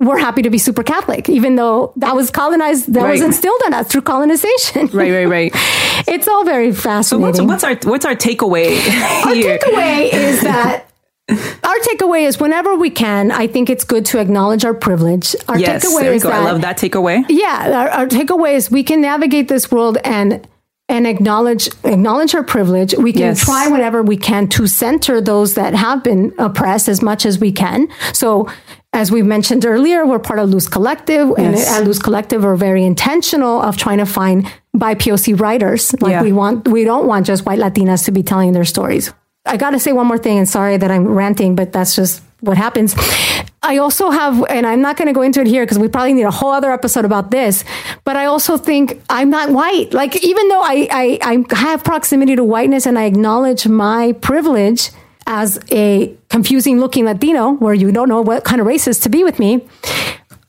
We're 0.00 0.18
happy 0.18 0.42
to 0.42 0.50
be 0.50 0.58
super 0.58 0.82
Catholic, 0.82 1.28
even 1.28 1.54
though 1.56 1.92
that 1.96 2.16
was 2.16 2.30
colonized, 2.30 2.92
that 2.94 3.08
was 3.08 3.20
instilled 3.22 3.60
in 3.66 3.72
us 3.74 3.86
through 3.88 4.02
colonization. 4.02 4.88
Right, 4.88 5.12
right, 5.12 5.26
right. 5.26 5.52
It's 6.06 6.26
all 6.28 6.44
very 6.44 6.72
fascinating. 6.72 7.46
What's, 7.46 7.62
what's 7.62 7.84
our 7.86 7.90
what's 7.90 8.04
our 8.04 8.16
takeaway 8.16 8.76
Our 9.24 9.32
takeaway 9.34 10.12
is 10.12 10.40
that 10.42 10.86
our 11.30 11.78
takeaway 11.78 12.26
is 12.26 12.38
whenever 12.40 12.74
we 12.74 12.90
can, 12.90 13.30
I 13.30 13.46
think 13.46 13.70
it's 13.70 13.84
good 13.84 14.04
to 14.06 14.18
acknowledge 14.18 14.64
our 14.64 14.74
privilege. 14.74 15.34
Our 15.48 15.58
yes, 15.58 15.86
takeaway 15.86 16.00
there 16.00 16.10
we 16.10 16.16
is 16.16 16.22
go. 16.24 16.30
that 16.30 16.40
I 16.42 16.44
love 16.44 16.60
that 16.62 16.76
takeaway. 16.76 17.24
yeah, 17.28 17.70
our, 17.72 17.88
our 18.00 18.06
takeaway 18.06 18.54
is 18.54 18.70
we 18.70 18.82
can 18.82 19.00
navigate 19.00 19.46
this 19.48 19.70
world 19.70 19.96
and 20.04 20.46
and 20.88 21.06
acknowledge 21.06 21.68
acknowledge 21.84 22.34
our 22.34 22.42
privilege. 22.42 22.94
We 22.98 23.12
can 23.12 23.22
Yes. 23.22 23.44
try 23.44 23.68
whenever 23.68 24.02
we 24.02 24.16
can 24.18 24.48
to 24.48 24.66
center 24.66 25.20
those 25.20 25.54
that 25.54 25.74
have 25.74 26.02
been 26.02 26.34
oppressed 26.38 26.88
as 26.88 27.00
much 27.00 27.24
as 27.24 27.38
we 27.38 27.52
can. 27.52 27.88
So. 28.12 28.48
As 28.94 29.10
we 29.10 29.22
mentioned 29.24 29.66
earlier, 29.66 30.06
we're 30.06 30.20
part 30.20 30.38
of 30.38 30.50
Luz 30.50 30.68
Collective, 30.68 31.26
and 31.36 31.56
Yes. 31.56 31.68
at 31.68 31.84
Luz 31.84 31.98
Collective 31.98 32.44
are 32.44 32.54
very 32.54 32.84
intentional 32.84 33.60
of 33.60 33.76
trying 33.76 33.98
to 33.98 34.06
find 34.06 34.46
BIPOC 34.76 35.34
writers. 35.40 35.92
Like 36.00 36.12
Yeah. 36.12 36.22
we 36.22 36.30
want, 36.32 36.68
we 36.68 36.84
don't 36.84 37.06
want 37.06 37.26
just 37.26 37.44
white 37.44 37.58
Latinas 37.58 38.04
to 38.04 38.12
be 38.12 38.22
telling 38.22 38.52
their 38.52 38.64
stories. 38.64 39.12
I 39.46 39.56
got 39.56 39.70
to 39.70 39.80
say 39.80 39.92
one 39.92 40.06
more 40.06 40.16
thing, 40.16 40.38
and 40.38 40.48
sorry 40.48 40.76
that 40.76 40.90
I'm 40.92 41.08
ranting, 41.08 41.56
but 41.56 41.72
that's 41.72 41.96
just 41.96 42.22
what 42.40 42.56
happens. 42.56 42.94
I 43.64 43.78
also 43.78 44.10
have, 44.10 44.44
and 44.48 44.64
I'm 44.64 44.80
not 44.80 44.96
going 44.96 45.08
to 45.08 45.12
go 45.12 45.22
into 45.22 45.40
it 45.40 45.48
here 45.48 45.64
because 45.64 45.78
we 45.78 45.88
probably 45.88 46.12
need 46.12 46.22
a 46.22 46.30
whole 46.30 46.52
other 46.52 46.70
episode 46.70 47.04
about 47.04 47.32
this. 47.32 47.64
But 48.04 48.14
I 48.16 48.26
also 48.26 48.56
think 48.56 49.02
I'm 49.10 49.28
not 49.28 49.50
white. 49.50 49.92
Like 49.92 50.22
even 50.22 50.48
though 50.50 50.62
I 50.62 50.86
I, 50.92 51.18
I 51.50 51.54
have 51.56 51.82
proximity 51.82 52.36
to 52.36 52.44
whiteness 52.44 52.86
and 52.86 52.96
I 52.98 53.04
acknowledge 53.04 53.66
my 53.66 54.12
privilege 54.20 54.90
as 55.26 55.58
a 55.70 56.14
confusing 56.28 56.80
looking 56.80 57.04
Latino, 57.04 57.52
where 57.52 57.74
you 57.74 57.92
don't 57.92 58.08
know 58.08 58.20
what 58.20 58.44
kind 58.44 58.60
of 58.60 58.66
race 58.66 58.86
is 58.86 58.98
to 59.00 59.08
be 59.08 59.24
with 59.24 59.38
me. 59.38 59.66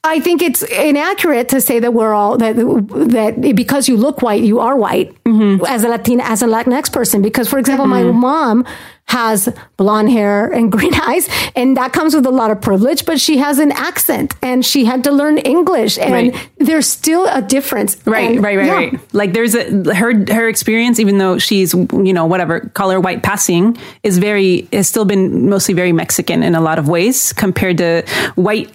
I 0.03 0.19
think 0.19 0.43
it's 0.43 0.61
inaccurate 0.61 1.49
to 1.49 1.59
say 1.59 1.79
that 1.79 1.93
we're 1.93 2.13
all 2.13 2.37
that 2.37 2.55
that 2.55 3.55
because 3.55 3.89
you 3.89 3.97
look 3.97 4.21
white, 4.21 4.43
you 4.43 4.59
are 4.59 4.75
white 4.75 5.11
mm-hmm. 5.23 5.65
as 5.65 5.83
a 5.83 5.89
Latina, 5.89 6.23
as 6.23 6.43
a 6.43 6.45
Latinx 6.45 6.93
person. 6.93 7.23
Because, 7.23 7.49
for 7.49 7.57
example, 7.57 7.87
my 7.87 8.03
mm-hmm. 8.03 8.19
mom 8.19 8.65
has 9.07 9.47
blonde 9.77 10.09
hair 10.09 10.45
and 10.51 10.71
green 10.75 10.93
eyes, 10.95 11.29
and 11.55 11.77
that 11.77 11.93
comes 11.93 12.15
with 12.15 12.25
a 12.25 12.31
lot 12.31 12.51
of 12.51 12.59
privilege. 12.61 13.05
But 13.05 13.19
she 13.21 13.37
has 13.37 13.59
an 13.59 13.71
accent, 13.71 14.33
and 14.41 14.65
she 14.65 14.85
had 14.85 15.03
to 15.05 15.11
learn 15.11 15.37
English, 15.37 15.97
and 15.99 16.11
Right. 16.11 16.49
there's 16.57 16.87
still 16.87 17.25
a 17.27 17.41
difference. 17.41 17.97
Right, 18.05 18.31
And, 18.35 18.43
right, 18.43 18.57
right, 18.57 18.65
yeah. 18.65 18.73
right. 18.73 18.99
Like 19.13 19.33
there's 19.33 19.53
a 19.55 19.93
her 19.95 20.13
her 20.33 20.49
experience, 20.49 20.99
even 20.99 21.17
though 21.19 21.37
she's 21.37 21.73
you 21.73 22.13
know 22.13 22.25
whatever 22.25 22.61
color 22.73 22.99
white 22.99 23.21
passing, 23.23 23.77
is 24.03 24.17
very 24.17 24.67
has 24.73 24.87
still 24.87 25.05
been 25.05 25.49
mostly 25.49 25.73
very 25.73 25.91
Mexican 25.93 26.41
in 26.43 26.55
a 26.55 26.61
lot 26.61 26.79
of 26.79 26.87
ways 26.87 27.31
compared 27.33 27.77
to 27.77 28.03
white 28.35 28.69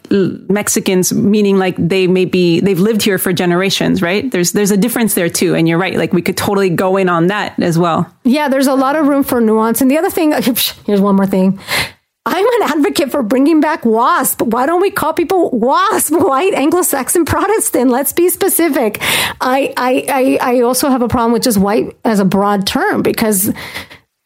Mexicans, 0.49 1.12
meaning 1.12 1.59
like 1.59 1.75
they 1.77 2.07
may 2.07 2.25
be 2.25 2.61
they've 2.61 2.79
lived 2.81 3.03
here 3.03 3.19
for 3.19 3.33
generations, 3.33 4.01
right? 4.03 4.31
There's 4.31 4.53
there's 4.53 4.71
a 4.71 4.77
difference 4.77 5.14
there 5.14 5.29
too, 5.29 5.55
and 5.55 5.69
you're 5.69 5.79
right. 5.79 5.97
Like 5.97 6.12
we 6.12 6.23
could 6.23 6.37
totally 6.37 6.71
go 6.71 6.97
in 6.97 7.09
on 7.09 7.29
that 7.29 7.59
as 7.61 7.79
well. 7.79 8.07
Yeah, 8.25 8.49
there's 8.49 8.66
a 8.66 8.75
lot 8.75 8.97
of 8.97 9.07
room 9.09 9.23
for 9.25 9.40
nuance. 9.40 9.81
And 9.81 9.90
the 9.90 9.97
other 9.97 10.11
thing, 10.11 10.19
here's 10.87 11.00
one 11.00 11.16
more 11.16 11.26
thing. 11.26 11.59
I'm 12.26 12.46
an 12.46 12.68
advocate 12.70 13.11
for 13.11 13.22
bringing 13.22 13.61
back 13.61 13.85
WASP. 13.85 14.42
Why 14.42 14.66
don't 14.66 14.83
we 14.83 14.90
call 14.90 15.14
people 15.14 15.50
WASP, 15.50 16.12
white 16.20 16.52
Anglo-Saxon 16.52 17.24
Protestant? 17.24 17.90
Let's 17.90 18.12
be 18.12 18.28
specific. 18.28 18.98
I, 19.40 19.72
I, 19.76 20.04
I, 20.09 20.38
I 20.56 20.61
also 20.61 20.90
have 20.90 21.00
a 21.00 21.09
problem 21.09 21.33
with 21.33 21.42
just 21.42 21.59
white 21.59 21.96
as 22.04 22.20
a 22.20 22.24
broad 22.26 22.66
term 22.66 23.02
because 23.02 23.50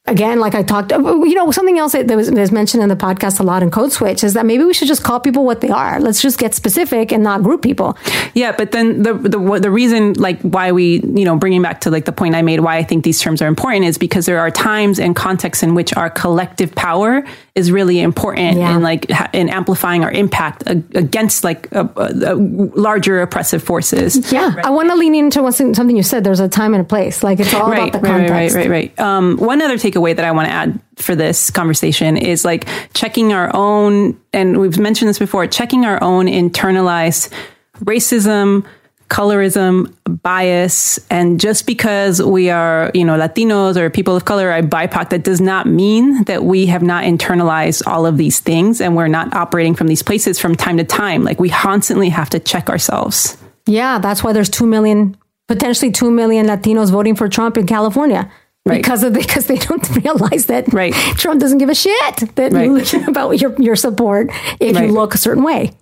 again, 0.07 0.39
like 0.39 0.55
I 0.55 0.63
talked, 0.63 0.93
you 0.93 1.35
know, 1.35 1.51
something 1.51 1.79
else 1.79 1.93
that 1.93 2.07
was, 2.09 2.29
that 2.31 2.39
was 2.39 2.53
mentioned 2.53 2.83
in 2.83 2.89
the 2.91 2.97
podcast 2.97 3.41
a 3.41 3.43
lot 3.43 3.63
in 3.63 3.71
Code 3.71 3.91
Switch 3.91 4.23
is 4.23 4.35
that 4.35 4.45
maybe 4.45 4.63
we 4.65 4.75
should 4.75 4.89
just 4.89 5.03
call 5.03 5.19
people 5.19 5.45
what 5.47 5.61
they 5.63 5.71
are. 5.71 5.99
Let's 6.01 6.21
just 6.21 6.39
get 6.39 6.55
specific 6.55 7.11
and 7.13 7.23
not 7.23 7.43
group 7.43 7.63
people. 7.63 7.97
Yeah, 8.35 8.53
but 8.53 8.73
then 8.73 9.03
the 9.03 9.15
the 9.15 9.39
the 9.61 9.71
reason 9.71 10.13
like 10.15 10.41
why 10.43 10.73
we 10.73 11.01
you 11.01 11.25
know 11.25 11.37
bringing 11.37 11.63
back 11.63 11.81
to 11.83 11.91
like 11.91 12.05
the 12.05 12.13
point 12.13 12.35
I 12.35 12.43
made 12.43 12.61
why 12.61 12.77
I 12.77 12.83
think 12.83 13.05
these 13.05 13.21
terms 13.21 13.41
are 13.41 13.47
important 13.47 13.87
is 13.87 13.97
because 13.97 14.27
there 14.27 14.41
are 14.41 14.51
times 14.51 14.99
and 15.01 15.17
contexts 15.17 15.63
in 15.63 15.75
which 15.75 15.97
our 15.97 16.11
collective 16.11 16.75
power 16.75 17.25
is 17.55 17.71
really 17.73 18.01
important 18.01 18.59
Yeah. 18.59 18.77
in 18.77 18.83
like 18.83 19.07
in 19.33 19.49
amplifying 19.49 20.05
our 20.05 20.11
impact 20.11 20.65
against 20.67 21.45
like 21.45 21.71
a, 21.73 21.89
a, 21.97 22.33
a 22.33 22.35
larger 22.35 23.23
oppressive 23.23 23.63
forces. 23.63 24.33
Yeah. 24.33 24.55
I 24.65 24.71
want 24.71 24.89
to 24.91 24.97
lean 24.97 25.15
into 25.15 25.51
something 25.53 25.97
you 25.97 26.03
said. 26.03 26.25
There's 26.25 26.41
a 26.41 26.49
time 26.49 26.75
and 26.75 26.81
a 26.83 26.85
place. 26.85 27.23
Like 27.23 27.41
it's 27.41 27.55
all 27.55 27.71
Right, 27.71 27.89
about 27.89 28.03
the 28.03 28.09
right, 28.11 28.31
right, 28.31 28.53
right, 28.53 28.55
right, 28.55 28.71
right. 28.71 29.01
Um, 29.01 29.37
one 29.37 29.63
other 29.63 29.79
takeaway 29.95 30.17
that 30.17 30.25
I 30.25 30.33
want 30.33 30.49
to 30.49 30.53
add 30.53 30.81
for 30.97 31.15
this 31.15 31.51
conversation 31.51 32.17
is 32.17 32.45
like 32.45 32.69
checking 32.95 33.33
our 33.33 33.55
own, 33.55 34.21
and 34.33 34.61
we've 34.61 34.79
mentioned 34.79 35.09
this 35.09 35.19
before, 35.19 35.47
checking 35.47 35.85
our 35.85 36.03
own 36.03 36.27
internalized 36.27 37.33
racism, 37.81 38.65
colorism, 39.09 39.95
bias, 40.23 40.99
and 41.11 41.39
just 41.39 41.67
because 41.67 42.23
we 42.23 42.51
are, 42.51 42.91
you 42.95 43.05
know, 43.05 43.19
Latinos 43.19 43.77
or 43.77 43.91
people 43.91 44.17
of 44.17 44.25
color 44.25 44.51
or 44.51 44.63
BIPOC, 44.63 45.11
that 45.11 45.23
does 45.23 45.41
not 45.41 45.67
mean 45.67 46.25
that 46.25 46.45
we 46.45 46.67
have 46.67 46.83
not 46.83 47.05
internalized 47.05 47.87
all 47.87 48.07
of 48.07 48.17
these 48.17 48.41
things 48.41 48.81
and 48.81 48.97
we're 48.97 49.09
not 49.09 49.35
operating 49.35 49.75
from 49.75 49.89
these 49.89 50.03
places 50.03 50.41
from 50.41 50.55
time 50.55 50.79
to 50.79 50.85
time. 50.85 51.23
Like 51.23 51.39
we 51.39 51.51
constantly 51.51 52.09
have 52.09 52.31
to 52.31 52.41
check 52.41 52.69
ourselves. 52.69 53.37
Yeah, 53.67 53.99
that's 53.99 54.25
why 54.25 54.33
there's 54.33 54.51
2 54.51 54.67
million, 54.67 55.17
potentially 55.49 55.91
2 55.91 56.11
million 56.11 56.47
Latinos 56.47 56.91
voting 56.91 57.15
for 57.15 57.29
Trump 57.29 57.57
in 57.57 57.67
California. 57.67 58.31
Right. 58.67 58.83
because 58.83 59.03
of 59.05 59.13
because 59.13 59.47
they 59.47 59.57
don't 59.59 59.87
realize 60.05 60.47
that 60.47 60.73
Right. 60.73 60.95
Trump 61.17 61.39
doesn't 61.41 61.59
give 61.59 61.69
a 61.69 61.75
shit 61.75 62.17
that 62.37 62.53
you, 62.53 62.83
about 63.09 63.39
your 63.41 63.55
your 63.61 63.77
support 63.77 64.31
if 64.59 64.75
Right. 64.77 64.87
you 64.87 64.93
look 64.93 65.15
a 65.15 65.19
certain 65.19 65.43
way. 65.45 65.73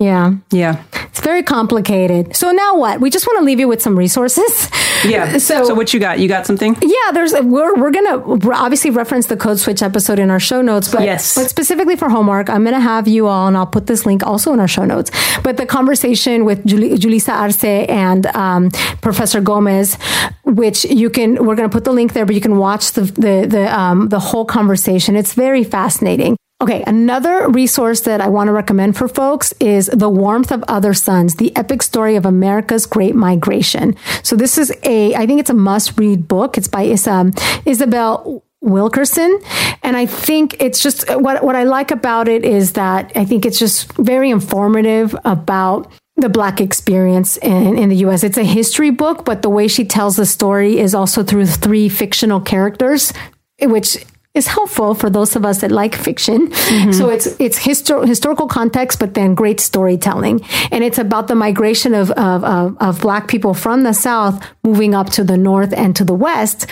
Yeah. 0.00 0.32
Yeah. 0.50 0.82
It's 1.10 1.20
very 1.20 1.42
complicated. 1.42 2.34
So 2.34 2.50
now 2.52 2.76
what? 2.76 3.00
We 3.00 3.10
just 3.10 3.26
want 3.26 3.38
to 3.40 3.44
leave 3.44 3.60
you 3.60 3.68
with 3.68 3.82
some 3.82 3.98
resources. 3.98 4.68
Yeah. 5.04 5.36
So, 5.50 5.64
so 5.64 5.74
what 5.74 5.92
you 5.94 6.00
got? 6.00 6.18
You 6.20 6.28
got 6.28 6.46
something? 6.46 6.76
yeah, 6.82 7.12
there's 7.12 7.32
we're 7.32 7.74
we're 7.80 7.90
gonna 7.90 8.16
obviously 8.54 8.90
reference 8.90 9.26
the 9.26 9.36
code 9.36 9.58
switch 9.58 9.82
episode 9.82 10.18
in 10.18 10.30
our 10.30 10.38
show 10.40 10.60
notes, 10.62 10.88
but 10.92 11.02
Yes. 11.02 11.34
but 11.36 11.48
specifically 11.50 11.96
for 11.96 12.08
homework, 12.10 12.48
I'm 12.50 12.64
gonna 12.64 12.80
have 12.80 13.08
you 13.08 13.26
all, 13.26 13.48
and 13.48 13.56
I'll 13.56 13.66
put 13.66 13.86
this 13.86 14.04
link 14.06 14.24
also 14.26 14.52
in 14.52 14.60
our 14.60 14.68
show 14.68 14.84
notes. 14.84 15.10
But 15.42 15.56
the 15.56 15.66
conversation 15.66 16.44
with 16.44 16.64
Juli- 16.66 16.96
Julissa 16.98 17.32
Arce 17.32 17.64
and 17.88 18.26
um, 18.36 18.70
Professor 19.00 19.40
Gomez, 19.40 19.96
which 20.44 20.84
you 20.84 21.08
can, 21.10 21.44
we're 21.46 21.56
gonna 21.56 21.68
put 21.78 21.84
the 21.84 21.92
link 21.92 22.12
there, 22.12 22.26
but 22.26 22.34
you 22.34 22.40
can 22.40 22.56
watch 22.58 22.92
the 22.92 23.02
the 23.02 23.46
the 23.48 23.64
um, 23.80 24.08
the 24.10 24.20
whole 24.20 24.44
conversation. 24.44 25.16
It's 25.16 25.32
very 25.34 25.64
fascinating. 25.64 26.36
Okay, 26.62 26.84
another 26.86 27.48
resource 27.48 28.02
that 28.02 28.20
I 28.20 28.28
want 28.28 28.48
to 28.48 28.52
recommend 28.52 28.94
for 28.94 29.08
folks 29.08 29.54
is 29.60 29.86
The 29.86 30.10
Warmth 30.10 30.52
of 30.52 30.62
Other 30.68 30.92
Suns, 30.92 31.36
the 31.36 31.56
epic 31.56 31.82
story 31.82 32.16
of 32.16 32.26
America's 32.26 32.84
Great 32.84 33.14
Migration. 33.14 33.96
So 34.22 34.36
this 34.36 34.58
is 34.58 34.70
a, 34.82 35.14
I 35.14 35.26
think 35.26 35.40
it's 35.40 35.48
a 35.48 35.54
must 35.54 35.98
read 35.98 36.28
book. 36.28 36.58
It's 36.58 36.68
by 36.68 36.94
um, 37.06 37.32
Isabel 37.64 38.44
Wilkerson. 38.60 39.40
And 39.82 39.96
I 39.96 40.04
think 40.04 40.60
it's 40.60 40.82
just 40.82 41.08
what, 41.08 41.42
what 41.42 41.56
I 41.56 41.62
like 41.62 41.90
about 41.90 42.28
it 42.28 42.44
is 42.44 42.74
that 42.74 43.10
I 43.16 43.24
think 43.24 43.46
it's 43.46 43.58
just 43.58 43.90
very 43.94 44.28
informative 44.28 45.16
about 45.24 45.90
the 46.16 46.28
black 46.28 46.60
experience 46.60 47.38
in, 47.38 47.78
in 47.78 47.88
the 47.88 47.96
US. 48.06 48.22
It's 48.22 48.36
a 48.36 48.44
history 48.44 48.90
book, 48.90 49.24
but 49.24 49.40
the 49.40 49.48
way 49.48 49.66
she 49.66 49.86
tells 49.86 50.16
the 50.16 50.26
story 50.26 50.78
is 50.78 50.94
also 50.94 51.22
through 51.22 51.46
three 51.46 51.88
fictional 51.88 52.38
characters, 52.38 53.14
which 53.62 54.04
is 54.34 54.46
helpful 54.46 54.94
for 54.94 55.10
those 55.10 55.34
of 55.34 55.44
us 55.44 55.60
that 55.60 55.72
like 55.72 55.94
fiction. 55.94 56.48
Mm-hmm. 56.50 56.92
So 56.92 57.08
it's 57.08 57.26
it's 57.40 57.58
histor- 57.58 58.06
historical 58.06 58.46
context, 58.46 59.00
but 59.00 59.14
then 59.14 59.34
great 59.34 59.60
storytelling, 59.60 60.44
and 60.70 60.84
it's 60.84 60.98
about 60.98 61.26
the 61.26 61.34
migration 61.34 61.94
of, 61.94 62.10
of 62.12 62.44
of 62.44 62.76
of 62.80 63.00
black 63.00 63.26
people 63.26 63.54
from 63.54 63.82
the 63.82 63.92
south 63.92 64.44
moving 64.62 64.94
up 64.94 65.10
to 65.10 65.24
the 65.24 65.36
north 65.36 65.72
and 65.72 65.96
to 65.96 66.04
the 66.04 66.14
west. 66.14 66.66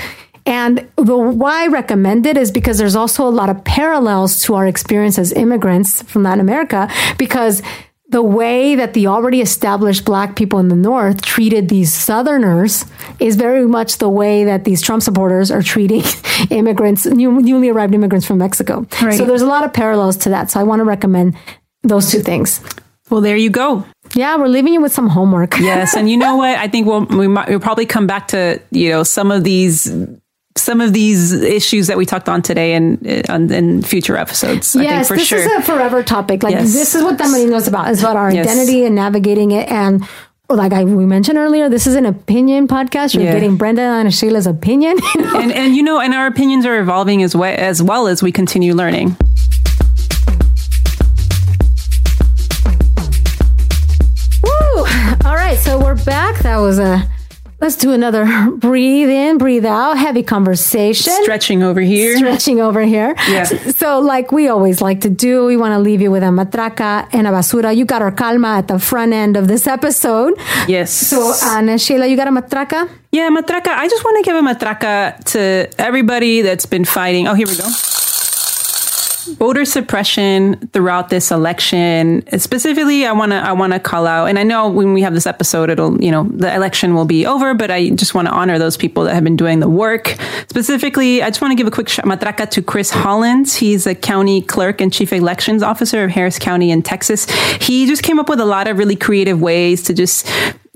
And 0.46 0.88
the 0.96 1.16
why 1.16 1.64
I 1.64 1.66
recommend 1.66 2.24
it 2.24 2.38
is 2.38 2.50
because 2.50 2.78
there's 2.78 2.96
also 2.96 3.26
a 3.26 3.28
lot 3.28 3.50
of 3.50 3.64
parallels 3.64 4.42
to 4.44 4.54
our 4.54 4.66
experience 4.66 5.18
as 5.18 5.30
immigrants 5.32 6.02
from 6.04 6.22
Latin 6.22 6.40
America 6.40 6.88
because 7.18 7.60
the 8.08 8.22
way 8.22 8.74
that 8.74 8.94
the 8.94 9.06
already 9.06 9.40
established 9.40 10.04
black 10.04 10.34
people 10.34 10.58
in 10.58 10.68
the 10.68 10.76
north 10.76 11.20
treated 11.20 11.68
these 11.68 11.92
southerners 11.92 12.86
is 13.20 13.36
very 13.36 13.66
much 13.66 13.98
the 13.98 14.08
way 14.08 14.44
that 14.44 14.64
these 14.64 14.80
Trump 14.80 15.02
supporters 15.02 15.50
are 15.50 15.62
treating 15.62 16.02
immigrants, 16.50 17.04
new, 17.04 17.40
newly 17.42 17.68
arrived 17.68 17.94
immigrants 17.94 18.26
from 18.26 18.38
Mexico. 18.38 18.86
Right. 19.02 19.16
So 19.16 19.26
there's 19.26 19.42
a 19.42 19.46
lot 19.46 19.64
of 19.64 19.74
parallels 19.74 20.16
to 20.18 20.30
that. 20.30 20.50
So 20.50 20.58
I 20.58 20.62
want 20.62 20.80
to 20.80 20.84
recommend 20.84 21.36
those 21.82 22.10
two 22.10 22.20
things. 22.20 22.62
Well, 23.10 23.20
there 23.20 23.36
you 23.36 23.50
go. 23.50 23.84
Yeah, 24.14 24.36
we're 24.36 24.48
leaving 24.48 24.72
you 24.72 24.80
with 24.80 24.92
some 24.92 25.08
homework. 25.08 25.58
Yes, 25.58 25.94
and 25.94 26.08
you 26.08 26.16
know 26.16 26.36
what? 26.36 26.58
I 26.58 26.68
think 26.68 26.86
we'll 26.86 27.04
we 27.04 27.28
might 27.28 27.48
we'll 27.48 27.60
probably 27.60 27.86
come 27.86 28.06
back 28.06 28.28
to 28.28 28.60
you 28.70 28.90
know 28.90 29.02
some 29.02 29.30
of 29.30 29.44
these 29.44 29.86
some 30.60 30.80
of 30.80 30.92
these 30.92 31.32
issues 31.32 31.86
that 31.86 31.96
we 31.96 32.04
talked 32.06 32.28
on 32.28 32.42
today 32.42 32.74
and 32.74 32.98
uh, 33.06 33.34
in, 33.34 33.52
in 33.52 33.82
future 33.82 34.16
episodes. 34.16 34.74
I 34.76 34.80
think 34.80 34.90
yes, 34.90 35.08
this 35.08 35.26
sure. 35.26 35.38
is 35.38 35.46
a 35.46 35.62
forever 35.62 36.02
topic. 36.02 36.42
Like 36.42 36.52
Yes. 36.54 36.72
this 36.72 36.94
is 36.94 37.02
what 37.02 37.16
Tamarindo 37.18 37.54
is 37.56 37.68
about. 37.68 37.90
It's 37.90 38.00
about 38.00 38.16
our 38.16 38.32
Yes. 38.32 38.46
identity 38.46 38.84
and 38.84 38.94
navigating 38.94 39.50
it. 39.52 39.68
And 39.70 40.04
like 40.50 40.72
I 40.72 40.84
we 40.84 41.04
mentioned 41.06 41.36
earlier, 41.38 41.68
this 41.68 41.86
is 41.86 41.94
an 41.94 42.06
opinion 42.06 42.68
podcast. 42.68 43.14
You're 43.14 43.24
Yeah. 43.24 43.32
getting 43.34 43.56
Brenda 43.56 43.82
and 43.82 44.12
Sheila's 44.14 44.46
opinion. 44.46 44.96
and 45.36 45.52
and 45.52 45.76
you 45.76 45.82
know, 45.82 46.00
and 46.00 46.14
our 46.14 46.26
opinions 46.26 46.64
are 46.66 46.78
evolving 46.80 47.22
as 47.22 47.36
well 47.36 47.54
as 47.58 47.82
well 47.82 48.06
as 48.08 48.22
we 48.22 48.32
continue 48.32 48.74
learning. 48.74 49.16
Woo! 54.42 54.84
All 55.24 55.34
right, 55.34 55.58
so 55.58 55.78
we're 55.78 56.02
back. 56.04 56.38
That 56.42 56.58
was 56.58 56.78
a. 56.78 57.08
Let's 57.60 57.74
do 57.74 57.92
another 57.92 58.24
breathe 58.56 59.08
in, 59.08 59.36
breathe 59.36 59.66
out, 59.66 59.98
heavy 59.98 60.22
conversation. 60.22 61.12
Stretching 61.22 61.62
over 61.64 61.80
here. 61.80 62.16
Stretching 62.16 62.60
over 62.60 62.82
here. 62.82 63.14
Yeah. 63.28 63.44
So, 63.44 63.98
like 63.98 64.30
we 64.30 64.46
always 64.48 64.80
like 64.80 65.00
to 65.00 65.10
do, 65.10 65.44
we 65.46 65.56
want 65.56 65.72
to 65.72 65.80
leave 65.80 66.00
you 66.00 66.10
with 66.12 66.22
a 66.22 66.26
matraca 66.26 67.08
and 67.12 67.26
a 67.26 67.30
basura. 67.30 67.74
You 67.76 67.84
got 67.84 68.00
our 68.00 68.12
calma 68.12 68.58
at 68.58 68.68
the 68.68 68.78
front 68.78 69.12
end 69.12 69.36
of 69.36 69.48
this 69.48 69.66
episode. 69.66 70.34
yes. 70.68 70.92
So, 70.92 71.34
Ana 71.44 71.78
Sheila, 71.78 72.06
you 72.06 72.16
got 72.16 72.28
a 72.28 72.30
matraca? 72.30 72.88
Yeah, 73.10 73.28
matraca. 73.30 73.68
I 73.68 73.88
just 73.88 74.04
want 74.04 74.24
to 74.24 74.30
give 74.30 74.36
a 74.36 74.46
matraca 74.46 75.24
to 75.32 75.68
everybody 75.80 76.42
that's 76.42 76.66
been 76.66 76.84
fighting. 76.84 77.26
Oh, 77.26 77.34
here 77.34 77.48
we 77.48 77.56
go. 77.56 77.66
Voter 79.36 79.64
suppression 79.64 80.68
throughout 80.72 81.08
this 81.10 81.30
election. 81.30 82.22
Specifically, 82.38 83.06
I 83.06 83.12
want 83.12 83.32
to 83.32 83.36
I 83.36 83.52
want 83.52 83.72
to 83.72 83.80
call 83.80 84.06
out, 84.06 84.26
and 84.26 84.38
I 84.38 84.42
know 84.42 84.68
when 84.68 84.92
we 84.94 85.02
have 85.02 85.14
this 85.14 85.26
episode, 85.26 85.70
it'll 85.70 86.02
you 86.02 86.10
know 86.10 86.24
the 86.24 86.54
election 86.54 86.94
will 86.94 87.04
be 87.04 87.26
over, 87.26 87.54
but 87.54 87.70
I 87.70 87.90
just 87.90 88.14
want 88.14 88.28
to 88.28 88.32
honor 88.32 88.58
those 88.58 88.76
people 88.76 89.04
that 89.04 89.14
have 89.14 89.24
been 89.24 89.36
doing 89.36 89.60
the 89.60 89.68
work. 89.68 90.16
Specifically, 90.48 91.22
I 91.22 91.28
just 91.28 91.40
want 91.40 91.52
to 91.52 91.56
give 91.56 91.66
a 91.66 91.70
quick 91.70 91.88
sh- 91.88 92.00
matraca 92.00 92.48
to 92.50 92.62
Chris 92.62 92.90
Hollins. 92.90 93.54
He's 93.54 93.86
a 93.86 93.94
county 93.94 94.42
clerk 94.42 94.80
and 94.80 94.92
chief 94.92 95.12
elections 95.12 95.62
officer 95.62 96.04
of 96.04 96.10
Harris 96.10 96.38
County 96.38 96.70
in 96.70 96.82
Texas. 96.82 97.26
He 97.60 97.86
just 97.86 98.02
came 98.02 98.18
up 98.18 98.28
with 98.28 98.40
a 98.40 98.44
lot 98.44 98.68
of 98.68 98.78
really 98.78 98.96
creative 98.96 99.40
ways 99.40 99.82
to 99.84 99.94
just 99.94 100.26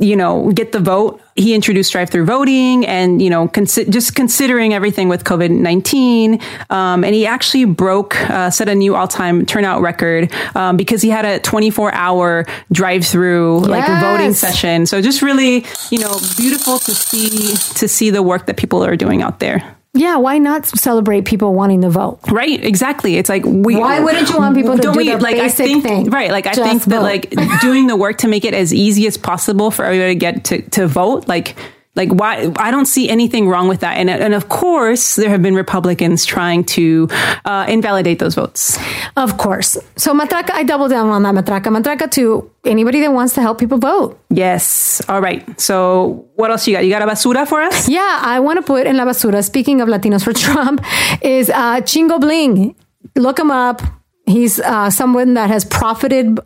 you 0.03 0.17
know, 0.17 0.51
get 0.53 0.73
the 0.73 0.81
vote. 0.81 1.21
He 1.35 1.55
introduced 1.55 1.93
drive-through 1.93 2.27
voting, 2.27 2.85
and 2.87 3.23
you 3.23 3.31
know, 3.31 3.49
consi- 3.49 3.89
just 3.89 4.15
considering 4.15 4.75
everything 4.75 5.09
with 5.09 5.25
COVID 5.25 5.51
nineteen, 5.51 6.41
um, 6.69 7.05
and 7.05 7.15
he 7.15 7.25
actually 7.27 7.65
broke, 7.65 8.21
uh, 8.29 8.51
set 8.51 8.69
a 8.69 8.75
new 8.75 8.95
all-time 8.95 9.47
turnout 9.47 9.81
record 9.81 10.31
um, 10.55 10.77
because 10.77 11.01
he 11.01 11.09
had 11.09 11.25
a 11.25 11.39
twenty-four 11.39 11.95
hour 11.95 12.45
drive-through 12.71 13.61
like 13.61 13.87
voting 14.01 14.35
session. 14.35 14.85
So 14.87 15.01
just 15.01 15.23
really, 15.23 15.65
you 15.91 15.99
know, 15.99 16.19
beautiful 16.37 16.79
to 16.79 16.95
see 16.95 17.55
to 17.79 17.89
see 17.89 18.11
the 18.11 18.23
work 18.23 18.47
that 18.47 18.57
people 18.57 18.85
are 18.85 18.97
doing 18.97 19.23
out 19.23 19.39
there. 19.39 19.77
Yeah, 19.95 20.17
why 20.17 20.39
not 20.39 20.65
celebrate 20.67 21.27
people 21.27 21.53
wanting 21.53 21.83
to 21.83 21.91
vote? 21.91 22.21
Right, 22.31 22.65
exactly. 22.65 23.17
It's 23.17 23.29
like 23.29 23.45
we. 23.45 23.77
Why 23.77 24.01
wouldn't 24.01 24.31
you 24.31 24.39
want 24.39 24.57
people 24.57 24.77
to 24.77 24.83
don't 24.83 24.95
do 24.95 24.97
we, 24.99 25.09
their 25.09 25.21
like, 25.21 25.37
basic 25.37 25.65
I 25.65 25.69
think, 25.69 25.85
thing? 25.85 26.11
Right, 26.11 26.31
like 26.31 26.47
I 26.47 26.55
think 26.55 26.85
that 26.85 27.03
like 27.03 27.31
doing 27.61 27.89
the 27.89 27.97
work 27.97 28.19
to 28.19 28.29
make 28.29 28.47
it 28.47 28.55
as 28.55 28.73
easy 28.73 29.07
as 29.07 29.19
possible 29.19 29.71
for 29.71 29.85
everybody 29.85 30.15
to 30.15 30.19
get 30.19 30.45
to, 30.47 30.63
to 30.71 30.87
vote, 30.87 31.29
like 31.29 31.57
like 31.95 32.11
why 32.11 32.51
I 32.57 32.71
don't 32.71 32.87
see 32.87 33.09
anything 33.09 33.49
wrong 33.49 33.69
with 33.69 33.81
that. 33.81 33.99
And 33.99 34.09
and 34.09 34.35
of 34.35 34.49
course 34.49 35.17
there 35.17 35.29
have 35.29 35.43
been 35.43 35.55
Republicans 35.55 36.25
trying 36.25 36.65
to 36.77 37.09
uh, 37.45 37.67
invalidate 37.69 38.19
those 38.19 38.35
votes. 38.35 38.79
Of 39.17 39.37
course. 39.37 39.77
So 39.97 40.15
matraca, 40.15 40.51
I 40.53 40.63
double 40.63 40.89
down 40.89 41.11
on 41.11 41.23
that 41.25 41.35
matraca. 41.35 41.69
Matraca 41.69 42.11
to 42.13 42.51
anybody 42.65 43.01
that 43.01 43.13
wants 43.13 43.35
to 43.35 43.43
help 43.43 43.59
people 43.59 43.79
vote. 43.79 44.19
Yes. 44.31 45.03
All 45.09 45.21
right. 45.21 45.45
So 45.61 46.27
what 46.37 46.51
else 46.51 46.67
you 46.67 46.75
got? 46.75 46.85
You 46.85 46.91
got 46.91 47.03
a 47.03 47.07
basura 47.07 47.47
for 47.47 47.61
us? 47.61 47.89
Yeah, 47.89 48.21
I 48.23 48.41
want 48.41 48.59
to 48.59 48.63
put 48.63 48.87
in 48.87 48.97
la 48.97 49.05
basura. 49.05 49.45
Speaking 49.45 49.81
of 49.83 49.89
Latinos 49.89 50.25
for 50.25 50.33
Trump, 50.45 50.83
is 51.21 51.51
uh, 51.51 51.81
Chingo 51.83 52.19
Bling. 52.19 52.75
Look 53.17 53.39
him 53.39 53.51
up. 53.51 53.83
He's 54.27 54.61
uh, 54.61 54.91
someone 54.91 55.35
that 55.35 55.51
has 55.51 55.65
profited 55.65 56.39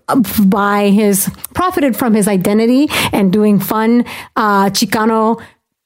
by 0.46 0.88
his 0.90 1.30
profited 1.54 1.96
from 1.96 2.14
his 2.14 2.26
identity 2.26 2.88
and 3.12 3.32
doing 3.32 3.60
fun 3.60 4.04
uh, 4.34 4.70
Chicano 4.70 5.40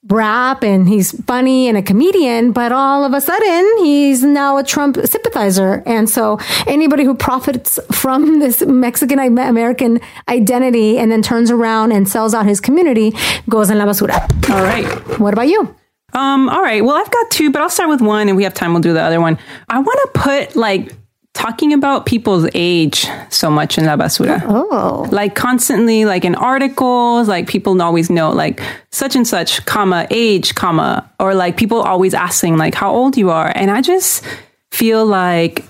rap, 0.08 0.62
and 0.62 0.88
he's 0.88 1.12
funny 1.24 1.68
and 1.68 1.76
a 1.76 1.82
comedian. 1.82 2.52
But 2.52 2.72
all 2.72 3.04
of 3.04 3.12
a 3.12 3.20
sudden, 3.20 3.84
he's 3.84 4.22
now 4.22 4.56
a 4.56 4.64
Trump 4.64 4.96
sympathizer, 5.04 5.82
and 5.84 6.08
so 6.08 6.38
anybody 6.66 7.04
who 7.04 7.14
profits 7.14 7.78
from 7.90 8.38
this 8.40 8.62
Mexican 8.62 9.18
American 9.18 10.00
identity 10.28 10.98
and 10.98 11.10
then 11.10 11.22
turns 11.22 11.50
around 11.50 11.92
and 11.92 12.08
sells 12.08 12.34
out 12.34 12.46
his 12.46 12.60
community 12.60 13.12
goes 13.48 13.68
in 13.68 13.78
la 13.78 13.84
basura. 13.84 14.20
All 14.50 14.62
right. 14.62 14.86
What 15.18 15.32
about 15.32 15.48
you? 15.48 15.74
Um, 16.12 16.48
all 16.48 16.62
right. 16.62 16.84
Well, 16.84 16.96
I've 16.96 17.10
got 17.10 17.30
two, 17.30 17.50
but 17.50 17.62
I'll 17.62 17.70
start 17.70 17.88
with 17.88 18.00
one 18.00 18.28
and 18.28 18.36
we 18.36 18.42
have 18.44 18.54
time, 18.54 18.72
we'll 18.72 18.82
do 18.82 18.92
the 18.92 19.02
other 19.02 19.20
one. 19.20 19.38
I 19.68 19.78
want 19.78 20.12
to 20.12 20.20
put 20.20 20.56
like 20.56 20.92
talking 21.34 21.72
about 21.72 22.06
people's 22.06 22.48
age 22.54 23.06
so 23.30 23.50
much 23.50 23.78
in 23.78 23.86
La 23.86 23.96
Basura. 23.96 24.42
Oh. 24.46 25.08
Like 25.10 25.34
constantly, 25.34 26.04
like 26.04 26.24
in 26.24 26.34
articles, 26.34 27.28
like 27.28 27.48
people 27.48 27.80
always 27.80 28.10
know 28.10 28.30
like 28.30 28.60
such 28.90 29.16
and 29.16 29.26
such, 29.26 29.64
comma, 29.66 30.06
age, 30.10 30.54
comma, 30.54 31.10
or 31.18 31.34
like 31.34 31.56
people 31.56 31.80
always 31.80 32.14
asking 32.14 32.56
like 32.56 32.74
how 32.74 32.90
old 32.92 33.16
you 33.16 33.30
are. 33.30 33.52
And 33.54 33.70
I 33.70 33.80
just 33.80 34.24
feel 34.70 35.06
like 35.06 35.64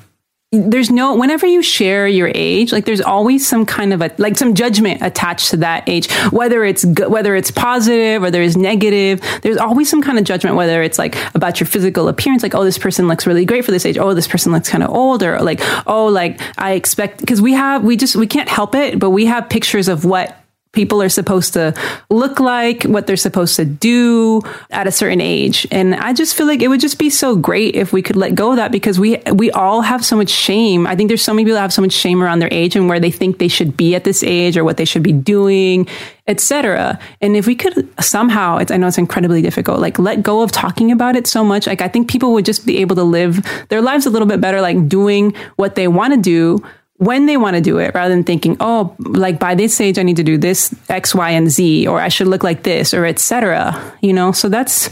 there's 0.53 0.91
no 0.91 1.15
whenever 1.15 1.47
you 1.47 1.63
share 1.63 2.09
your 2.09 2.29
age 2.35 2.73
like 2.73 2.85
there's 2.85 3.01
always 3.01 3.47
some 3.47 3.65
kind 3.65 3.93
of 3.93 4.03
a 4.03 4.13
like 4.19 4.37
some 4.37 4.53
judgment 4.53 5.01
attached 5.01 5.51
to 5.51 5.57
that 5.57 5.89
age 5.89 6.11
whether 6.33 6.65
it's 6.65 6.85
good 6.85 7.09
whether 7.09 7.37
it's 7.37 7.53
positive 7.53 8.21
or 8.21 8.33
there's 8.33 8.57
negative 8.57 9.21
there's 9.43 9.59
always 9.59 9.89
some 9.89 10.03
kind 10.03 10.19
of 10.19 10.25
judgment 10.25 10.57
whether 10.57 10.83
it's 10.83 10.99
like 10.99 11.17
about 11.37 11.61
your 11.61 11.69
physical 11.69 12.09
appearance 12.09 12.43
like 12.43 12.57
oh 12.57 12.65
this 12.65 12.79
person 12.79 13.07
looks 13.07 13.29
really 13.29 13.45
great 13.45 13.65
for 13.65 13.71
this 13.71 13.87
age 13.87 13.97
oh 13.97 14.13
this 14.13 14.27
person 14.27 14.51
looks 14.51 14.69
kind 14.69 14.83
of 14.83 14.91
older 14.91 15.37
or 15.37 15.41
like 15.41 15.61
oh 15.87 16.07
like 16.07 16.41
i 16.59 16.73
expect 16.73 17.21
because 17.21 17.41
we 17.41 17.53
have 17.53 17.85
we 17.85 17.97
just 17.97 18.17
we 18.17 18.27
can't 18.27 18.49
help 18.49 18.75
it 18.75 18.99
but 18.99 19.11
we 19.11 19.27
have 19.27 19.49
pictures 19.49 19.87
of 19.87 20.05
what 20.05 20.40
people 20.73 21.03
are 21.03 21.09
supposed 21.09 21.53
to 21.55 21.75
look 22.11 22.39
like, 22.39 22.85
what 22.85 23.07
they're 23.07 23.17
supposed 23.17 23.57
to 23.57 23.65
do 23.65 24.41
at 24.71 24.87
a 24.87 24.93
certain 24.93 25.21
age. 25.21 25.67
And 25.71 25.97
I 25.97 26.13
just 26.13 26.37
feel 26.37 26.47
like 26.47 26.63
it 26.63 26.69
would 26.69 26.81
just 26.81 26.99
be 26.99 27.11
so 27.11 27.35
great 27.35 27.75
if 27.75 27.93
we 27.93 28.03
could 28.03 28.17
let 28.17 28.35
go 28.35 28.51
of 28.51 28.57
that 28.57 28.71
because 28.71 29.01
we 29.01 29.19
we 29.33 29.51
all 29.51 29.81
have 29.81 30.05
so 30.05 30.17
much 30.17 30.31
shame. 30.31 30.87
I 30.87 30.95
think 30.95 31.09
there's 31.09 31.23
so 31.23 31.35
many 31.35 31.45
people 31.45 31.57
that 31.57 31.63
have 31.63 31.73
so 31.73 31.83
much 31.83 31.93
shame 31.93 32.23
around 32.23 32.39
their 32.39 32.53
age 32.53 32.77
and 32.77 32.89
where 32.89 33.01
they 33.01 33.11
think 33.11 33.39
they 33.39 33.49
should 33.49 33.77
be 33.77 33.95
at 33.95 34.05
this 34.05 34.23
age 34.23 34.57
or 34.57 34.63
what 34.63 34.77
they 34.77 34.85
should 34.85 35.03
be 35.03 35.13
doing, 35.13 35.89
etc. 36.29 37.01
And 37.21 37.37
if 37.37 37.49
we 37.49 37.57
could 37.57 37.89
somehow, 38.03 38.59
it's 38.59 38.71
I 38.71 38.77
know 38.77 38.87
it's 38.87 38.99
incredibly 38.99 39.43
difficult, 39.43 39.81
like 39.81 39.99
let 39.99 40.23
go 40.23 40.43
of 40.43 40.53
talking 40.53 40.93
about 40.93 41.17
it 41.17 41.27
so 41.27 41.43
much. 41.43 41.67
Like 41.67 41.81
I 41.81 41.89
think 41.89 42.09
people 42.09 42.33
would 42.35 42.45
just 42.45 42.65
be 42.65 42.79
able 42.79 42.95
to 42.97 43.05
live 43.05 43.45
their 43.71 43.83
lives 43.83 44.07
a 44.07 44.11
little 44.11 44.29
bit 44.29 44.41
better, 44.41 44.61
like 44.61 44.89
doing 44.89 45.35
what 45.57 45.75
they 45.75 45.89
want 45.89 46.15
to 46.15 46.21
do 46.21 46.63
when 47.01 47.25
they 47.25 47.39
want 47.39 47.57
to 47.57 47.63
do 47.63 47.79
it 47.79 47.95
rather 47.95 48.15
than 48.15 48.25
thinking, 48.25 48.59
oh, 48.61 48.95
like 48.99 49.39
by 49.41 49.55
this 49.55 49.81
age, 49.81 49.99
I 49.99 50.03
need 50.03 50.17
to 50.17 50.23
do 50.23 50.37
this 50.37 50.75
X, 50.89 51.15
Y, 51.15 51.31
and 51.31 51.51
Z, 51.51 51.89
or 51.89 51.99
I 51.99 52.09
should 52.09 52.29
look 52.29 52.45
like 52.45 52.63
this, 52.63 52.93
or 52.93 53.07
etc. 53.07 53.75
You 54.03 54.13
know, 54.13 54.33
so 54.33 54.49
that's 54.49 54.89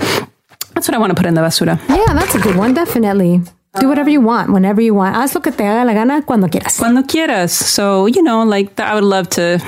that's 0.73 0.89
what 0.89 0.95
I 0.95 0.99
want 0.99 1.11
to 1.11 1.15
put 1.15 1.27
in 1.27 1.35
the 1.35 1.43
basura. 1.43 1.79
Yeah, 1.89 2.15
that's 2.15 2.35
a 2.35 2.41
good 2.41 2.57
one. 2.57 2.73
Definitely. 2.73 3.43
Do 3.79 3.89
whatever 3.89 4.09
you 4.09 4.23
want, 4.23 4.51
whenever 4.51 4.81
you 4.81 4.95
want. 4.95 5.15
Haz 5.15 5.35
lo 5.35 5.43
que 5.43 5.53
te 5.53 5.65
haga 5.65 5.85
la 5.85 5.93
gana 5.93 6.23
cuando 6.23 6.49
quieras. 6.49 6.79
Cuando 6.79 7.03
quieras. 7.03 7.51
So, 7.51 8.07
you 8.07 8.23
know, 8.23 8.43
like 8.43 8.81
I 8.81 8.95
would 8.95 9.05
love 9.05 9.29
to 9.31 9.61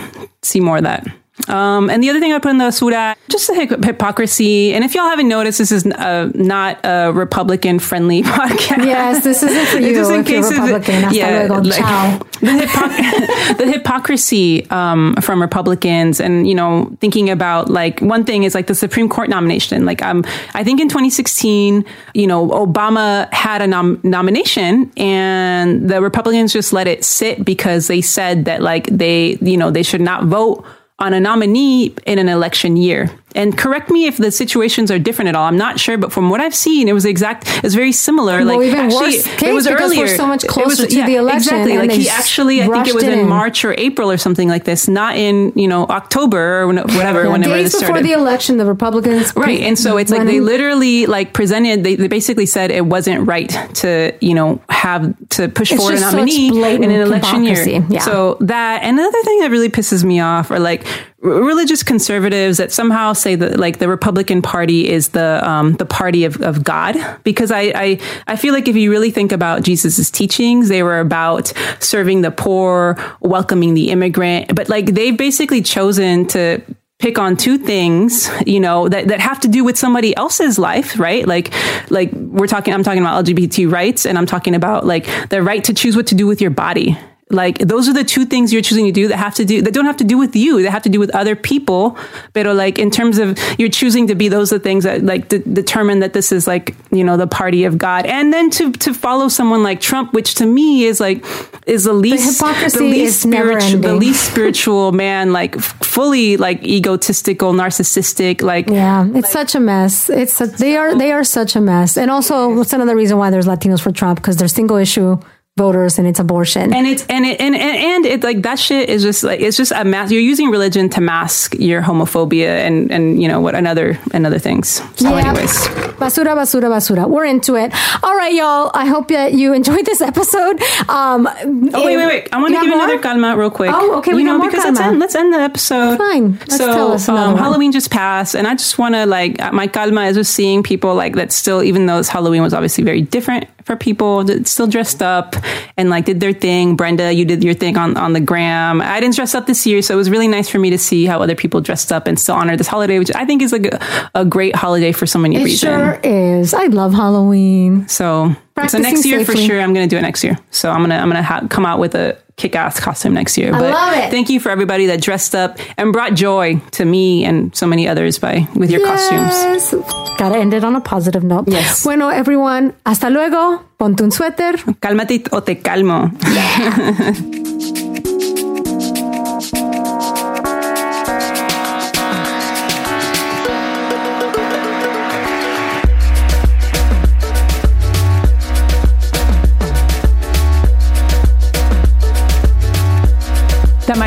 see 0.42 0.60
more 0.60 0.78
of 0.78 0.84
that. 0.84 1.06
Um, 1.48 1.90
and 1.90 2.02
the 2.02 2.10
other 2.10 2.20
thing 2.20 2.32
I 2.32 2.38
put 2.38 2.50
in 2.50 2.58
the 2.58 2.70
surah, 2.70 3.14
just 3.28 3.46
the 3.46 3.54
hypocrisy. 3.84 4.74
And 4.74 4.84
if 4.84 4.94
y'all 4.94 5.08
haven't 5.08 5.28
noticed, 5.28 5.58
this 5.58 5.72
is 5.72 5.86
uh, 5.86 6.30
not 6.34 6.80
a 6.84 7.12
Republican 7.12 7.78
friendly 7.78 8.22
podcast. 8.24 8.84
Yes, 8.84 9.24
this 9.24 9.42
isn't 9.42 9.66
for 9.66 9.78
you 9.86 9.94
just 9.94 10.10
in 10.10 10.20
if 10.20 10.26
case 10.26 10.50
you're 10.50 10.62
Republican. 10.62 11.14
Yeah. 11.14 11.46
Like. 11.50 12.26
The, 12.40 12.46
hypocr- 12.46 13.58
the 13.58 13.70
hypocrisy 13.70 14.68
um, 14.70 15.14
from 15.20 15.42
Republicans 15.42 16.20
and, 16.20 16.48
you 16.48 16.54
know, 16.54 16.90
thinking 16.98 17.28
about 17.28 17.68
like 17.68 18.00
one 18.00 18.24
thing 18.24 18.44
is 18.44 18.54
like 18.54 18.66
the 18.66 18.74
Supreme 18.74 19.10
Court 19.10 19.28
nomination. 19.28 19.84
Like, 19.84 20.02
um, 20.02 20.24
I 20.54 20.64
think 20.64 20.80
in 20.80 20.88
2016, 20.88 21.84
you 22.14 22.26
know, 22.26 22.48
Obama 22.48 23.30
had 23.34 23.60
a 23.60 23.66
nom- 23.66 24.00
nomination 24.02 24.90
and 24.96 25.86
the 25.90 26.00
Republicans 26.00 26.54
just 26.54 26.72
let 26.72 26.88
it 26.88 27.04
sit 27.04 27.44
because 27.44 27.88
they 27.88 28.00
said 28.00 28.46
that 28.46 28.62
like 28.62 28.86
they, 28.86 29.36
you 29.42 29.58
know, 29.58 29.70
they 29.70 29.82
should 29.82 30.00
not 30.00 30.24
vote 30.24 30.64
on 31.00 31.14
a 31.14 31.20
nominee 31.20 31.94
in 32.06 32.18
an 32.18 32.28
election 32.28 32.76
year. 32.76 33.10
And 33.34 33.56
correct 33.56 33.90
me 33.90 34.06
if 34.06 34.16
the 34.16 34.30
situations 34.30 34.90
are 34.90 34.98
different 34.98 35.28
at 35.28 35.36
all. 35.36 35.46
I'm 35.46 35.56
not 35.56 35.78
sure, 35.78 35.96
but 35.96 36.12
from 36.12 36.30
what 36.30 36.40
I've 36.40 36.54
seen, 36.54 36.88
it 36.88 36.92
was 36.92 37.04
exact. 37.04 37.48
It 37.58 37.62
was 37.62 37.74
very 37.74 37.92
similar. 37.92 38.38
Well, 38.38 38.58
like 38.58 38.66
even 38.66 38.78
actually, 38.78 39.00
worse 39.00 39.24
case 39.36 39.42
it 39.42 39.52
was 39.52 39.66
earlier. 39.68 40.04
We're 40.04 40.16
so 40.16 40.26
much 40.26 40.46
closer 40.46 40.84
was, 40.84 40.92
to 40.92 40.98
yeah, 40.98 41.06
the 41.06 41.16
election. 41.16 41.54
Exactly. 41.54 41.78
Like 41.78 41.92
he 41.92 42.08
actually, 42.08 42.62
I 42.62 42.66
think 42.66 42.88
it 42.88 42.94
was 42.94 43.04
in, 43.04 43.20
in, 43.20 43.28
March 43.28 43.64
or 43.64 43.74
April 43.78 44.10
or 44.10 44.16
something 44.16 44.48
like 44.48 44.64
this, 44.64 44.88
not 44.88 45.16
in 45.16 45.52
you 45.54 45.68
know 45.68 45.86
October 45.86 46.62
or 46.62 46.66
whatever. 46.66 47.24
Yeah, 47.24 47.32
whenever 47.32 47.54
days 47.54 47.78
before 47.78 48.02
the 48.02 48.12
election, 48.12 48.56
the 48.56 48.66
Republicans 48.66 49.34
right, 49.36 49.60
and 49.60 49.78
so 49.78 49.96
it's 49.96 50.10
like 50.10 50.26
they 50.26 50.40
literally 50.40 51.06
like 51.06 51.32
presented. 51.32 51.84
They, 51.84 51.94
they 51.94 52.08
basically 52.08 52.46
said 52.46 52.70
it 52.70 52.86
wasn't 52.86 53.26
right 53.26 53.48
to 53.76 54.12
you 54.20 54.34
know 54.34 54.60
have 54.68 55.14
to 55.30 55.48
push 55.48 55.72
it's 55.72 55.80
forward 55.80 55.98
a 55.98 56.00
nominee 56.00 56.48
in 56.48 56.82
an 56.82 56.90
election 56.90 57.44
year. 57.44 57.64
Yeah. 57.64 58.00
So 58.00 58.38
that 58.40 58.82
another 58.82 59.22
thing 59.22 59.40
that 59.40 59.50
really 59.50 59.68
pisses 59.68 60.02
me 60.04 60.20
off 60.20 60.50
are 60.50 60.58
like 60.58 60.84
religious 61.20 61.82
conservatives 61.82 62.56
that 62.56 62.72
somehow 62.72 63.12
say 63.12 63.34
that 63.34 63.58
like 63.58 63.78
the 63.78 63.88
Republican 63.88 64.40
Party 64.40 64.88
is 64.88 65.10
the 65.10 65.46
um, 65.46 65.74
the 65.74 65.84
party 65.84 66.24
of, 66.24 66.40
of 66.40 66.64
God 66.64 66.96
because 67.24 67.50
I, 67.50 67.72
I 67.74 68.00
I 68.26 68.36
feel 68.36 68.54
like 68.54 68.68
if 68.68 68.76
you 68.76 68.90
really 68.90 69.10
think 69.10 69.32
about 69.32 69.62
Jesus's 69.62 70.10
teachings, 70.10 70.68
they 70.68 70.82
were 70.82 71.00
about 71.00 71.52
serving 71.78 72.22
the 72.22 72.30
poor, 72.30 72.96
welcoming 73.20 73.74
the 73.74 73.90
immigrant, 73.90 74.54
but 74.54 74.68
like 74.68 74.86
they've 74.86 75.16
basically 75.16 75.62
chosen 75.62 76.26
to 76.28 76.62
pick 77.00 77.18
on 77.18 77.36
two 77.36 77.58
things, 77.58 78.28
you 78.46 78.60
know, 78.60 78.88
that, 78.88 79.08
that 79.08 79.20
have 79.20 79.40
to 79.40 79.48
do 79.48 79.64
with 79.64 79.78
somebody 79.78 80.14
else's 80.16 80.58
life, 80.58 80.98
right? 80.98 81.26
Like, 81.26 81.50
like 81.90 82.12
we're 82.12 82.46
talking, 82.46 82.74
I'm 82.74 82.82
talking 82.82 83.00
about 83.00 83.24
LGBT 83.24 83.72
rights 83.72 84.04
and 84.04 84.18
I'm 84.18 84.26
talking 84.26 84.54
about 84.54 84.86
like 84.86 85.06
the 85.30 85.42
right 85.42 85.64
to 85.64 85.72
choose 85.72 85.96
what 85.96 86.08
to 86.08 86.14
do 86.14 86.26
with 86.26 86.42
your 86.42 86.50
body, 86.50 86.98
like 87.30 87.58
those 87.58 87.88
are 87.88 87.92
the 87.92 88.04
two 88.04 88.24
things 88.24 88.52
you're 88.52 88.62
choosing 88.62 88.86
to 88.86 88.92
do 88.92 89.08
that 89.08 89.16
have 89.16 89.34
to 89.36 89.44
do 89.44 89.62
that 89.62 89.72
don't 89.72 89.86
have 89.86 89.96
to 89.98 90.04
do 90.04 90.18
with 90.18 90.34
you. 90.34 90.62
They 90.62 90.68
have 90.68 90.82
to 90.82 90.88
do 90.88 90.98
with 90.98 91.14
other 91.14 91.36
people. 91.36 91.96
But 92.32 92.46
like 92.46 92.78
in 92.78 92.90
terms 92.90 93.18
of 93.18 93.38
you're 93.58 93.68
choosing 93.68 94.08
to 94.08 94.14
be 94.14 94.28
those 94.28 94.52
are 94.52 94.58
the 94.58 94.64
things 94.64 94.84
that 94.84 95.04
like 95.04 95.28
de- 95.28 95.38
determine 95.38 96.00
that 96.00 96.12
this 96.12 96.32
is 96.32 96.46
like 96.46 96.74
you 96.90 97.04
know 97.04 97.16
the 97.16 97.26
party 97.26 97.64
of 97.64 97.78
God, 97.78 98.06
and 98.06 98.32
then 98.32 98.50
to 98.50 98.72
to 98.72 98.92
follow 98.92 99.28
someone 99.28 99.62
like 99.62 99.80
Trump, 99.80 100.12
which 100.12 100.34
to 100.36 100.46
me 100.46 100.84
is 100.84 101.00
like 101.00 101.24
is 101.66 101.84
the 101.84 101.92
least 101.92 102.40
the, 102.40 102.78
the 102.78 102.84
least 102.84 103.22
spiritual 103.22 103.80
the 103.80 103.94
least 103.94 104.30
spiritual 104.30 104.92
man, 104.92 105.32
like 105.32 105.58
fully 105.60 106.36
like 106.36 106.62
egotistical, 106.64 107.52
narcissistic. 107.52 108.42
Like 108.42 108.68
yeah, 108.68 109.06
it's 109.06 109.14
like, 109.14 109.26
such 109.26 109.54
a 109.54 109.60
mess. 109.60 110.10
It's 110.10 110.40
a, 110.40 110.46
they 110.46 110.76
are 110.76 110.96
they 110.96 111.12
are 111.12 111.24
such 111.24 111.54
a 111.54 111.60
mess, 111.60 111.96
and 111.96 112.10
also 112.10 112.52
what's 112.54 112.72
another 112.72 112.96
reason 112.96 113.18
why 113.18 113.30
there's 113.30 113.46
Latinos 113.46 113.80
for 113.80 113.92
Trump 113.92 114.18
because 114.20 114.36
they're 114.36 114.48
single 114.48 114.76
issue 114.76 115.20
voters 115.56 115.98
and 115.98 116.06
it's 116.08 116.18
abortion. 116.18 116.72
And 116.72 116.86
it's 116.86 117.04
and 117.06 117.26
it 117.26 117.40
and 117.40 117.54
and, 117.54 117.76
and 117.76 118.06
it 118.06 118.22
like 118.22 118.42
that 118.42 118.58
shit 118.58 118.88
is 118.88 119.02
just 119.02 119.22
like 119.22 119.40
it's 119.40 119.56
just 119.56 119.72
a 119.72 119.84
mask. 119.84 120.12
You're 120.12 120.22
using 120.22 120.50
religion 120.50 120.88
to 120.90 121.00
mask 121.00 121.54
your 121.58 121.82
homophobia 121.82 122.66
and 122.66 122.90
and 122.90 123.20
you 123.22 123.28
know 123.28 123.40
what 123.40 123.54
another 123.54 123.98
and 124.12 124.26
other 124.26 124.38
things. 124.38 124.80
So, 124.96 125.10
yeah. 125.10 125.28
anyways, 125.28 125.52
basura, 126.00 126.34
basura, 126.34 126.68
basura. 126.70 127.08
We're 127.08 127.26
into 127.26 127.56
it. 127.56 127.72
All 128.02 128.16
right, 128.16 128.32
y'all. 128.32 128.70
I 128.74 128.86
hope 128.86 129.08
that 129.08 129.34
you 129.34 129.52
enjoyed 129.52 129.84
this 129.84 130.00
episode. 130.00 130.62
Um, 130.88 131.26
oh 131.26 131.84
wait, 131.84 131.96
wait, 131.96 132.06
wait. 132.06 132.28
I 132.32 132.40
want 132.40 132.54
to 132.54 132.60
give 132.60 132.68
you 132.68 132.74
another 132.74 132.98
calma 132.98 133.36
real 133.36 133.50
quick. 133.50 133.70
Oh, 133.72 133.98
okay. 133.98 134.14
We 134.14 134.22
you 134.22 134.26
know 134.26 134.40
because 134.40 134.62
calma. 134.62 134.78
let's 134.78 134.88
end, 134.88 134.98
let's 134.98 135.14
end 135.14 135.34
the 135.34 135.38
episode. 135.38 135.98
Fine. 135.98 136.38
Let's 136.38 136.56
so 136.56 137.14
um, 137.14 137.36
Halloween 137.36 137.72
just 137.72 137.90
passed, 137.90 138.34
and 138.34 138.46
I 138.46 138.54
just 138.54 138.78
want 138.78 138.94
to 138.94 139.04
like 139.04 139.38
my 139.52 139.66
calma 139.66 140.02
is 140.06 140.16
just 140.16 140.32
seeing 140.32 140.62
people 140.62 140.94
like 140.94 141.16
that 141.16 141.32
still, 141.32 141.62
even 141.62 141.86
though 141.86 142.02
Halloween 142.02 142.42
was 142.42 142.54
obviously 142.54 142.84
very 142.84 143.02
different 143.02 143.46
for 143.64 143.76
people, 143.76 144.24
that 144.24 144.48
still 144.48 144.66
dressed 144.66 145.02
up 145.02 145.36
and 145.76 145.90
like 145.90 146.04
did 146.04 146.20
their 146.20 146.32
thing. 146.32 146.76
Brenda, 146.76 147.12
you 147.12 147.24
did 147.24 147.42
your 147.42 147.54
thing 147.54 147.76
on, 147.76 147.96
on 147.96 148.12
the 148.12 148.20
gram. 148.20 148.80
I 148.80 149.00
didn't 149.00 149.16
dress 149.16 149.34
up 149.34 149.46
this 149.46 149.66
year, 149.66 149.82
so 149.82 149.94
it 149.94 149.96
was 149.96 150.10
really 150.10 150.28
nice 150.28 150.48
for 150.48 150.58
me 150.58 150.70
to 150.70 150.78
see 150.78 151.06
how 151.06 151.22
other 151.22 151.34
people 151.34 151.60
dressed 151.60 151.92
up 151.92 152.06
and 152.06 152.18
still 152.18 152.34
honor 152.34 152.56
this 152.56 152.66
holiday, 152.66 152.98
which 152.98 153.14
I 153.14 153.24
think 153.24 153.42
is 153.42 153.52
like 153.52 153.66
a, 153.66 154.10
a 154.14 154.24
great 154.24 154.54
holiday 154.54 154.92
for 154.92 155.06
so 155.06 155.18
many 155.18 155.36
it 155.36 155.44
reasons. 155.44 155.60
Sure 155.60 156.00
is. 156.02 156.54
I 156.54 156.66
love 156.66 156.92
Halloween. 156.92 157.88
So, 157.88 158.34
so 158.68 158.78
next 158.78 159.04
year 159.04 159.20
safely. 159.20 159.34
for 159.34 159.40
sure, 159.40 159.60
I'm 159.60 159.74
going 159.74 159.88
to 159.88 159.94
do 159.94 159.98
it 159.98 160.02
next 160.02 160.24
year. 160.24 160.38
So 160.50 160.70
I'm 160.70 160.80
gonna 160.80 160.96
I'm 160.96 161.08
gonna 161.08 161.22
ha- 161.22 161.46
come 161.48 161.66
out 161.66 161.78
with 161.78 161.94
a 161.94 162.18
kick 162.40 162.56
ass 162.56 162.80
costume 162.80 163.12
next 163.12 163.36
year. 163.36 163.54
I 163.54 163.58
but 163.58 163.70
love 163.70 163.94
it. 163.94 164.10
Thank 164.10 164.30
you 164.30 164.40
for 164.40 164.50
everybody 164.50 164.86
that 164.86 165.00
dressed 165.02 165.34
up 165.34 165.58
and 165.76 165.92
brought 165.92 166.14
joy 166.14 166.60
to 166.72 166.84
me 166.84 167.24
and 167.24 167.54
so 167.54 167.66
many 167.66 167.86
others 167.86 168.18
by 168.18 168.48
with 168.54 168.70
your 168.70 168.80
yes. 168.80 169.70
costumes. 169.70 169.84
Gotta 170.18 170.38
end 170.38 170.54
it 170.54 170.64
on 170.64 170.74
a 170.74 170.80
positive 170.80 171.22
note. 171.22 171.48
Yes. 171.48 171.84
Bueno, 171.84 172.08
everyone, 172.08 172.74
hasta 172.86 173.10
luego. 173.10 173.62
Ponte 173.78 174.02
un 174.02 174.10
suéter. 174.10 174.56
Cálmate 174.80 175.22
o 175.32 175.40
te 175.40 175.56
calmo. 175.56 176.10
Yeah. 176.22 177.76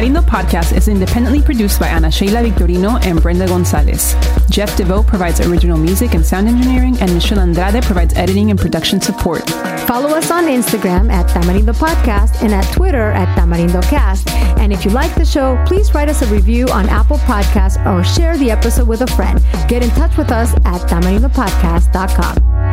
Tamarindo 0.04 0.22
Podcast 0.22 0.76
is 0.76 0.90
independently 0.90 1.42
produced 1.42 1.80
by 1.80 1.88
Ana 1.88 2.12
Sheila 2.12 2.44
Victorino 2.44 3.02
and 3.06 3.22
Brenda 3.22 3.48
Gonzalez. 3.48 4.14
Jeff 4.50 4.76
DeVoe 4.76 5.02
provides 5.02 5.40
original 5.40 5.78
music 5.78 6.14
and 6.14 6.26
sound 6.26 6.50
engineering, 6.50 6.98
and 7.00 7.14
Michelle 7.14 7.40
Andrade 7.40 7.82
provides 7.86 8.14
editing 8.16 8.50
and 8.52 8.60
production 8.60 9.00
support. 9.00 9.50
Follow 9.88 10.10
us 10.10 10.30
on 10.30 10.44
Instagram 10.48 11.10
at 11.10 11.30
Tamarindo 11.30 11.74
Podcast 11.74 12.44
and 12.44 12.54
at 12.54 12.70
Twitter 12.74 13.12
at 13.12 13.34
Tamarindo 13.38 13.82
Cast. 13.84 14.30
And 14.60 14.74
if 14.74 14.84
you 14.84 14.92
like 14.92 15.16
the 15.16 15.24
show, 15.24 15.58
please 15.66 15.94
write 15.94 16.10
us 16.10 16.22
a 16.22 16.28
review 16.28 16.68
on 16.68 16.90
Apple 16.90 17.20
Podcasts 17.20 17.80
or 17.86 18.04
share 18.04 18.36
the 18.38 18.52
episode 18.52 18.90
with 18.90 19.04
a 19.04 19.08
friend. 19.08 19.42
Get 19.70 19.84
in 19.84 19.90
touch 19.92 20.18
with 20.18 20.32
us 20.32 20.54
at 20.66 20.82
tamarindopodcast.com. 20.90 22.73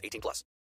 18 0.03 0.21
plus. 0.21 0.43